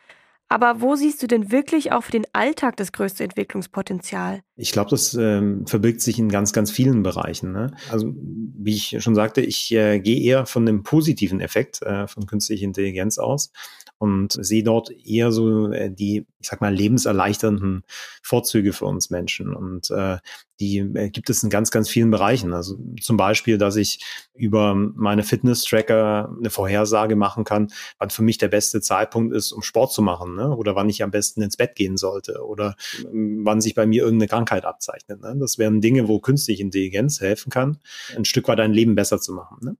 Aber 0.49 0.81
wo 0.81 0.95
siehst 0.95 1.21
du 1.21 1.27
denn 1.27 1.51
wirklich 1.51 1.91
auch 1.91 2.03
für 2.03 2.11
den 2.11 2.25
Alltag 2.33 2.75
das 2.77 2.91
größte 2.91 3.23
Entwicklungspotenzial? 3.23 4.41
Ich 4.55 4.71
glaube, 4.71 4.89
das 4.89 5.13
ähm, 5.13 5.67
verbirgt 5.67 6.01
sich 6.01 6.17
in 6.17 6.27
ganz, 6.27 6.53
ganz 6.53 6.71
vielen 6.71 7.03
Bereichen. 7.03 7.51
Ne? 7.51 7.75
Also 7.91 8.15
wie 8.15 8.73
ich 8.73 8.97
schon 9.03 9.13
sagte, 9.13 9.41
ich 9.41 9.71
äh, 9.71 9.99
gehe 9.99 10.19
eher 10.19 10.47
von 10.47 10.65
dem 10.65 10.81
positiven 10.81 11.39
Effekt 11.39 11.83
äh, 11.83 12.07
von 12.07 12.25
künstlicher 12.25 12.65
Intelligenz 12.65 13.19
aus 13.19 13.51
und 13.99 14.33
sehe 14.43 14.63
dort 14.63 14.89
eher 14.89 15.31
so 15.31 15.71
äh, 15.71 15.91
die, 15.91 16.25
ich 16.43 16.49
sag 16.49 16.61
mal, 16.61 16.73
lebenserleichternden 16.73 17.83
Vorzüge 18.21 18.73
für 18.73 18.85
uns 18.85 19.09
Menschen. 19.09 19.55
Und 19.55 19.89
äh, 19.91 20.17
die 20.59 20.77
äh, 20.77 21.09
gibt 21.09 21.29
es 21.29 21.43
in 21.43 21.49
ganz, 21.49 21.71
ganz 21.71 21.89
vielen 21.89 22.11
Bereichen. 22.11 22.53
Also 22.53 22.77
zum 23.01 23.17
Beispiel, 23.17 23.57
dass 23.57 23.75
ich 23.75 24.03
über 24.33 24.75
meine 24.75 25.23
Fitness-Tracker 25.23 26.35
eine 26.37 26.49
Vorhersage 26.49 27.15
machen 27.15 27.43
kann, 27.43 27.67
wann 27.97 28.09
für 28.09 28.23
mich 28.23 28.37
der 28.37 28.47
beste 28.49 28.81
Zeitpunkt 28.81 29.33
ist, 29.33 29.51
um 29.51 29.61
Sport 29.61 29.93
zu 29.93 30.01
machen, 30.01 30.35
ne? 30.35 30.55
oder 30.55 30.75
wann 30.75 30.89
ich 30.89 31.03
am 31.03 31.11
besten 31.11 31.41
ins 31.41 31.57
Bett 31.57 31.75
gehen 31.75 31.97
sollte, 31.97 32.45
oder 32.45 32.75
ähm, 33.03 33.41
wann 33.43 33.61
sich 33.61 33.75
bei 33.75 33.85
mir 33.85 34.03
irgendeine 34.03 34.29
Krankheit 34.29 34.65
abzeichnet. 34.65 35.21
Ne? 35.21 35.35
Das 35.39 35.57
wären 35.57 35.81
Dinge, 35.81 36.07
wo 36.07 36.19
künstliche 36.19 36.61
Intelligenz 36.61 37.21
helfen 37.21 37.49
kann, 37.49 37.79
ein 38.15 38.25
Stück 38.25 38.47
weit 38.47 38.59
dein 38.59 38.73
Leben 38.73 38.95
besser 38.95 39.19
zu 39.19 39.33
machen. 39.33 39.57
Ne? 39.61 39.77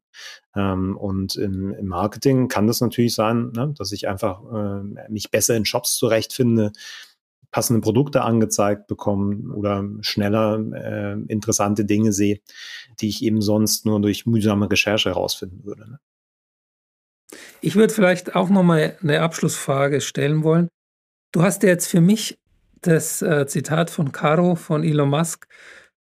Ähm, 0.56 0.98
und 0.98 1.36
im, 1.36 1.74
im, 1.74 1.88
Marketing 1.88 2.48
kann 2.48 2.68
das 2.68 2.82
natürlich 2.82 3.16
sein, 3.16 3.52
ne? 3.56 3.74
dass 3.78 3.92
ich 3.92 4.08
einfach 4.08 4.42
äh, 4.54 5.10
mich 5.10 5.32
besser 5.32 5.56
in 5.56 5.66
Shops 5.66 5.96
zurechtfinde, 5.96 6.53
passende 7.52 7.82
Produkte 7.82 8.24
angezeigt 8.24 8.88
bekommen 8.88 9.52
oder 9.52 9.88
schneller 10.02 10.60
äh, 10.74 11.14
interessante 11.28 11.86
Dinge 11.86 12.12
sehe, 12.12 12.40
die 13.00 13.08
ich 13.08 13.24
eben 13.24 13.42
sonst 13.42 13.86
nur 13.86 14.02
durch 14.02 14.26
mühsame 14.26 14.70
Recherche 14.70 15.10
herausfinden 15.10 15.64
würde. 15.64 15.90
Ne? 15.92 16.00
Ich 17.62 17.76
würde 17.76 17.94
vielleicht 17.94 18.36
auch 18.36 18.50
noch 18.50 18.64
mal 18.64 18.98
eine 19.02 19.22
Abschlussfrage 19.22 20.02
stellen 20.02 20.44
wollen. 20.44 20.68
Du 21.32 21.44
hast 21.44 21.64
ja 21.64 21.70
jetzt 21.70 21.88
für 21.88 22.02
mich 22.02 22.40
das 22.82 23.22
äh, 23.22 23.48
Zitat 23.48 23.90
von 23.90 24.12
Caro 24.12 24.56
von 24.56 24.84
Elon 24.84 25.10
Musk, 25.10 25.48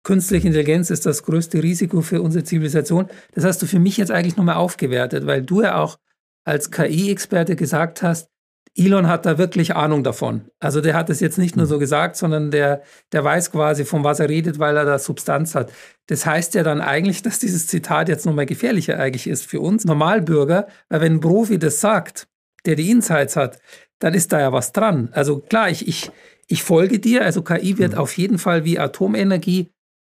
künstliche 0.03 0.47
Intelligenz 0.47 0.89
ist 0.89 1.05
das 1.05 1.23
größte 1.23 1.61
Risiko 1.61 2.01
für 2.01 2.21
unsere 2.21 2.43
Zivilisation. 2.43 3.07
Das 3.33 3.43
hast 3.43 3.61
du 3.61 3.65
für 3.65 3.79
mich 3.79 3.97
jetzt 3.97 4.11
eigentlich 4.11 4.37
nochmal 4.37 4.55
aufgewertet, 4.55 5.25
weil 5.25 5.41
du 5.41 5.61
ja 5.63 5.77
auch 5.77 5.97
als 6.43 6.69
KI-Experte 6.69 7.55
gesagt 7.55 8.03
hast, 8.03 8.29
Elon 8.77 9.07
hat 9.07 9.25
da 9.25 9.37
wirklich 9.37 9.75
Ahnung 9.75 10.03
davon. 10.03 10.49
Also 10.59 10.81
der 10.81 10.95
hat 10.95 11.09
es 11.09 11.21
jetzt 11.21 11.37
nicht 11.37 11.55
nur 11.55 11.65
so 11.65 11.79
gesagt, 11.79 12.17
sondern 12.17 12.51
der, 12.51 12.81
der 13.13 13.23
weiß 13.23 13.51
quasi, 13.51 13.85
von 13.85 14.03
was 14.03 14.19
er 14.19 14.27
redet, 14.27 14.59
weil 14.59 14.75
er 14.75 14.83
da 14.83 14.99
Substanz 14.99 15.55
hat. 15.55 15.71
Das 16.07 16.25
heißt 16.25 16.55
ja 16.55 16.63
dann 16.63 16.81
eigentlich, 16.81 17.21
dass 17.21 17.39
dieses 17.39 17.67
Zitat 17.67 18.09
jetzt 18.09 18.25
nochmal 18.25 18.45
gefährlicher 18.45 18.99
eigentlich 18.99 19.27
ist 19.27 19.45
für 19.45 19.61
uns 19.61 19.85
Normalbürger, 19.85 20.67
weil 20.89 21.01
wenn 21.01 21.13
ein 21.13 21.19
Profi 21.21 21.57
das 21.57 21.79
sagt, 21.79 22.27
der 22.65 22.75
die 22.75 22.91
Insights 22.91 23.37
hat, 23.37 23.59
dann 23.99 24.13
ist 24.13 24.33
da 24.33 24.41
ja 24.41 24.51
was 24.51 24.73
dran. 24.73 25.09
Also 25.13 25.39
klar, 25.39 25.69
ich, 25.69 25.87
ich, 25.87 26.11
ich 26.47 26.63
folge 26.63 26.99
dir, 26.99 27.23
also 27.23 27.43
KI 27.43 27.77
wird 27.77 27.93
mhm. 27.93 27.99
auf 27.99 28.17
jeden 28.17 28.37
Fall 28.37 28.65
wie 28.65 28.77
Atomenergie 28.77 29.71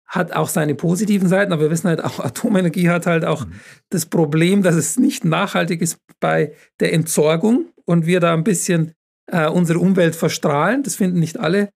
hat 0.08 0.32
auch 0.32 0.48
seine 0.48 0.74
positiven 0.74 1.28
Seiten, 1.28 1.52
aber 1.52 1.64
wir 1.64 1.70
wissen 1.70 1.90
halt 1.90 2.04
auch, 2.04 2.20
Atomenergie 2.24 2.90
hat 2.90 3.06
halt 3.06 3.24
auch 3.24 3.46
mhm. 3.46 3.52
das 3.90 4.08
Problem, 4.08 4.64
dass 4.64 4.76
es 4.76 4.98
nicht 4.98 5.26
nachhaltig 5.26 5.82
ist 5.82 6.00
bei 6.20 6.54
der 6.80 6.94
Entsorgung 6.94 7.68
und 7.88 8.06
wir 8.06 8.20
da 8.20 8.34
ein 8.34 8.44
bisschen 8.44 8.94
äh, 9.32 9.48
unsere 9.48 9.80
Umwelt 9.80 10.16
verstrahlen. 10.16 10.84
Das 10.84 10.96
finden 10.96 11.20
nicht 11.20 11.40
alle 11.40 11.70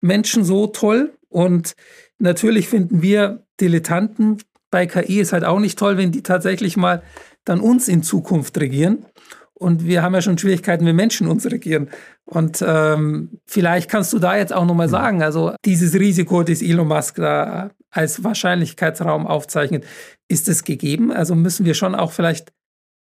Menschen 0.00 0.44
so 0.44 0.66
toll. 0.68 1.12
Und 1.28 1.74
natürlich 2.18 2.68
finden 2.68 3.02
wir 3.02 3.44
Dilettanten 3.60 4.38
bei 4.70 4.86
KI 4.86 5.20
ist 5.20 5.32
halt 5.32 5.44
auch 5.44 5.60
nicht 5.60 5.78
toll, 5.78 5.96
wenn 5.96 6.12
die 6.12 6.22
tatsächlich 6.22 6.76
mal 6.76 7.02
dann 7.44 7.60
uns 7.60 7.88
in 7.88 8.02
Zukunft 8.02 8.58
regieren. 8.58 9.06
Und 9.54 9.86
wir 9.86 10.02
haben 10.02 10.12
ja 10.12 10.20
schon 10.20 10.36
Schwierigkeiten, 10.36 10.84
wenn 10.84 10.96
Menschen 10.96 11.28
uns 11.28 11.46
regieren. 11.46 11.88
Und 12.26 12.62
ähm, 12.66 13.40
vielleicht 13.46 13.90
kannst 13.90 14.12
du 14.12 14.18
da 14.18 14.36
jetzt 14.36 14.52
auch 14.52 14.66
nochmal 14.66 14.90
sagen, 14.90 15.22
also 15.22 15.54
dieses 15.64 15.94
Risiko, 15.94 16.42
das 16.42 16.60
Elon 16.60 16.88
Musk 16.88 17.16
da 17.16 17.70
als 17.90 18.22
Wahrscheinlichkeitsraum 18.22 19.26
aufzeichnet, 19.26 19.84
ist 20.28 20.48
es 20.48 20.64
gegeben? 20.64 21.10
Also 21.10 21.34
müssen 21.34 21.64
wir 21.64 21.72
schon 21.72 21.94
auch 21.94 22.12
vielleicht 22.12 22.52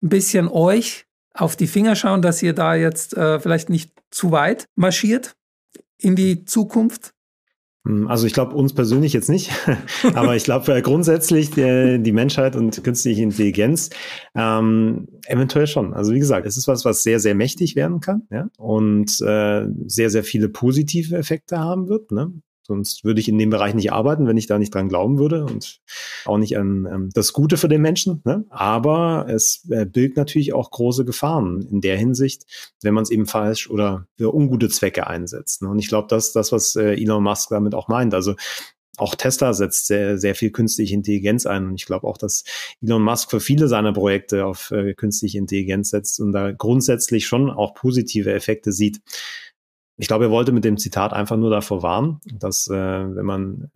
ein 0.01 0.10
bisschen 0.10 0.47
euch 0.47 1.05
auf 1.36 1.56
die 1.56 1.67
Finger 1.67 1.95
schauen, 1.95 2.21
dass 2.21 2.41
ihr 2.41 2.54
da 2.54 2.76
jetzt 2.76 3.15
äh, 3.15 3.39
vielleicht 3.39 3.69
nicht 3.69 3.91
zu 4.10 4.32
weit 4.32 4.65
marschiert 4.76 5.36
in 5.98 6.15
die 6.15 6.45
Zukunft? 6.45 7.13
Hm, 7.86 8.08
also 8.08 8.26
ich 8.26 8.34
glaube 8.34 8.56
uns 8.56 8.74
persönlich 8.74 9.13
jetzt 9.13 9.30
nicht, 9.30 9.52
aber 10.13 10.36
ich 10.36 10.45
glaube 10.45 10.74
äh, 10.76 10.82
grundsätzlich 10.82 11.52
die, 11.52 12.00
die, 12.02 12.12
Menschheit 12.12 12.56
und 12.56 12.84
künstliche 12.84 13.21
Intelligenz 13.21 13.89
ähm, 14.34 15.08
eventuell 15.28 15.67
schon. 15.67 15.93
Also 15.93 16.13
wie 16.13 16.19
gesagt, 16.19 16.48
es 16.48 16.58
ist 16.58 16.67
was, 16.67 16.86
was 16.86 17.04
sehr, 17.04 17.19
sehr 17.19 17.36
mächtig 17.36 17.76
werden 17.76 18.00
kann 18.00 18.24
ja? 18.32 18.48
und 18.58 19.21
äh, 19.21 19.67
sehr, 19.86 20.10
sehr 20.10 20.24
viele 20.24 20.50
positive 20.50 21.15
Effekte 21.15 21.60
haben 21.60 21.88
wird. 21.89 22.12
Ne? 22.12 22.34
Sonst 22.67 23.04
würde 23.04 23.21
ich 23.21 23.30
in 23.30 23.38
dem 23.38 23.51
Bereich 23.51 23.75
nicht 23.75 23.91
arbeiten, 23.91 24.25
wenn 24.25 24.38
ich 24.38 24.47
da 24.47 24.58
nicht 24.58 24.73
dran 24.73 24.89
glauben 24.89 25.19
würde 25.19 25.45
und 25.45 25.82
auch 26.25 26.39
nicht 26.39 26.58
an 26.58 26.88
ähm, 26.91 27.10
das 27.13 27.32
Gute 27.32 27.58
für 27.58 27.69
den 27.69 27.82
Menschen. 27.82 28.21
Ne? 28.25 28.43
Aber 28.49 29.28
es 29.30 29.67
äh, 29.69 29.86
birgt 29.86 30.17
natürlich 30.17 30.54
auch 30.54 30.71
große 30.71 31.06
Gefahren 31.06 31.62
in 31.69 31.82
der 31.82 31.97
Hinsicht, 31.97 32.45
wenn 32.82 32.95
man 32.95 33.04
es 33.04 33.12
eben 33.12 33.28
falsch 33.28 33.69
oder 33.69 34.08
für 34.17 34.34
ungute 34.34 34.69
Zwecke 34.69 35.06
einsetzt. 35.06 35.62
Ne? 35.62 35.69
Und 35.69 35.78
ich 35.78 35.89
glaube, 35.89 36.08
das 36.10 36.28
ist 36.28 36.36
das, 36.36 36.51
was 36.51 36.75
äh, 36.75 36.93
Elon 36.93 37.23
Musk 37.23 37.49
damit 37.49 37.75
auch 37.75 37.88
meint. 37.88 38.15
Also 38.15 38.34
auch 38.97 39.15
Tesla 39.15 39.54
setzt 39.54 39.88
sehr, 39.88 40.17
sehr 40.17 40.36
viel 40.36 40.51
künstliche 40.51 40.93
Intelligenz 40.93 41.45
ein. 41.45 41.67
Und 41.67 41.75
ich 41.75 41.86
glaube 41.86 42.08
auch, 42.08 42.17
dass 42.17 42.43
Elon 42.82 43.04
Musk 43.04 43.30
für 43.30 43.39
viele 43.39 43.67
seiner 43.67 43.94
Projekte 43.94 44.46
auf 44.46 44.71
äh, 44.71 44.94
künstliche 44.94 45.37
Intelligenz 45.37 45.90
setzt 45.90 46.19
und 46.19 46.31
da 46.31 46.52
grundsätzlich 46.52 47.25
schon 47.27 47.50
auch 47.50 47.73
positive 47.73 48.33
Effekte 48.33 48.71
sieht. 48.71 49.02
Ich 49.98 50.08
glaube, 50.08 50.25
er 50.25 50.31
wollte 50.31 50.52
mit 50.52 50.65
dem 50.65 50.77
Zitat 50.77 51.13
einfach 51.13 51.37
nur 51.37 51.50
davor 51.50 51.81
warnen, 51.81 52.19
dass 52.25 52.67
äh, 52.67 52.73
wenn 52.73 53.25
man 53.25 53.71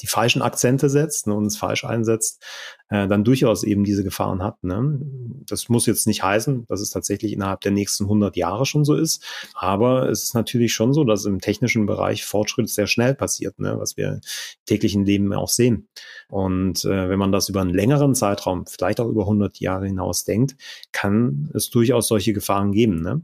die 0.00 0.06
falschen 0.06 0.42
Akzente 0.42 0.88
setzt 0.88 1.26
ne, 1.26 1.34
und 1.34 1.46
es 1.46 1.56
falsch 1.56 1.84
einsetzt, 1.84 2.42
äh, 2.88 3.08
dann 3.08 3.24
durchaus 3.24 3.64
eben 3.64 3.84
diese 3.84 4.04
Gefahren 4.04 4.42
hat. 4.42 4.62
Ne? 4.62 5.00
Das 5.46 5.68
muss 5.68 5.86
jetzt 5.86 6.06
nicht 6.06 6.22
heißen, 6.22 6.66
dass 6.68 6.80
es 6.80 6.90
tatsächlich 6.90 7.32
innerhalb 7.32 7.60
der 7.60 7.72
nächsten 7.72 8.04
100 8.04 8.36
Jahre 8.36 8.64
schon 8.64 8.84
so 8.84 8.94
ist, 8.94 9.24
aber 9.54 10.08
es 10.08 10.24
ist 10.24 10.34
natürlich 10.34 10.72
schon 10.72 10.92
so, 10.92 11.04
dass 11.04 11.24
im 11.24 11.40
technischen 11.40 11.86
Bereich 11.86 12.24
Fortschritt 12.24 12.68
sehr 12.68 12.86
schnell 12.86 13.14
passiert, 13.14 13.58
ne? 13.58 13.76
was 13.78 13.96
wir 13.96 14.14
im 14.14 14.20
täglichen 14.66 15.04
Leben 15.04 15.32
auch 15.32 15.48
sehen. 15.48 15.88
Und 16.28 16.84
äh, 16.84 17.08
wenn 17.08 17.18
man 17.18 17.32
das 17.32 17.48
über 17.48 17.60
einen 17.60 17.74
längeren 17.74 18.14
Zeitraum, 18.14 18.66
vielleicht 18.66 19.00
auch 19.00 19.08
über 19.08 19.22
100 19.22 19.58
Jahre 19.58 19.86
hinaus 19.86 20.24
denkt, 20.24 20.56
kann 20.92 21.50
es 21.54 21.70
durchaus 21.70 22.08
solche 22.08 22.32
Gefahren 22.32 22.72
geben. 22.72 23.02
Ne? 23.02 23.22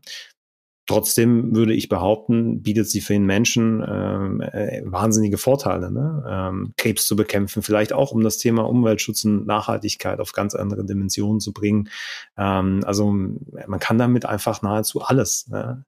Trotzdem 0.86 1.54
würde 1.54 1.72
ich 1.72 1.88
behaupten, 1.88 2.62
bietet 2.62 2.90
sie 2.90 3.00
für 3.00 3.14
den 3.14 3.24
Menschen 3.24 3.82
ähm, 3.86 4.40
äh, 4.42 4.82
wahnsinnige 4.84 5.38
Vorteile, 5.38 5.90
ne? 5.90 6.24
ähm, 6.28 6.74
Krebs 6.76 7.06
zu 7.06 7.16
bekämpfen, 7.16 7.62
vielleicht 7.62 7.94
auch 7.94 8.12
um 8.12 8.22
das 8.22 8.36
Thema 8.36 8.68
Umweltschutz 8.68 9.24
und 9.24 9.46
Nachhaltigkeit 9.46 10.20
auf 10.20 10.32
ganz 10.32 10.54
andere 10.54 10.84
Dimensionen 10.84 11.40
zu 11.40 11.52
bringen. 11.54 11.88
Ähm, 12.36 12.82
also 12.84 13.10
man 13.10 13.80
kann 13.80 13.96
damit 13.96 14.26
einfach 14.26 14.60
nahezu 14.60 15.00
alles 15.00 15.48
ne? 15.48 15.84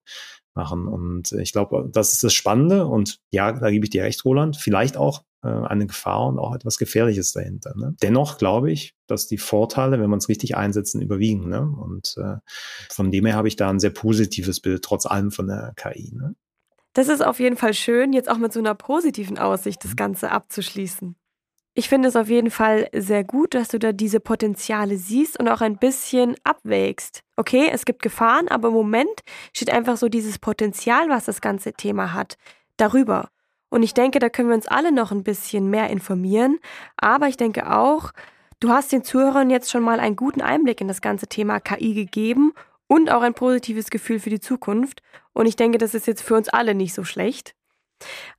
Machen. 0.57 0.89
Und 0.89 1.33
ich 1.33 1.53
glaube, 1.53 1.89
das 1.93 2.13
ist 2.13 2.25
das 2.25 2.35
Spannende. 2.35 2.87
Und 2.87 3.21
ja, 3.31 3.53
da 3.53 3.71
gebe 3.71 3.85
ich 3.85 3.91
dir 3.91 4.05
recht, 4.05 4.25
Roland. 4.25 4.57
Vielleicht 4.57 4.97
auch 4.97 5.23
äh, 5.43 5.49
eine 5.49 5.87
Gefahr 5.87 6.27
und 6.27 6.39
auch 6.39 6.55
etwas 6.55 6.79
Gefährliches 6.79 7.33
dahinter. 7.33 7.75
Ne? 7.77 7.95
Dennoch 8.03 8.39
glaube 8.39 8.73
ich, 8.73 8.95
dass 9.07 9.27
die 9.27 9.39
Vorteile, 9.39 10.01
wenn 10.01 10.11
man 10.11 10.19
es 10.19 10.29
richtig 10.29 10.57
einsetzen, 10.57 11.01
überwiegen. 11.01 11.49
Ne? 11.49 11.63
Und 11.63 12.17
äh, 12.19 12.37
von 12.91 13.11
dem 13.11 13.27
her 13.27 13.37
habe 13.37 13.49
ich 13.49 13.57
da 13.57 13.71
ein 13.71 13.81
sehr 13.81 13.91
positives 13.91 14.61
Bild, 14.61 14.83
trotz 14.83 15.07
allem 15.07 15.31
von 15.31 15.47
der 15.47 15.73
KI. 15.77 16.13
Ne? 16.15 16.35
Das 16.95 17.09
ist 17.09 17.25
auf 17.25 17.41
jeden 17.41 17.57
Fall 17.57 17.75
schön, 17.75 18.13
jetzt 18.15 18.31
auch 18.31 18.39
mit 18.39 18.53
so 18.53 18.59
einer 18.59 18.75
positiven 18.75 19.39
Aussicht 19.39 19.85
das 19.85 19.93
mhm. 19.93 19.97
Ganze 19.97 20.31
abzuschließen. 20.31 21.15
Ich 21.79 21.91
finde 21.91 22.09
es 22.09 22.17
auf 22.17 22.31
jeden 22.31 22.51
Fall 22.51 22.89
sehr 22.95 23.23
gut, 23.23 23.53
dass 23.53 23.69
du 23.69 23.79
da 23.79 23.93
diese 23.93 24.19
Potenziale 24.19 24.97
siehst 24.97 25.39
und 25.39 25.47
auch 25.47 25.61
ein 25.61 25.77
bisschen 25.77 26.35
abwägst. 26.43 27.23
Okay, 27.37 27.69
es 27.71 27.85
gibt 27.85 28.01
Gefahren, 28.01 28.49
aber 28.49 28.69
im 28.69 28.75
Moment 28.75 29.21
steht 29.53 29.71
einfach 29.71 29.99
so 29.99 30.09
dieses 30.09 30.39
Potenzial, 30.39 31.11
was 31.11 31.27
das 31.27 31.43
ganze 31.43 31.75
Thema 31.75 32.15
hat, 32.15 32.39
darüber. 32.79 33.29
Und 33.69 33.83
ich 33.83 33.93
denke, 33.93 34.21
da 34.21 34.31
können 34.31 34.49
wir 34.49 34.55
uns 34.55 34.69
alle 34.69 34.91
noch 34.91 35.13
ein 35.13 35.23
bisschen 35.23 35.69
mehr 35.69 35.91
informieren. 35.91 36.61
Aber 36.97 37.29
ich 37.29 37.37
denke 37.37 37.71
auch, 37.71 38.13
du 38.61 38.71
hast 38.71 38.91
den 38.91 39.05
Zuhörern 39.05 39.51
jetzt 39.51 39.71
schon 39.71 39.83
mal 39.83 40.01
einen 40.01 40.17
guten 40.17 40.41
Einblick 40.41 40.81
in 40.81 40.89
das 40.89 41.03
ganze 41.03 41.27
Thema 41.27 41.61
KI 41.61 41.93
gegeben 41.93 42.55
und 42.87 43.11
auch 43.11 43.21
ein 43.21 43.35
positives 43.35 43.91
Gefühl 43.91 44.19
für 44.19 44.31
die 44.31 44.41
Zukunft. 44.41 45.03
Und 45.35 45.45
ich 45.45 45.57
denke, 45.57 45.77
das 45.77 45.93
ist 45.93 46.07
jetzt 46.07 46.23
für 46.23 46.37
uns 46.37 46.49
alle 46.49 46.75
nicht 46.75 46.95
so 46.95 47.05
schlecht. 47.05 47.56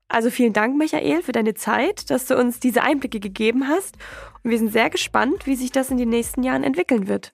Also 0.10 0.30
vielen 0.30 0.53
Dank, 0.53 0.78
Michael, 0.78 1.22
für 1.22 1.34
deine 1.34 1.53
Zeit, 1.53 2.10
dass 2.10 2.28
du 2.28 2.38
uns 2.38 2.60
diese 2.60 2.82
Einblicke 2.82 3.20
gegeben 3.20 3.68
hast. 3.68 3.97
Und 4.43 4.51
wir 4.51 4.58
sind 4.58 4.72
sehr 4.72 4.89
gespannt, 4.89 5.45
wie 5.45 5.55
sich 5.55 5.72
das 5.72 5.91
in 5.91 5.97
den 5.97 6.10
nächsten 6.10 6.43
Jahren 6.43 6.64
entwickeln 6.64 7.08
wird. 7.08 7.34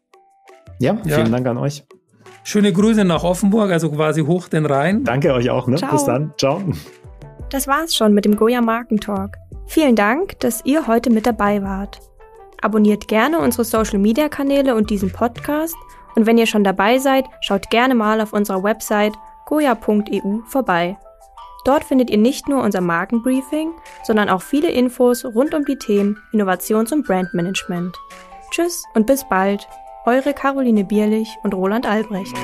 Ja, 0.80 0.96
vielen 0.96 1.08
ja. 1.08 1.24
Dank 1.24 1.46
an 1.48 1.58
euch. 1.58 1.84
Schöne 2.44 2.74
Grüße 2.74 3.06
nach 3.06 3.24
Offenburg, 3.24 3.72
also 3.72 3.92
quasi 3.92 4.22
hoch 4.22 4.50
den 4.50 4.66
Rhein. 4.66 5.04
Danke 5.04 5.34
euch 5.34 5.50
auch. 5.50 5.68
Ne? 5.68 5.78
Bis 5.92 6.06
dann. 6.06 6.34
Ciao. 6.38 6.62
Das 7.50 7.68
war's 7.68 7.94
schon 7.96 8.14
mit 8.14 8.26
dem 8.26 8.36
Goya 8.36 8.62
Markentalk. 8.62 9.38
Vielen 9.68 9.96
Dank, 9.96 10.40
dass 10.40 10.66
ihr 10.66 10.88
heute 10.88 11.10
mit 11.10 11.26
dabei 11.26 11.62
wart. 11.62 12.00
Abonniert 12.62 13.08
gerne 13.08 13.40
unsere 13.40 13.64
Social 13.64 14.00
Media 14.00 14.28
Kanäle 14.28 14.76
und 14.76 14.90
diesen 14.90 15.12
Podcast. 15.12 15.76
Und 16.16 16.26
wenn 16.26 16.38
ihr 16.38 16.48
schon 16.48 16.64
dabei 16.64 16.98
seid, 16.98 17.26
schaut 17.42 17.70
gerne 17.70 17.96
mal 17.96 18.20
auf 18.22 18.34
unserer 18.34 18.64
Website 18.64 19.14
goya.eu 19.46 20.40
vorbei. 20.48 20.98
Dort 21.64 21.84
findet 21.86 22.09
ihr 22.09 22.18
nicht 22.18 22.49
nur 22.49 22.61
unser 22.61 22.82
Markenbriefing, 22.82 23.72
sondern 24.03 24.30
auch 24.30 24.41
viele 24.41 24.70
Infos 24.70 25.24
rund 25.24 25.53
um 25.53 25.66
die 25.66 25.78
Themen 25.78 26.22
Innovations- 26.34 26.91
und 26.91 27.05
Brandmanagement. 27.05 27.97
Tschüss 28.51 28.84
und 28.93 29.07
bis 29.07 29.24
bald, 29.28 29.68
eure 30.05 30.34
Caroline 30.34 30.84
Bierlich 30.84 31.30
und 31.43 31.53
Roland 31.53 31.88
Albrecht. 31.88 32.36